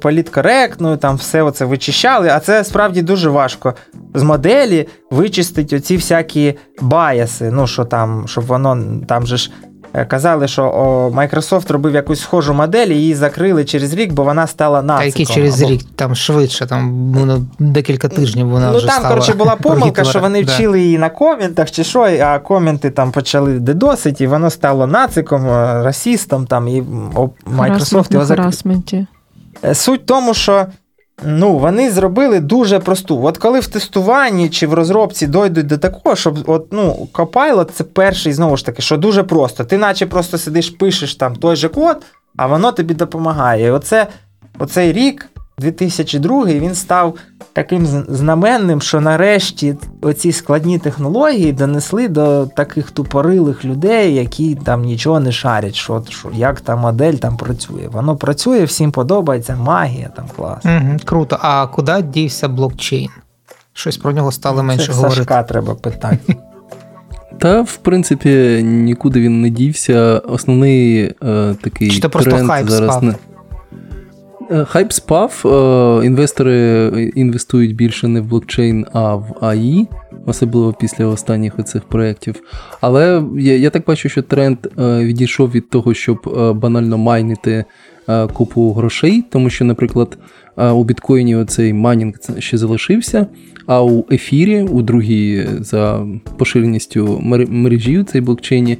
[0.85, 3.73] політкоректною, там все оце вичищали, а це справді дуже важко
[4.13, 7.51] з моделі вичистити оці всякі баяси.
[7.51, 9.51] Ну, що там, щоб воно там же ж.
[9.97, 14.23] Е, казали, що о, Microsoft робив якусь схожу модель, і її закрили через рік, бо
[14.23, 15.03] вона стала нациком.
[15.03, 15.71] А який через або...
[15.71, 20.03] рік, там швидше, там воно декілька тижнів вона ну, вже там, стала коротше, була помилка,
[20.03, 24.49] що вони вчили її на коментах чи що, а коменти там почали дедосити, і воно
[24.49, 26.83] стало нациком, е, расістом, там, і
[27.57, 28.53] Microsoft його закрив.
[29.65, 30.65] Е, суть в тому, що
[31.23, 33.23] Ну, вони зробили дуже просту.
[33.23, 37.83] От коли в тестуванні чи в розробці дойдуть до такого, щоб от, ну, Copilot це
[37.83, 39.63] перший, знову ж таки, що дуже просто.
[39.63, 42.03] Ти наче просто сидиш, пишеш там той же код,
[42.37, 43.67] а воно тобі допомагає.
[43.67, 44.07] І оце,
[44.59, 47.15] оцей рік 2002 він став
[47.53, 55.19] таким знаменним, що нарешті оці складні технології донесли до таких тупорилих людей, які там нічого
[55.19, 57.87] не шарять, що, що як та модель там працює.
[57.91, 60.65] Воно працює, всім подобається, магія там клас.
[60.65, 61.37] Угу, Круто.
[61.41, 63.09] А куди дівся блокчейн?
[63.73, 65.15] Щось про нього стало менше Це говорити.
[65.15, 66.35] Сашка треба питати.
[67.39, 70.17] Та, в принципі, нікуди він не дівся.
[70.17, 73.03] Основний е, такий Чи то тренд просто хайп зараз спав?
[73.03, 73.15] не.
[74.51, 79.87] Е, хайп спав, е, інвестори інвестують більше не в блокчейн, а в AI,
[80.25, 82.35] особливо після останніх оцих проєктів.
[82.81, 86.17] Але я я так бачу, що тренд е, відійшов від того, щоб
[86.61, 87.65] банально майнити
[88.33, 90.17] купу грошей, тому що, наприклад,
[90.57, 93.27] у біткоїні оцей майнінг ще залишився,
[93.65, 96.05] а у ефірі, у другій за
[96.37, 97.19] поширеністю
[97.49, 98.77] мережі у цій блокчейні,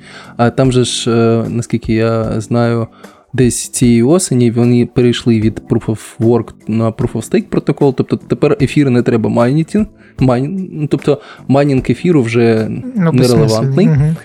[0.56, 1.10] там же ж,
[1.50, 2.88] наскільки я знаю,
[3.36, 7.96] десь цієї осені вони перейшли від Proof of Work на Proof of Stake протокол.
[7.96, 9.86] Тобто тепер ефір не треба майніти.
[10.20, 10.70] Майн...
[10.72, 13.88] Ну, тобто майнінг ефіру вже ну, нерелевантний.
[13.88, 14.16] Угу.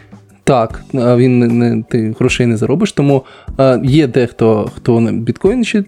[0.44, 3.24] Так, він не, ти грошей не заробиш, тому
[3.58, 5.84] е, є дехто, хто на біткоін ще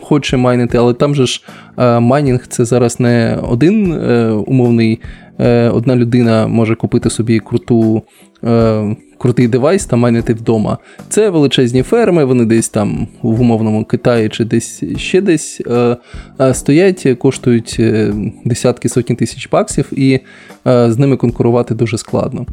[0.00, 1.42] хоче майнити, але там же ж
[1.78, 5.00] е, майнінг це зараз не один е, умовний.
[5.40, 8.02] Е, одна людина може купити собі круту
[8.44, 10.78] е, крутий девайс та майнити вдома.
[11.08, 15.96] Це величезні ферми, вони десь там в умовному Китаї чи десь ще десь е,
[16.40, 18.14] е, стоять, коштують е,
[18.44, 20.20] десятки сотні тисяч баксів, і
[20.66, 22.46] з ними конкурувати дуже складно.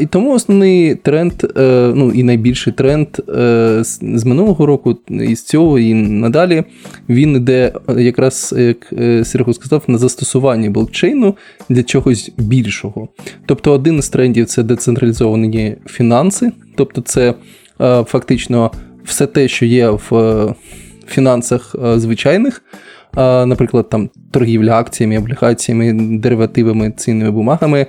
[0.00, 1.32] І тому основний тренд,
[1.94, 3.08] ну і найбільший тренд
[4.10, 6.64] з минулого року, і з цього, і надалі,
[7.08, 8.92] він йде якраз, як
[9.26, 11.36] Серго сказав, на застосуванні блокчейну
[11.68, 13.08] для чогось більшого.
[13.46, 15.97] Тобто, один з трендів це децентралізовані фінанси,
[16.76, 17.34] тобто це
[17.80, 18.70] е, фактично
[19.04, 20.54] все те, що є в е,
[21.06, 22.62] фінансах е, звичайних.
[23.46, 27.86] Наприклад, там торгівля акціями, облігаціями, деривативами, цінними бумагами,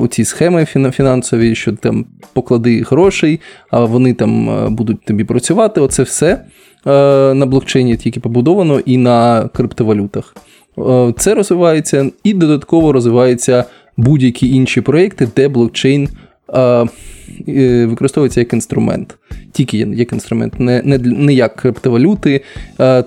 [0.00, 3.40] оці схеми фінансові, що там поклади грошей,
[3.70, 5.80] а вони там будуть тобі працювати.
[5.80, 6.44] Оце все
[7.34, 10.34] на блокчейні тільки побудовано і на криптовалютах.
[11.18, 13.64] Це розвивається і додатково розвиваються
[13.96, 16.08] будь-які інші проекти, де блокчейн
[17.86, 19.18] використовується як інструмент,
[19.52, 22.40] тільки як інструмент, не не, не як криптовалюти.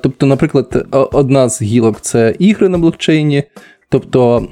[0.01, 3.43] Тобто, наприклад, одна з гілок це ігри на блокчейні,
[3.89, 4.47] тобто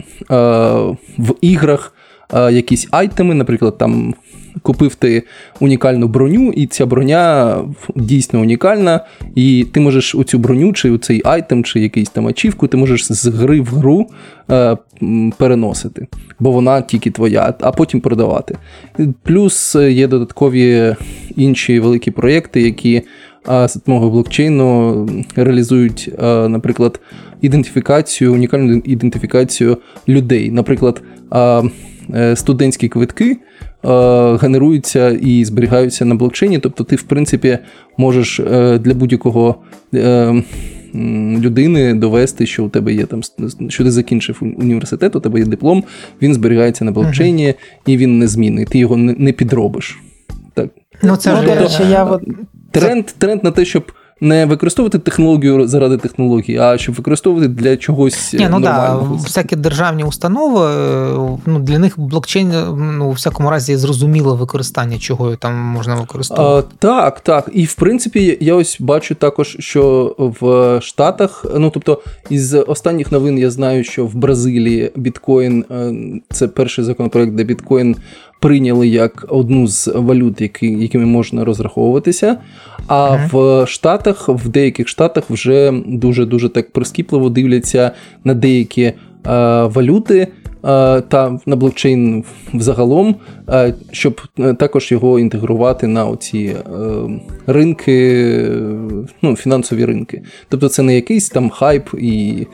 [1.18, 1.95] в іграх
[2.34, 4.14] якісь айтеми, наприклад, там
[4.62, 5.24] купив ти
[5.60, 7.58] унікальну броню, і ця броня
[7.96, 9.00] дійсно унікальна,
[9.36, 12.78] і ти можеш у цю броню, чи у цей айтем, чи якийсь там ачівку, ти
[12.78, 14.08] можеш з гри в гру
[14.52, 14.78] е,
[15.38, 16.08] переносити,
[16.40, 18.58] бо вона тільки твоя, а потім продавати.
[19.24, 20.96] Плюс є додаткові
[21.36, 23.02] інші великі проєкти, які
[23.48, 27.00] а з допомогою блокчейну реалізують, наприклад,
[27.42, 29.78] ідентифікацію, унікальну ідентифікацію
[30.08, 30.52] людей.
[30.52, 31.02] Наприклад,
[31.34, 31.64] е,
[32.36, 33.38] студентські квитки
[33.86, 36.60] Е, генеруються і зберігаються на блокчейні.
[36.60, 37.58] Тобто, ти, в принципі,
[37.98, 39.56] можеш е, для будь-якого
[39.94, 40.44] е,
[41.40, 43.22] людини довести, що у тебе є там,
[43.70, 45.84] що ти закінчив університет, у тебе є диплом,
[46.22, 47.54] він зберігається на блокчейні
[47.86, 48.66] і він незмінний.
[48.66, 50.00] Ти його не підробиш.
[50.54, 50.70] Так.
[51.04, 52.20] Ну, це ну, ж, тобто, я...
[52.72, 58.34] Тренд тренд на те, щоб не використовувати технологію заради технології, а щоб використовувати для чогось.
[58.34, 62.54] Ні, ну да, всякі державні установи, е, ну для них блокчейн
[62.98, 66.68] ну, у всякому разі зрозуміло використання, чого там можна використовувати.
[66.74, 67.50] А, Так, так.
[67.54, 73.38] І в принципі, я ось бачу також, що в Штатах, ну тобто, із останніх новин
[73.40, 75.94] я знаю, що в Бразилії біткоін е,
[76.32, 77.96] це перший законопроект, де біткоін
[78.40, 82.38] прийняли як одну з валют, які, якими можна розраховуватися.
[82.88, 83.64] А uh-huh.
[83.64, 87.92] в Штатах, в деяких штатах вже дуже-дуже так прискіпливо дивляться
[88.24, 88.94] на деякі е,
[89.64, 90.28] валюти.
[90.68, 93.16] Е, та на блокчейн взагалом,
[93.50, 94.22] е, щоб
[94.60, 96.56] також його інтегрувати на оці
[97.48, 98.50] ринки,
[99.22, 100.22] ну, фінансові ринки.
[100.50, 102.48] Тобто це не якийсь там хайп, і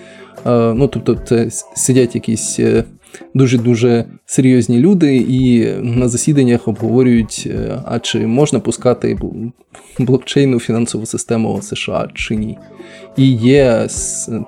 [0.46, 2.60] ну, тобто, це сидять якісь
[3.34, 9.18] дуже-дуже серйозні люди, і на засіданнях обговорюють, е, а чи можна пускати
[10.00, 12.58] блокчейну фінансову систему США чи ні.
[13.18, 13.88] І є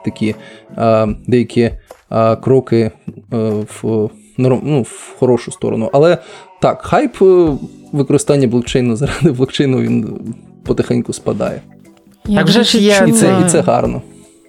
[0.06, 0.36] такі
[0.76, 1.72] а, деякі
[2.10, 2.92] а, кроки
[3.32, 5.90] а, е, в ну, в хорошу сторону.
[5.94, 6.18] Але
[6.62, 7.48] так, хайп е,
[7.92, 10.20] використання блокчейну заради блокчейну він
[10.64, 11.62] потихеньку спадає.
[12.26, 14.02] Я так вже ж є і це, і це гарно.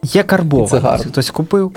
[0.02, 1.06] Є карбованість.
[1.06, 1.72] Хтось купив.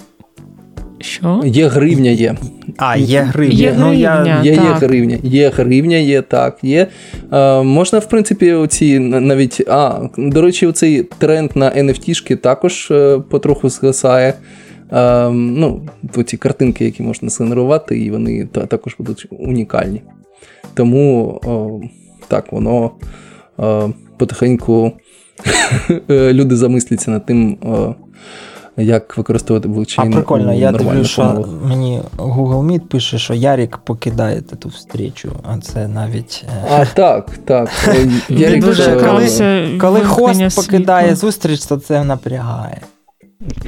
[0.99, 1.41] Що?
[1.45, 2.35] Є гривня є.
[2.77, 3.55] А, є гривня.
[3.55, 6.57] Є ну, гривня, Є, є гривня, є гривня, є так.
[6.63, 6.87] Є.
[7.33, 9.61] Е, Можна, в принципі, оці навіть.
[9.67, 14.33] А, до речі, оцей тренд на NFT-шки також е, потроху згасає.
[14.91, 15.89] Е, ну,
[16.25, 20.01] Ці картинки, які можна згенерувати, і вони також будуть унікальні.
[20.73, 21.81] Тому о,
[22.27, 22.91] так, воно
[23.57, 24.91] о, потихеньку
[26.09, 27.57] е, люди замисляться над тим
[28.77, 30.13] як використовувати блокчейн.
[30.13, 35.57] А прикольно, я дивлюсь, що мені Google Meet пише, що Ярік покидає ту встрічу, а
[35.57, 36.45] це навіть.
[36.47, 37.69] Е, а так, так.
[38.29, 42.81] Ярік дуже коли, коли хост покидає зустріч, то це напрягає.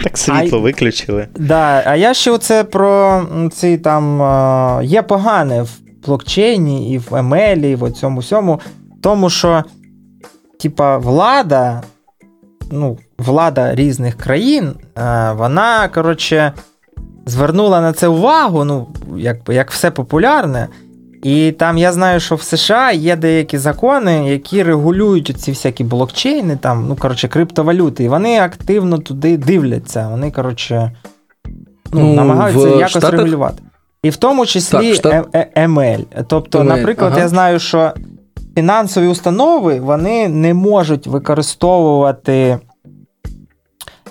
[0.04, 1.28] Так світло а, виключили.
[1.36, 3.24] Да, А я ще оце про
[3.54, 8.60] ці там е, є погане в блокчейні і в ML, і в цьому всьому,
[9.02, 9.64] тому що,
[10.60, 11.84] типа, влада
[12.72, 16.54] ну, влада різних країн, е, вона, коротше,
[17.26, 18.88] звернула на це увагу, ну,
[19.18, 20.68] як, як все популярне.
[21.24, 26.58] І там я знаю, що в США є деякі закони, які регулюють ці всякі блокчейни,
[26.58, 30.08] там, ну, коротше, криптовалюти, і вони активно туди дивляться.
[30.08, 30.92] Вони, коротше,
[31.92, 33.12] ну, ну намагаються якось Штатах?
[33.12, 33.64] регулювати.
[34.04, 36.06] І в тому числі так, ML.
[36.28, 37.22] Тобто, ML, наприклад, ага.
[37.22, 37.94] я знаю, що
[38.60, 42.60] фінансові установи вони не можуть використовувати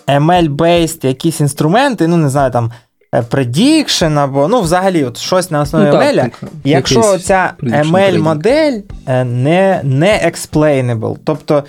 [0.06, 2.72] ML-based якісь інструменти, ну, не знаю, там.
[3.14, 8.80] Е, prediction або ну, взагалі, от щось на основі ну, ML, так, якщо ця ML-модель
[9.06, 11.16] е, не не explainable.
[11.24, 11.64] Тобто,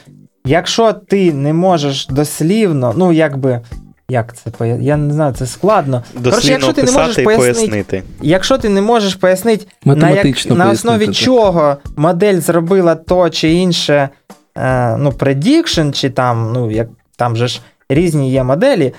[0.46, 3.62] якщо ти не можеш дослівно, ну якби
[4.10, 6.04] як це Я не знаю, це складно.
[6.24, 11.06] Коротше, якщо ти не можеш пояснити, якщо ти не можеш пояснити, на як, на основі
[11.06, 11.16] так.
[11.16, 14.10] чого модель зробила то чи інше
[14.58, 18.94] е, ну, prediction, чи там, ну, як там же ж різні є моделі,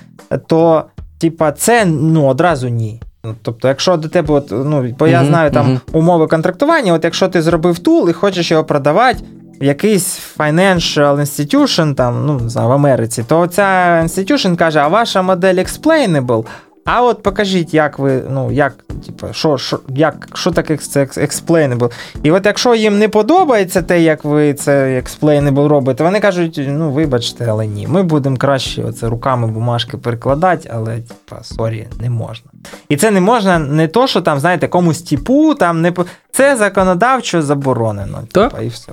[0.47, 0.85] то
[1.19, 3.01] типа, це ну, одразу ні.
[3.25, 7.29] Ну, тобто, якщо до тебе, от, ну, бо я знаю там умови контрактування, от якщо
[7.29, 9.25] ти зробив тул і хочеш його продавати
[9.61, 15.23] якийсь financial institution, там, ну, не знаю, в Америці, то ця institution каже, а ваша
[15.23, 16.45] модель explainable,
[16.85, 18.75] а от покажіть, як ви, ну, як,
[19.07, 21.93] типу, що що, як, що таке explainable.
[22.23, 26.91] І от якщо їм не подобається те, як ви це explainable робите, вони кажуть, ну,
[26.91, 32.51] вибачте, але ні, ми будемо краще оце руками бумажки перекладати, але, типа, сорі, не можна.
[32.89, 35.93] І це не можна не то, що там, знаєте, комусь типу, там не
[36.33, 38.19] це законодавчо заборонено.
[38.33, 38.51] Так?
[38.51, 38.93] Типа, і все.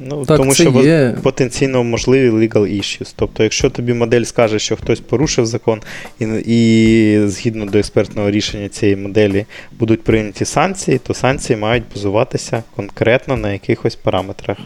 [0.00, 1.16] Ну, так, Тому що є.
[1.22, 3.12] потенційно можливі legal issues.
[3.16, 5.80] Тобто, якщо тобі модель скаже, що хтось порушив закон,
[6.18, 9.46] і і згідно до експертного рішення цієї моделі
[9.78, 14.58] будуть прийняті санкції, то санкції мають базуватися конкретно на якихось параметрах.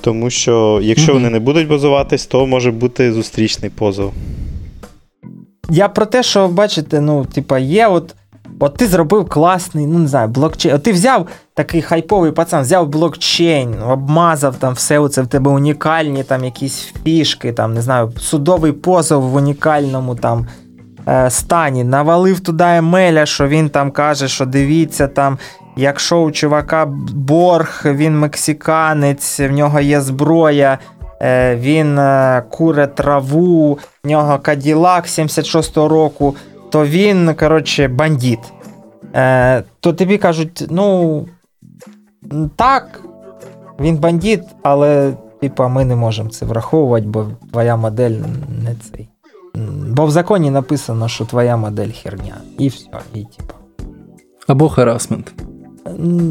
[0.00, 1.14] Тому що, якщо mm-hmm.
[1.14, 4.12] вони не будуть базуватись, то може бути зустрічний позов.
[5.70, 8.14] Я про те, що бачите, ну, типа, є от.
[8.60, 10.74] От ти зробив класний, ну не знаю, блокчейн.
[10.74, 16.24] От ти взяв такий хайповий пацан, взяв блокчейн, обмазав там все оце в тебе унікальні
[16.24, 20.46] там якісь фішки, там, не знаю, судовий позов в унікальному там
[21.08, 25.38] е, стані, навалив туди Емеля, що він там каже, що дивіться там.
[25.78, 30.78] Якщо у чувака борг, він мексиканець, в нього є зброя,
[31.22, 36.34] е, він е, куре траву, в нього Каділак 76-го року
[36.70, 38.38] то він, коротше, бандит.
[39.14, 41.26] Е, То тобі кажуть, ну.
[42.56, 43.00] Так,
[43.80, 48.20] він бандит, але типа, ми не можемо це враховувати, бо твоя модель
[48.64, 49.08] не цей.
[49.88, 52.34] Бо в законі написано, що твоя модель херня.
[52.58, 52.86] І все.
[53.14, 53.54] І, типа.
[54.46, 55.34] Або харасмент.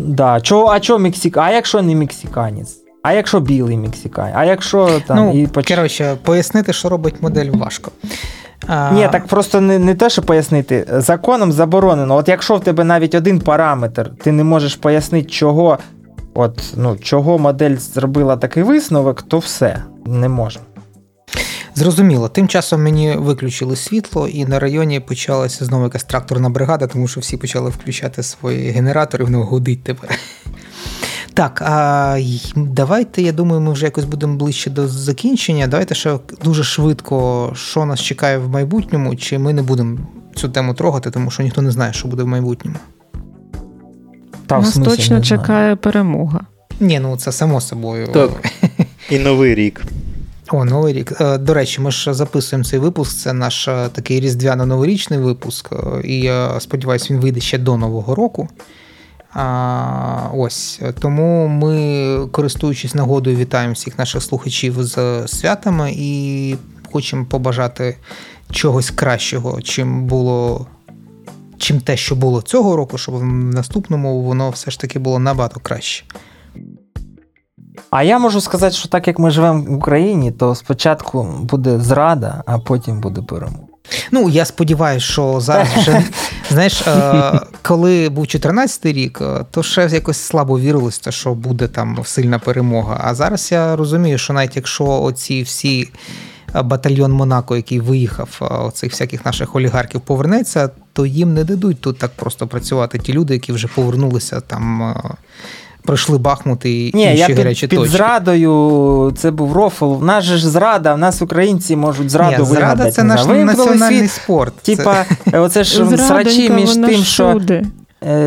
[0.08, 0.42] Да.
[0.42, 1.38] Чо, а чо мексик...
[1.38, 2.78] А якщо не мексиканець?
[3.04, 4.34] А якщо білий мексиканець?
[4.38, 5.18] А якщо там.
[5.18, 5.68] Ну, і поч...
[5.68, 7.92] Коротше, пояснити, що робить модель, важко.
[8.68, 8.92] А...
[8.92, 10.86] Ні, так просто не не те, що пояснити.
[10.90, 12.16] Законом заборонено.
[12.16, 15.78] От якщо в тебе навіть один параметр, ти не можеш пояснити, чого
[16.34, 20.60] от, ну, чого модель зробила такий висновок, то все не може.
[21.76, 22.30] Зрозуміло.
[22.30, 27.20] Тим часом мені виключили світло, і на районі почалася знову якась тракторна бригада, тому що
[27.20, 30.10] всі почали включати свої генератори, воно гудить тепер.
[31.36, 32.18] Так, а
[32.56, 35.68] давайте, я думаю, ми вже якось будемо ближче до закінчення.
[35.68, 39.98] Давайте ще дуже швидко, що нас чекає в майбутньому, чи ми не будемо
[40.36, 42.78] цю тему трогати, тому що ніхто не знає, що буде в майбутньому.
[44.48, 46.42] Та, Нас точно чекає перемога.
[46.80, 48.08] Ні, ну це само собою.
[48.14, 48.32] Так.
[49.10, 49.82] І новий рік.
[50.52, 51.22] О, новий рік.
[51.22, 53.18] Е, до речі, ми ж записуємо цей випуск.
[53.18, 58.16] Це наш е, такий різдвяно-новорічний випуск, е, і я сподіваюся, він вийде ще до Нового
[58.16, 58.50] року.
[59.36, 66.56] А, Ось тому ми, користуючись нагодою, вітаємо всіх наших слухачів з святами і
[66.92, 67.98] хочемо побажати
[68.52, 70.68] чогось кращого, чим було.
[71.58, 75.60] Чим те, що було цього року, щоб в наступному воно все ж таки було набагато
[75.60, 76.06] краще.
[77.90, 82.44] А я можу сказати, що так як ми живемо в Україні, то спочатку буде зрада,
[82.46, 83.65] а потім буде перемога.
[84.12, 86.04] Ну, я сподіваюся, що зараз вже
[86.50, 92.00] знаєш, е, коли був 14-й рік, е, то ще якось слабо вірилося, що буде там
[92.06, 93.02] сильна перемога.
[93.04, 95.90] А зараз я розумію, що навіть якщо оці всі
[96.56, 101.98] е, батальйон Монако, який виїхав, оцих всяких наших олігархів повернеться, то їм не дадуть тут
[101.98, 103.00] так просто працювати.
[103.00, 104.96] Ті люди, які вже повернулися там
[105.86, 107.98] пройшли Бахмут і Ні, інші я гарячі під, точки.
[107.98, 109.94] зрадою це був рофл.
[109.94, 112.78] В нас же ж зрада, в нас українці можуть зраду Ні, вигадати.
[112.78, 114.12] Зрада це наш національний світ.
[114.12, 114.54] спорт.
[114.56, 117.42] Типа, оце ж срачі між тим, що.
[117.50, 117.64] Е,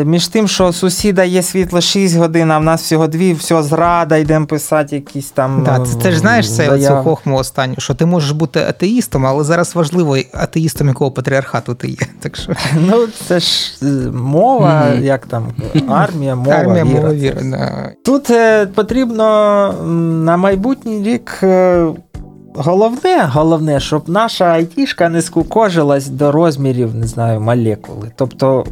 [0.04, 4.16] між тим, що сусіда є світло 6 годин, а в нас всього 2, все зрада,
[4.16, 5.62] йдемо писати якісь там.
[5.64, 9.44] Да, це, це ж знаєш це оцю хохму останню, що ти можеш бути атеїстом, але
[9.44, 11.96] зараз важливо атеїстом якого патріархату ти є.
[12.20, 12.52] Так що...
[12.86, 15.02] Ну, це ж е, мова, mm-hmm.
[15.02, 15.48] як там,
[15.88, 16.56] армія, мова.
[16.56, 17.00] Армія, віра.
[17.00, 17.40] мова, віра.
[17.42, 17.90] Да.
[18.04, 19.74] Тут е, потрібно
[20.24, 21.38] на майбутній рік.
[21.42, 21.86] Е,
[22.54, 28.10] головне, головне, щоб наша айтішка не скукожилась до розмірів, не знаю, молекули.
[28.16, 28.64] Тобто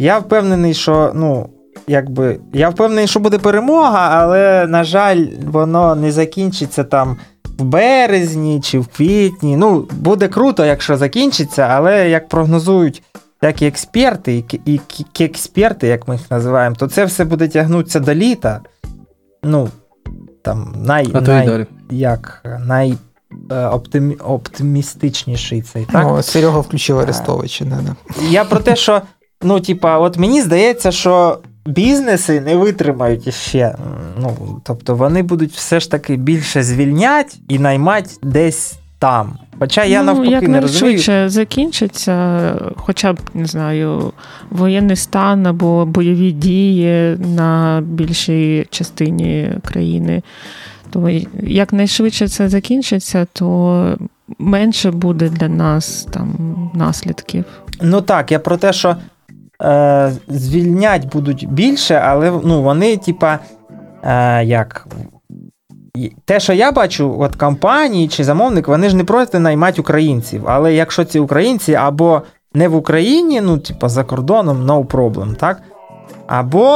[0.00, 1.48] я впевнений, що ну,
[1.86, 7.16] якби, я впевнений, що буде перемога, але, на жаль, воно не закінчиться там
[7.58, 9.56] в березні чи в квітні.
[9.56, 13.02] Ну, буде круто, якщо закінчиться, але як прогнозують
[13.44, 14.80] як і експерти, і, і,
[15.18, 15.30] і
[15.82, 18.60] як ми їх називаємо, то це все буде тягнутися до літа.
[19.42, 19.68] Ну,
[20.42, 21.66] там, най, а най, далі.
[21.90, 22.94] як, най,
[23.50, 25.84] е, оптимі, оптимістичніший цей.
[25.84, 26.06] так?
[26.12, 27.64] О, Серега включив Арестовича.
[27.64, 27.96] Да, да.
[28.28, 29.02] Я про те, що
[29.44, 33.74] Ну, типа, от мені здається, що бізнеси не витримають іще.
[34.20, 39.38] Ну, Тобто вони будуть все ж таки більше звільнять і наймати десь там.
[39.58, 40.98] Хоча я ну, навпаки як не розумію.
[40.98, 44.12] швидше закінчиться, хоча б не знаю,
[44.50, 50.22] воєнний стан або бойові дії на більшій частині країни,
[50.90, 51.10] то
[51.42, 53.98] якнайшвидше це закінчиться, то
[54.38, 56.30] менше буде для нас там
[56.74, 57.44] наслідків.
[57.82, 58.96] Ну так, я про те, що
[59.64, 63.38] е, звільнять будуть більше, але ну, вони, типа,
[64.02, 64.86] е, як.
[66.24, 70.44] Те, що я бачу, от компанії чи замовник, вони ж не проти наймати українців.
[70.46, 72.22] Але якщо ці українці або
[72.54, 75.62] не в Україні, ну, типа, за кордоном, no problem, так?
[76.26, 76.66] Або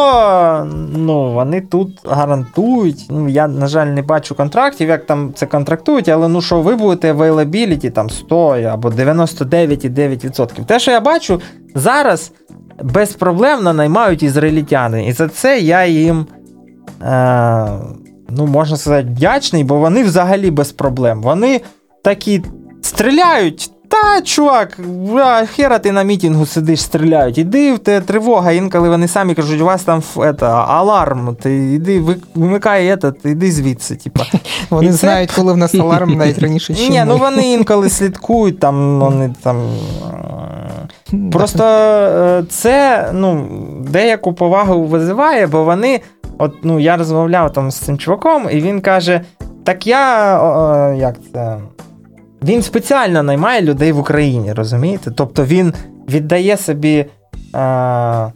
[0.97, 3.07] ну, вони тут гарантують.
[3.11, 6.77] Ну, Я, на жаль, не бачу контрактів, як там це контрактують, але ну що, ви
[6.77, 10.65] будете availability там 100 або 99,9%.
[10.65, 11.41] Те, що я бачу,
[11.75, 12.33] зараз
[12.83, 15.07] безпроблемно наймають ізраїльтяни.
[15.07, 16.27] І за це я їм,
[17.03, 17.69] е,
[18.31, 21.23] ну, можна сказати, вдячний, бо вони взагалі без проблем.
[21.23, 21.61] Вони
[22.05, 22.43] такі
[22.83, 23.71] стріляють.
[23.89, 24.79] Та, чувак,
[25.57, 27.39] хера ти на мітингу сидиш, стріляють.
[27.39, 32.03] Іди в те тривога, інколи вони самі кажуть, у вас там это, аларм, ти іди,
[32.35, 33.97] вимикай этот, іди звідси.
[33.97, 34.25] Типа.
[34.71, 36.73] Вони знають, коли в нас аларм навіть раніше.
[36.73, 39.57] Ні, ну вони інколи слідкують, там вони там.
[41.33, 43.49] Просто е, це ну,
[43.81, 46.01] деяку повагу визиває, бо вони.
[46.39, 49.21] От, ну, Я розмовляв там з цим чуваком, і він каже:
[49.65, 50.39] Так я.
[50.43, 51.59] О, як це?
[52.43, 55.11] Він спеціально наймає людей в Україні, розумієте?
[55.11, 55.75] Тобто він
[56.09, 57.05] віддає собі.
[57.53, 58.29] А,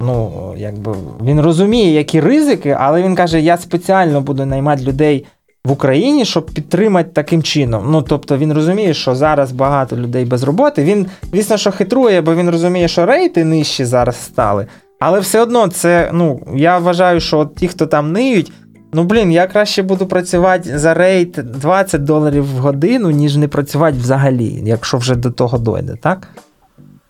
[0.00, 5.26] ну, якби, Він розуміє, які ризики, але він каже: я спеціально буду наймати людей
[5.64, 7.84] в Україні, щоб підтримати таким чином.
[7.90, 10.84] Ну тобто він розуміє, що зараз багато людей без роботи.
[10.84, 14.66] Він, звісно, що хитрує, бо він розуміє, що рейти нижчі зараз стали.
[15.00, 18.52] Але все одно, це, ну, я вважаю, що от ті, хто там ниють,
[18.92, 23.98] ну блін, я краще буду працювати за рейт 20 доларів в годину, ніж не працювати
[23.98, 26.28] взагалі, якщо вже до того дойде, так?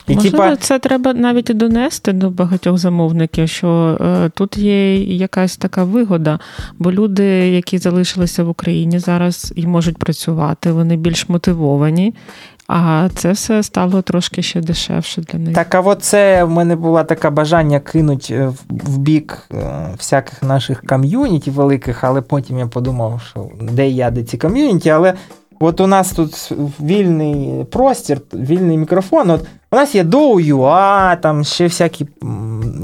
[0.09, 0.57] І, Можливо, тіпа...
[0.57, 6.39] це треба навіть і донести до багатьох замовників, що е, тут є якась така вигода,
[6.79, 12.15] бо люди, які залишилися в Україні зараз і можуть працювати, вони більш мотивовані.
[12.73, 15.55] А це все стало трошки ще дешевше для них.
[15.55, 19.57] Так, а от це в мене було таке бажання кинути е, в бік е,
[19.99, 25.15] всяких наших ком'юніті великих, але потім я подумав, що де я, де ці ком'юніті, але
[25.63, 29.31] От у нас тут вільний простір, вільний мікрофон.
[29.31, 32.07] От У нас є Dow.ua, там ще всякі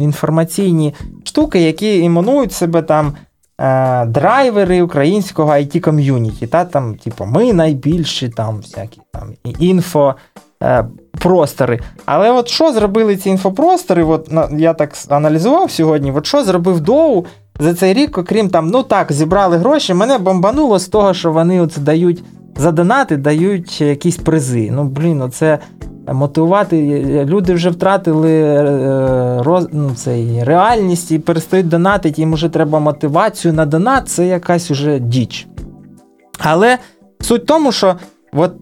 [0.01, 0.95] інформаційні
[1.25, 3.15] штуки, які імонують себе там
[3.59, 6.47] е, драйвери українського it ком'юніті.
[6.47, 10.15] Та, там, типу, Ми найбільші там всякі там інфо.
[10.63, 10.85] Е,
[11.19, 11.81] простори.
[12.05, 14.05] Але от що зробили ці інфопростори?
[14.05, 17.25] От Я так аналізував сьогодні, от що зробив Доу
[17.59, 19.95] за цей рік, окрім там, ну так, зібрали гроші.
[19.95, 22.23] Мене бомбануло з того, що вони от дають
[22.57, 24.71] за донати дають якісь призи.
[24.73, 25.59] Ну, блін, оце
[26.13, 27.05] мотивувати.
[27.29, 33.55] Люди вже втратили е, роз, ну, цей, реальність і перестають донатити, їм вже треба мотивацію
[33.55, 35.47] на донат, це якась уже діч.
[36.39, 36.79] Але
[37.21, 37.97] суть в тому, що
[38.33, 38.53] от,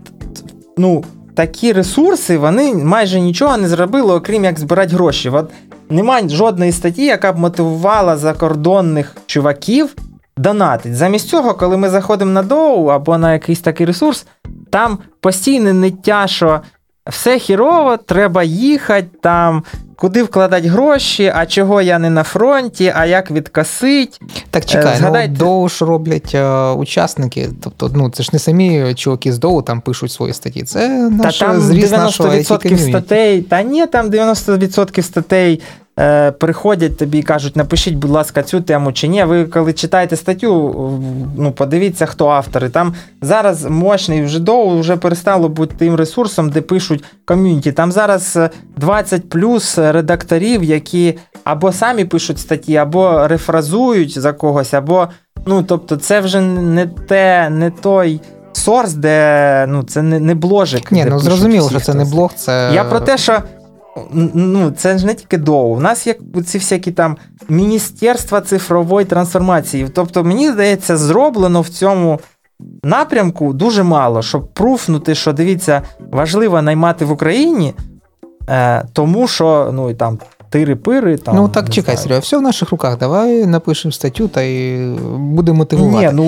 [0.78, 1.04] ну,
[1.34, 5.28] такі ресурси вони майже нічого не зробили, окрім як збирати гроші.
[5.28, 5.50] От
[5.90, 9.94] Немає жодної статті, яка б мотивувала закордонних чуваків
[10.36, 10.96] донатить.
[10.96, 14.26] Замість цього, коли ми заходимо на доу або на якийсь такий ресурс,
[14.70, 16.60] там постійне ниття, що
[17.06, 19.62] все хірово, треба їхати там.
[19.96, 24.20] Куди вкладати гроші, а чого я не на фронті, а як відкасить.
[24.50, 25.32] Так чекай, ну, Згадайте...
[25.32, 27.50] ну доу ж роблять е, учасники.
[27.60, 30.62] Тобто, ну це ж не самі чуваки з доу там пишуть свої статті.
[30.62, 32.42] Це наш та там зріз 90% нашого
[32.78, 33.42] статей.
[33.42, 35.60] Та ні, там 90% статей
[35.98, 39.24] е, приходять тобі і кажуть, напишіть, будь ласка, цю тему чи ні.
[39.24, 40.74] Ви коли читаєте статтю,
[41.38, 42.68] ну подивіться, хто автори.
[42.68, 47.72] Там зараз мощний вже довго вже перестало бути тим ресурсом, де пишуть ком'юніті.
[47.72, 48.38] Там зараз
[48.76, 51.14] 20 е, плюс редакторів, які
[51.44, 55.08] або самі пишуть статті, або рефразують за когось, або
[55.46, 58.20] ну тобто, це вже не те, не той.
[58.56, 60.92] Source, де ну це не не бложик.
[60.92, 62.32] Ні, ну зрозуміло, що це не блог.
[62.36, 63.42] Це я про те, що
[64.34, 65.76] ну, це ж не тільки DOU.
[65.76, 66.14] У нас є
[66.46, 67.16] ці всякі там
[67.48, 69.88] міністерства цифрової трансформації.
[69.94, 72.20] Тобто, мені здається, зроблено в цьому
[72.84, 77.74] напрямку дуже мало, щоб proof нути, що дивіться, важливо наймати в Україні,
[78.48, 80.18] е, тому що ну, і там
[80.54, 81.16] тири-пири.
[81.16, 82.98] Там, Ну так чекай, Серега, все в наших руках.
[82.98, 86.06] Давай напишемо статтю та й будемо мотивувати.
[86.06, 86.24] Ні, ну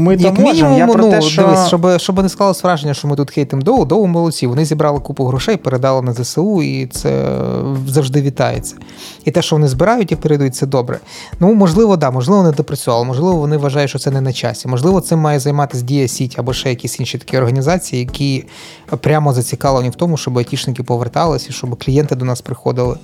[0.00, 0.78] ми то можемо.
[0.78, 1.42] Я про ну, те, що...
[1.42, 4.46] дивись, щоб щоб не склалось враження, що ми тут хейтимо Доу, Доу молодці.
[4.46, 7.28] Вони зібрали купу грошей, передали на ЗСУ, і це
[7.86, 8.76] завжди вітається.
[9.24, 10.98] І те, що вони збирають і передають, це добре.
[11.40, 14.68] Ну, можливо, да, можливо, не допрацювали, можливо, вони вважають, що це не на часі.
[14.68, 18.44] Можливо, цим має займатися Дія Сіть або ще якісь інші такі організації, які
[19.00, 22.96] прямо зацікавлені в тому, щоб айтішники поверталися, щоб клієнти до нас приходили.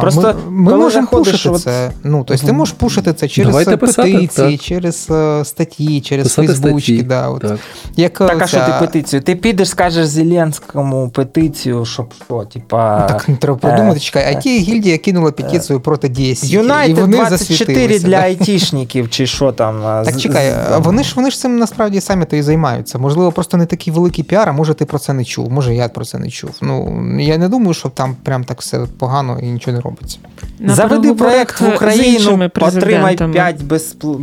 [0.00, 1.62] Просто Ми ми можемо push ити от...
[1.62, 1.90] це.
[2.04, 6.26] Ну, тобто, Ти можеш push ити це через Давайте петиції, писати, через uh, статті, через
[6.26, 7.02] писати Фейсбучки.
[7.02, 7.42] Да, от.
[7.42, 7.58] Так,
[7.96, 9.22] Як, так а що ти петицію?
[9.22, 12.98] Ти підеш, скажеш Зеленському петицію, щоб що, типа.
[13.00, 14.36] Ну, так не треба продумати, е, чекай.
[14.36, 16.44] IT е, гільдія кинула петицію е, проти DSC.
[16.44, 20.04] United 24 для айтішників, чи що там.
[20.04, 22.98] Так чекай, вони ж вони ж цим насправді самі то і займаються.
[22.98, 25.88] Можливо, просто не такий великий піар, а може ти про це не чув, може я
[25.88, 26.50] про це не чув.
[26.62, 30.18] Ну, Я не думаю, що там прям так все погано і нічого не робиться.
[30.58, 34.14] На Заведи проект в Україну, отримай 5 безпл...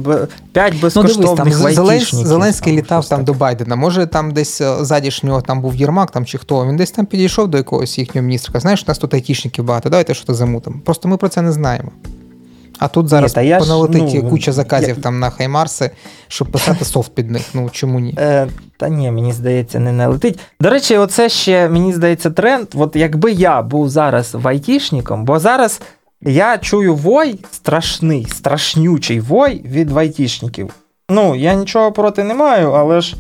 [0.52, 3.76] 5 безкоштовних ну, дивись, Зеленський літав там до Байдена.
[3.76, 6.65] Може, там десь е, ззаді нього там був Єрмак там чи хто.
[6.65, 8.60] Він десь там підійшов до якогось їхнього міністра.
[8.60, 10.76] Знаєш, у нас тут айтішників багато, давайте що то замутимо.
[10.85, 11.91] Просто ми про це не знаємо.
[12.82, 15.03] А тут зараз ні, поналетить ж, ну, куча заказів я...
[15.03, 15.91] там на Хаймарси,
[16.28, 17.41] щоб писати софт під них.
[17.53, 18.16] Ну чому ні?
[18.20, 18.48] Е,
[18.78, 20.40] Та ні, мені здається, не налетить.
[20.62, 22.68] До речі, оце ще мені здається тренд.
[22.76, 25.82] От якби я був зараз в айтішником, бо зараз
[26.22, 30.74] я чую вой страшний, страшнючий вой від айтішників.
[31.10, 33.16] Ну, я нічого проти не маю, але ж.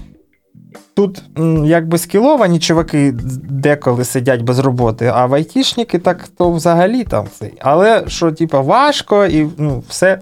[0.93, 1.23] Тут
[1.65, 3.11] якби скіловані чуваки
[3.49, 7.25] деколи сидять без роботи, а в айтішники так то взагалі там.
[7.59, 10.19] Але що, типу, важко і ну, все.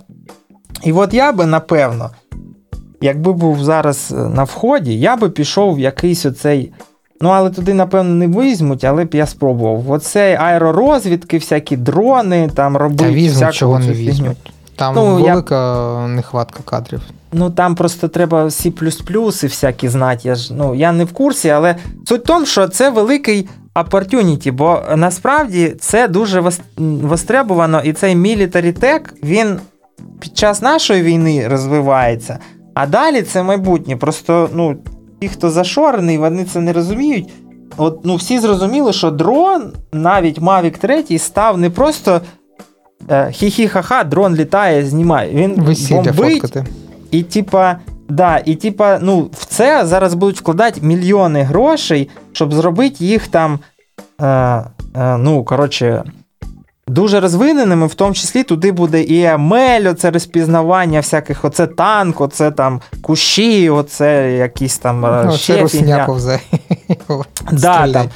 [0.83, 2.09] І от я би, напевно,
[3.01, 6.71] якби був зараз е, на вході, я би пішов в якийсь оцей.
[7.21, 9.91] Ну, але туди, напевно, не візьмуть, але б я спробував.
[9.91, 13.03] Оцей аеророзвідки, всякі дрони, там робити.
[13.03, 14.37] Та візьмуть, чого не візьмуть.
[14.79, 15.55] Там ну, велика
[16.01, 16.07] я...
[16.07, 17.01] нехватка кадрів.
[17.31, 18.73] Ну там просто треба C++
[19.43, 20.21] і всякі знати.
[20.23, 21.75] Я ж ну я не в курсі, але
[22.05, 26.43] суть в тому, що це великий opportunity, бо насправді це дуже
[26.77, 29.59] востребовано, і цей military tech, він
[30.19, 32.39] під час нашої війни розвивається.
[32.73, 33.97] А далі це майбутнє.
[33.97, 34.77] Просто ну,
[35.21, 37.29] ті, хто зашорений, вони це не розуміють.
[37.77, 42.21] От, ну, Всі зрозуміли, що дрон, навіть Mavic 3 став не просто
[43.07, 45.33] хі-хі-ха-ха, дрон літає, знімає.
[45.33, 46.41] Він Весілля бомбить.
[46.41, 46.65] Фоткати.
[47.11, 47.77] І типа,
[48.09, 53.59] да, і типа, ну, в це зараз будуть вкладати мільйони грошей, щоб зробити їх там.
[54.21, 56.03] Е, е, ну, коротше,
[56.87, 62.51] дуже розвиненими, в тому числі туди буде і емель, оце розпізнавання всяких, оце танк, оце
[62.51, 65.05] там кущі, оце якісь там.
[65.05, 66.39] Е, ну, ще русня повзе.
[67.51, 68.09] Да, там.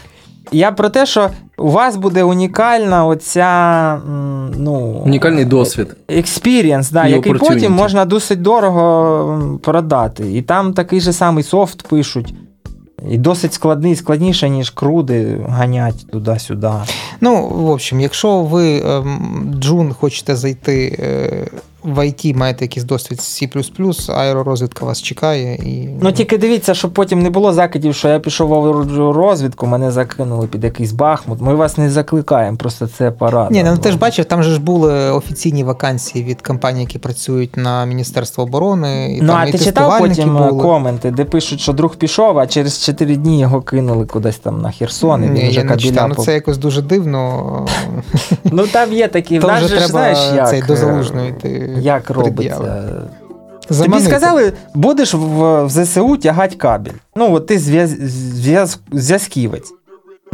[0.54, 4.02] Я про те, що у вас буде унікальна оця.
[4.58, 5.96] ну, Унікальний досвід.
[6.10, 10.34] Experience, да, який потім можна досить дорого продати.
[10.34, 12.34] І там такий же самий софт пишуть.
[13.10, 16.72] І досить складний, складніше, ніж круди ганять туди-сюди.
[17.22, 21.48] Ну, в общем, якщо ви, ем, Джун, хочете зайти е,
[21.84, 25.56] в IT маєте якийсь досвід з C++, аеророзвідка вас чекає.
[25.56, 25.90] І...
[26.02, 30.48] Ну тільки дивіться, щоб потім не було закидів, що я пішов в аеророзвідку, мене закинули
[30.48, 31.42] під якийсь бахмут.
[31.42, 33.52] Ми вас не закликаємо, просто це парад.
[33.52, 37.58] Ні, ну ти ж бачив, там же ж були офіційні вакансії від компаній, які працюють
[37.58, 39.16] на Міністерство оборони.
[39.18, 40.64] І Ну, там, а і ти читав потім були.
[40.64, 44.72] коменти, де пишуть, що друг пішов, а через 4 дні його кинули кудись там на
[44.72, 45.24] Херсон.
[45.24, 47.68] і Ні, він вже я не читав, ну це якось дуже дивно.
[48.44, 50.68] Ну там є такі, в нас же знаєш, як...
[50.68, 52.92] До залужної ти як робиться.
[53.70, 54.04] Заманити.
[54.04, 56.92] Тобі сказали, будеш в, в ЗСУ тягати кабель.
[57.16, 59.74] Ну, от ти зв'язківець.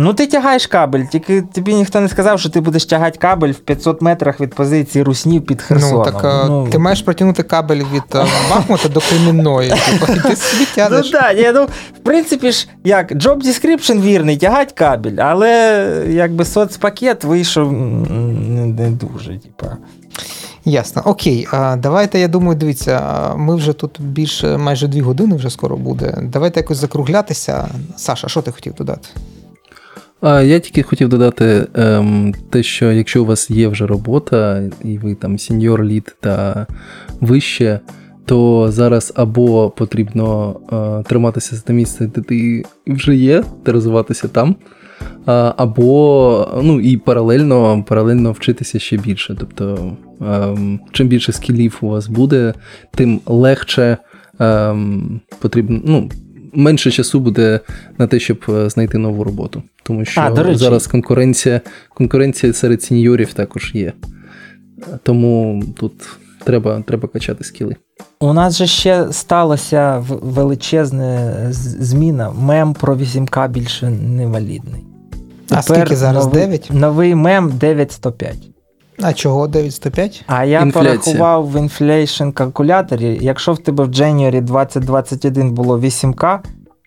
[0.02, 3.60] Ну, ти тягаєш кабель, тільки тобі ніхто не сказав, що ти будеш тягати кабель в
[3.60, 5.98] 500 метрах від позиції Руснів під Херсоном.
[5.98, 9.70] Ну, так ну, ти маєш протягнути кабель від е, Бахмута до Кремінної.
[9.70, 11.12] Типу, ти собі тягнеш.
[11.14, 17.24] Ну, так, ну, в принципі ж, як, job description вірний, тягати кабель, але якби соцпакет
[17.24, 19.38] вийшов не дуже.
[19.38, 19.78] Типа.
[20.70, 21.02] Ясно.
[21.06, 21.48] Окей,
[21.78, 23.02] давайте, я думаю, дивіться,
[23.36, 26.18] ми вже тут більше майже дві години вже скоро буде.
[26.24, 27.68] Давайте якось закруглятися.
[27.96, 29.10] Саша, що ти хотів додати?
[30.24, 35.16] Я тільки хотів додати ем, те, що якщо у вас є вже робота, і ви
[35.16, 36.68] там сеньор лід та
[37.22, 37.80] вище,
[38.26, 44.28] то зараз або потрібно е, триматися за те місце, де ти вже є, та розвиватися
[44.28, 44.56] там
[45.26, 49.36] або ну і паралельно паралельно вчитися ще більше.
[49.40, 52.54] Тобто, ем, чим більше скілів у вас буде,
[52.96, 53.98] тим легше
[54.40, 55.82] ем, потрібно.
[55.86, 56.10] ну,
[56.54, 57.60] Менше часу буде
[57.98, 59.64] на те, щоб е, знайти нову роботу.
[59.84, 63.94] Тому що а, зараз конкуренція конкуренція серед сеньорів також є.
[65.04, 65.94] Тому тут
[66.44, 67.76] треба треба качати скіли.
[68.20, 72.32] У нас же ще сталася величезна зміна.
[72.32, 74.89] Мем про 8К більше невалідний.
[75.50, 76.26] А скільки зараз?
[76.26, 76.70] Новий, 9?
[76.72, 78.36] Новий мем 9105.
[79.02, 80.24] А чого 905?
[80.28, 80.96] А я Інфляція.
[80.96, 86.40] порахував в інфляшн калькуляторі, якщо в тебе в January 2021 було 8К,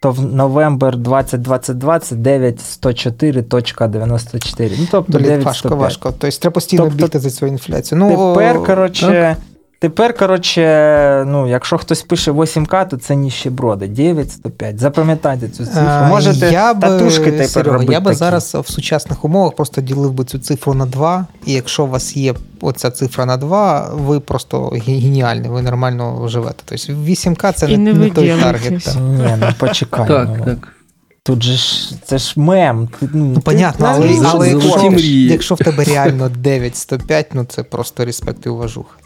[0.02, 4.70] то в новембр 2022 це 9104.94.
[4.78, 6.12] Ну, тобто Блін, важко, важко.
[6.18, 7.98] Тобто треба постійно тобто, бігти за цю інфляцію.
[7.98, 9.36] Ну, Тепер, коротше,
[9.82, 13.86] Тепер, коротше, ну, якщо хтось пише 8К, то це ніщеброди.
[13.86, 14.78] 9-105.
[14.78, 16.06] Запам'ятайте цю цифру.
[16.08, 17.92] Можете я татушки тепер Серега, робити.
[17.92, 18.18] Я би такі.
[18.18, 21.26] зараз в сучасних умовах просто ділив би цю цифру на 2.
[21.46, 26.62] І якщо у вас є оця цифра на 2, ви просто геніальні, ви нормально живете.
[26.64, 28.96] Тобто 8К це не, не, не той таргет.
[29.00, 30.08] Ні, ну почекай.
[30.08, 30.44] Так, ну.
[30.44, 30.68] так.
[31.22, 32.88] Тут же ж це ж мем.
[33.00, 38.46] Ну, ну понятно, але, але якщо, якщо в тебе реально 9-105, ну це просто респект
[38.46, 38.96] і уважуха.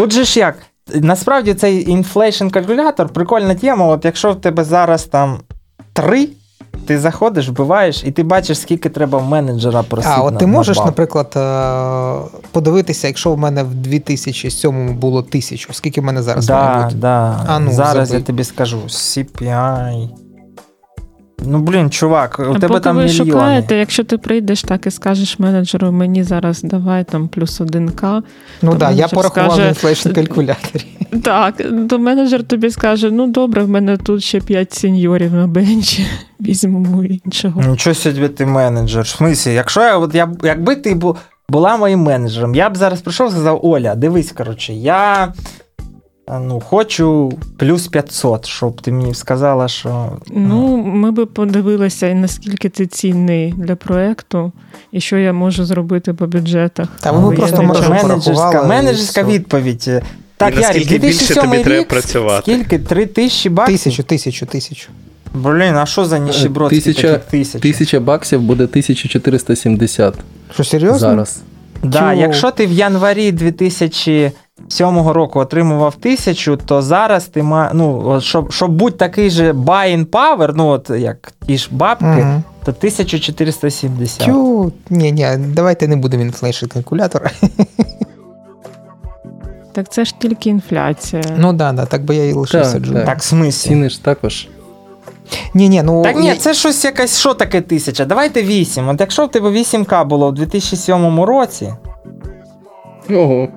[0.00, 0.54] Тут же ж як?
[0.94, 3.86] Насправді цей inflation калькулятор прикольна тема.
[3.86, 5.38] От якщо в тебе зараз там
[5.92, 6.28] 3,
[6.86, 10.14] ти заходиш, вбиваєш, і ти бачиш, скільки треба в менеджера просити.
[10.16, 15.72] А, от ти можеш, на наприклад, е, подивитися, якщо в мене в 2007 було 1000,
[15.72, 16.96] скільки в мене зараз да, має бути?
[16.96, 17.44] Да.
[17.46, 18.20] А, ну, Зараз забий.
[18.20, 20.08] я тобі скажу: CPI.
[21.46, 23.30] Ну, блін, чувак, у а тебе поки там ви мільйони.
[23.30, 28.22] шукаєте, якщо ти прийдеш так і скажеш менеджеру, мені зараз давай там плюс 1К.
[28.62, 30.84] Ну так, я порахував скаже, в inflation калькуляторі.
[31.24, 36.06] Так, то менеджер тобі скаже: ну добре, в мене тут ще 5 сеньорів на бенчі,
[36.40, 37.62] візьмемо іншого.
[37.62, 39.02] Нічого собі ти менеджер.
[39.02, 41.00] В смислі, якщо я, от я, якби ти
[41.48, 45.32] була моїм менеджером, я б зараз прийшов і сказав: Оля, дивись, коротше, я
[46.38, 50.12] ну, хочу плюс 500, щоб ти мені сказала, що.
[50.30, 54.52] Ну, ми би подивилися, наскільки ти цінний для проєкту,
[54.92, 56.88] і що я можу зробити по бюджетах.
[57.00, 59.90] Та ви просто менеджерська, менеджерська відповідь.
[60.36, 62.52] Так, і наскільки Ярик, більше тобі рік, треба працювати?
[62.52, 62.78] Скільки?
[62.78, 63.76] Три тисячі баксів?
[63.78, 64.90] Тисячу, тисячу, тисячу.
[65.34, 67.58] Блін, а що за ніщебродські тисяча, такі тисячі?
[67.58, 70.14] Тисяча баксів буде 1470.
[70.54, 70.98] Що, серйозно?
[70.98, 71.42] Зараз.
[71.82, 74.32] Да, якщо ти в январі 2007
[75.08, 80.52] року отримував тисячу, то зараз ти ма, ну, щоб, щоб бути такий же buying power,
[80.54, 82.42] ну от як ті ж бабки, Угу.
[82.64, 84.26] то 1470.
[84.26, 87.30] Тю, ні, ні, давайте не будемо інфлейшн калькулятора.
[89.72, 91.22] Так це ж тільки інфляція.
[91.38, 92.92] Ну да, да, так би я і лише Так, сиджу.
[92.94, 93.06] так.
[93.06, 93.68] Так, в смислі?
[93.68, 94.48] Ціни ж також.
[95.54, 98.04] Ні, ні, ну Так ні, це щось якась, що таке тисяча?
[98.04, 98.88] Давайте 8.
[98.88, 101.74] От якщо в тебе 8К було в 2007 році,
[103.10, 103.48] Ого.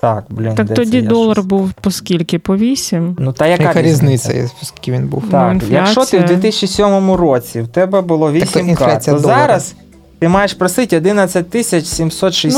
[0.00, 0.54] так, блін.
[0.54, 1.46] так де тоді це я долар щось?
[1.46, 2.38] був по скільки?
[2.38, 3.16] По 8?
[3.18, 5.22] Ну, та яка, яка різниця, скільки він був?
[5.24, 5.80] Ну, Так, інфляція.
[5.80, 9.40] якщо ти в 2007 році в тебе було то 8К, інфляція то долара.
[9.40, 9.74] зараз
[10.18, 11.84] ти маєш просити 11 тисяч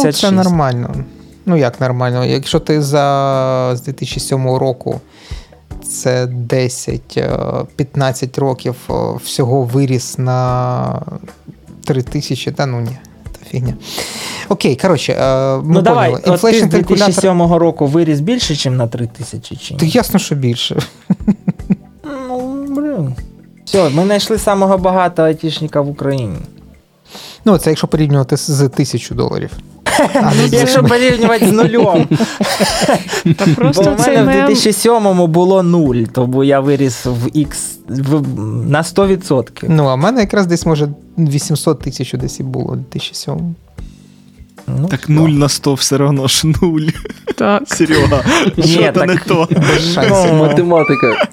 [0.05, 0.95] Ну, це нормально.
[1.47, 2.25] Ну, як нормально?
[2.25, 5.01] Якщо ти за з 2007 року
[6.03, 8.93] це 10-15 років е,
[9.25, 11.03] всього виріс на
[11.85, 12.97] 3 тисячі, та ну ні,
[13.51, 13.75] фігня.
[14.49, 16.35] Окей, коротше, е, ми Ну давай, поняли.
[16.37, 19.89] от ти з Inflation 2007 року виріс більше, ніж на 3 тисячі чи ні?
[19.91, 20.83] ясно, що більше.
[22.29, 23.15] Ну, блін.
[23.65, 26.37] Все, ми знайшли самого багатого айтішника в Україні.
[27.45, 29.51] Ну, це якщо порівнювати з- з тисячу доларів.
[30.49, 32.09] З Якщо порівнювати з нульом.
[33.37, 37.55] Та Бо в мене в мем 2007 було нуль, тому я виріс в X
[38.69, 39.65] на 100%.
[39.69, 40.89] Ну, а в мене якраз десь, може,
[41.19, 43.55] 800 тисяч десь і було у 2007.
[44.67, 45.13] Ну, Так все.
[45.13, 46.81] 0 на 100 все одно ж 0.
[47.37, 47.63] так.
[47.67, 48.25] Серега,
[48.65, 49.49] що то не то.
[49.51, 50.33] Без шансів.
[50.33, 51.29] Ну, Математика.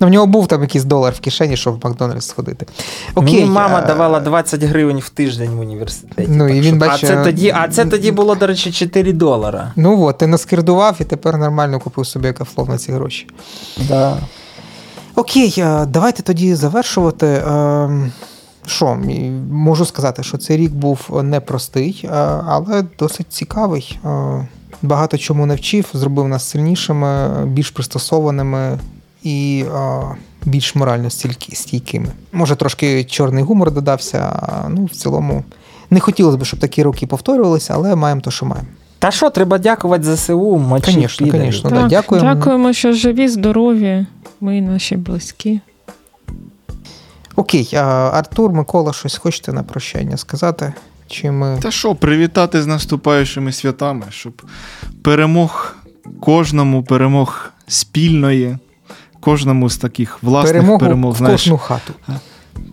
[0.00, 2.66] Ну, в нього був там якийсь долар в кишені, щоб в Макдональдс сходити.
[3.14, 6.28] Окей, Мені мама а, давала 20 гривень в тиждень в університеті.
[6.30, 9.72] Ну, так і він, а, це тоді, а це тоді було, до речі, 4 долара.
[9.76, 13.26] Ну от, ти наскирдував і тепер нормально купив собі кафлов на ці гроші.
[13.88, 14.16] Да.
[15.14, 17.26] Окей, е, давайте тоді завершувати.
[17.26, 18.10] Е,
[18.66, 18.98] Що,
[19.50, 22.08] можу сказати, що цей рік був непростий, е,
[22.46, 23.98] але досить цікавий.
[24.04, 24.48] Е,
[24.82, 28.78] Багато чому навчив, зробив нас сильнішими, більш пристосованими
[29.26, 30.02] і е,
[30.44, 31.10] більш морально
[31.52, 32.08] стійкими.
[32.32, 34.48] Може, трошки чорний гумор додався.
[34.68, 35.44] Ну, в цілому,
[35.90, 38.68] не хотілося б, щоб такі роки повторювалися, але маємо то, що маємо.
[38.98, 41.70] Та що, треба дякувати ЗСУ, мочі Конечно, конечно.
[41.70, 42.34] Ну, да, дякуємо.
[42.34, 44.06] дякуємо, що живі, здорові.
[44.40, 45.60] Ми і наші близькі.
[47.36, 50.72] Окей, а, Артур, Микола, щось хочете на прощання сказати?
[51.06, 51.58] Чи ми.
[51.62, 54.42] Та що, привітати з наступаючими святами, щоб
[55.02, 55.76] перемог
[56.20, 58.58] кожному, перемог спільної,
[59.26, 61.92] кожному з таких власних Перемогу перемог, в знаєш, кожну хату.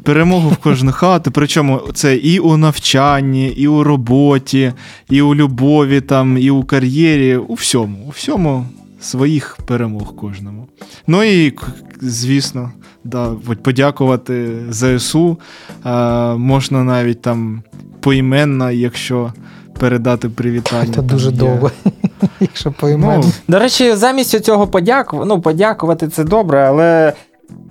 [0.03, 1.31] перемогу в кожну хату.
[1.31, 4.73] Причому це і у навчанні, і у роботі,
[5.09, 8.65] і у любові, там, і у кар'єрі, у всьому, у всьому
[9.01, 10.67] своїх перемог кожному.
[11.07, 11.53] Ну і,
[12.01, 12.71] звісно,
[13.03, 13.29] да,
[13.63, 15.37] подякувати ЗСУ.
[15.83, 17.63] А, можна навіть там
[17.99, 19.33] поіменно, якщо
[19.79, 20.93] передати привітання.
[20.93, 21.37] Це дуже є.
[21.37, 21.71] довго,
[22.39, 23.23] якщо поймемо.
[23.25, 27.13] Ну, До речі, замість цього подяку, ну, подякувати це добре, але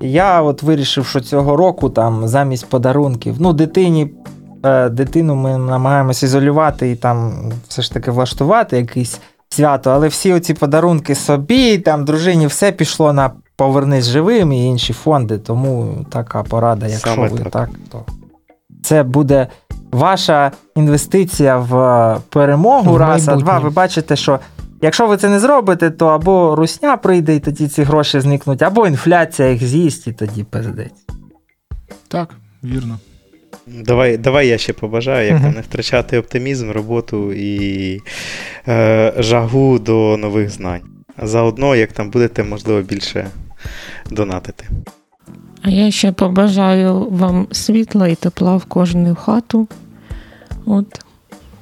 [0.01, 4.15] я от вирішив, що цього року там замість подарунків, ну, дитині,
[4.65, 7.33] е, дитину ми намагаємося ізолювати і там
[7.69, 13.13] все ж таки влаштувати якесь свято, але всі оці подарунки собі, там, дружині, все пішло
[13.13, 17.51] на повернись живим і інші фонди, тому така порада, якщо Саме ви так.
[17.51, 18.05] так, то
[18.83, 19.47] це буде
[19.93, 24.41] ваша інвестиція в е, перемогу, В раз, а два, ви бачите, що
[24.85, 28.87] Якщо ви це не зробите, то або русня прийде, і тоді ці гроші зникнуть, або
[28.87, 31.07] інфляція їх з'їсть, і тоді пиздець.
[32.09, 32.99] так, вірно.
[33.67, 38.01] Давай, давай я ще побажаю, як там не втрачати оптимізм, роботу і
[38.69, 40.83] е, жагу до нових знань.
[41.23, 43.27] Заодно, як там будете, можливо, більше
[44.11, 44.65] донатити.
[45.63, 49.69] А я ще побажаю вам світла і тепла в кожну хату.
[50.67, 50.87] От.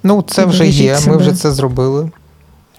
[0.02, 2.10] Ну, це вже є, ми вже це зробили.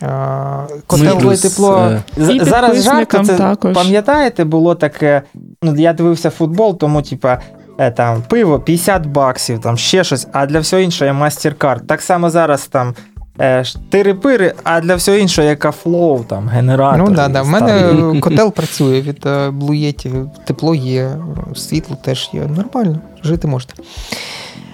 [0.01, 3.75] А, Котел і Тепло і е, І Зараз жарко, це також.
[3.75, 5.21] пам'ятаєте, було таке.
[5.63, 7.39] Ну, я дивився футбол, тому, типа,
[7.77, 11.79] е, там, пиво 50 баксів, там ще щось, а для всього іншого є MasterCard.
[11.79, 12.93] Так само зараз там.
[13.41, 17.09] Е, Штири-пири, а для всього іншого є кафлоу, там, генератор.
[17.09, 17.41] Ну да, да.
[17.41, 21.11] В мене котел працює від е, блуєтів, тепло є,
[21.55, 22.41] світло теж є.
[22.41, 23.73] Нормально, жити можете.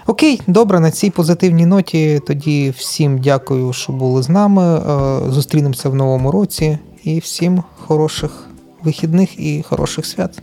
[0.07, 2.21] Окей, добре, на цій позитивній ноті.
[2.27, 4.63] Тоді всім дякую, що були з нами.
[4.63, 8.47] Е, зустрінемося в новому році і всім хороших
[8.83, 10.41] вихідних і хороших свят.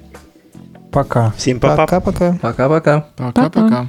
[0.91, 1.33] Пока.
[1.37, 1.87] Всім па-па.
[1.87, 2.39] Пока-пока.
[2.43, 3.03] Пока-пока.
[3.17, 3.89] Пока-пока.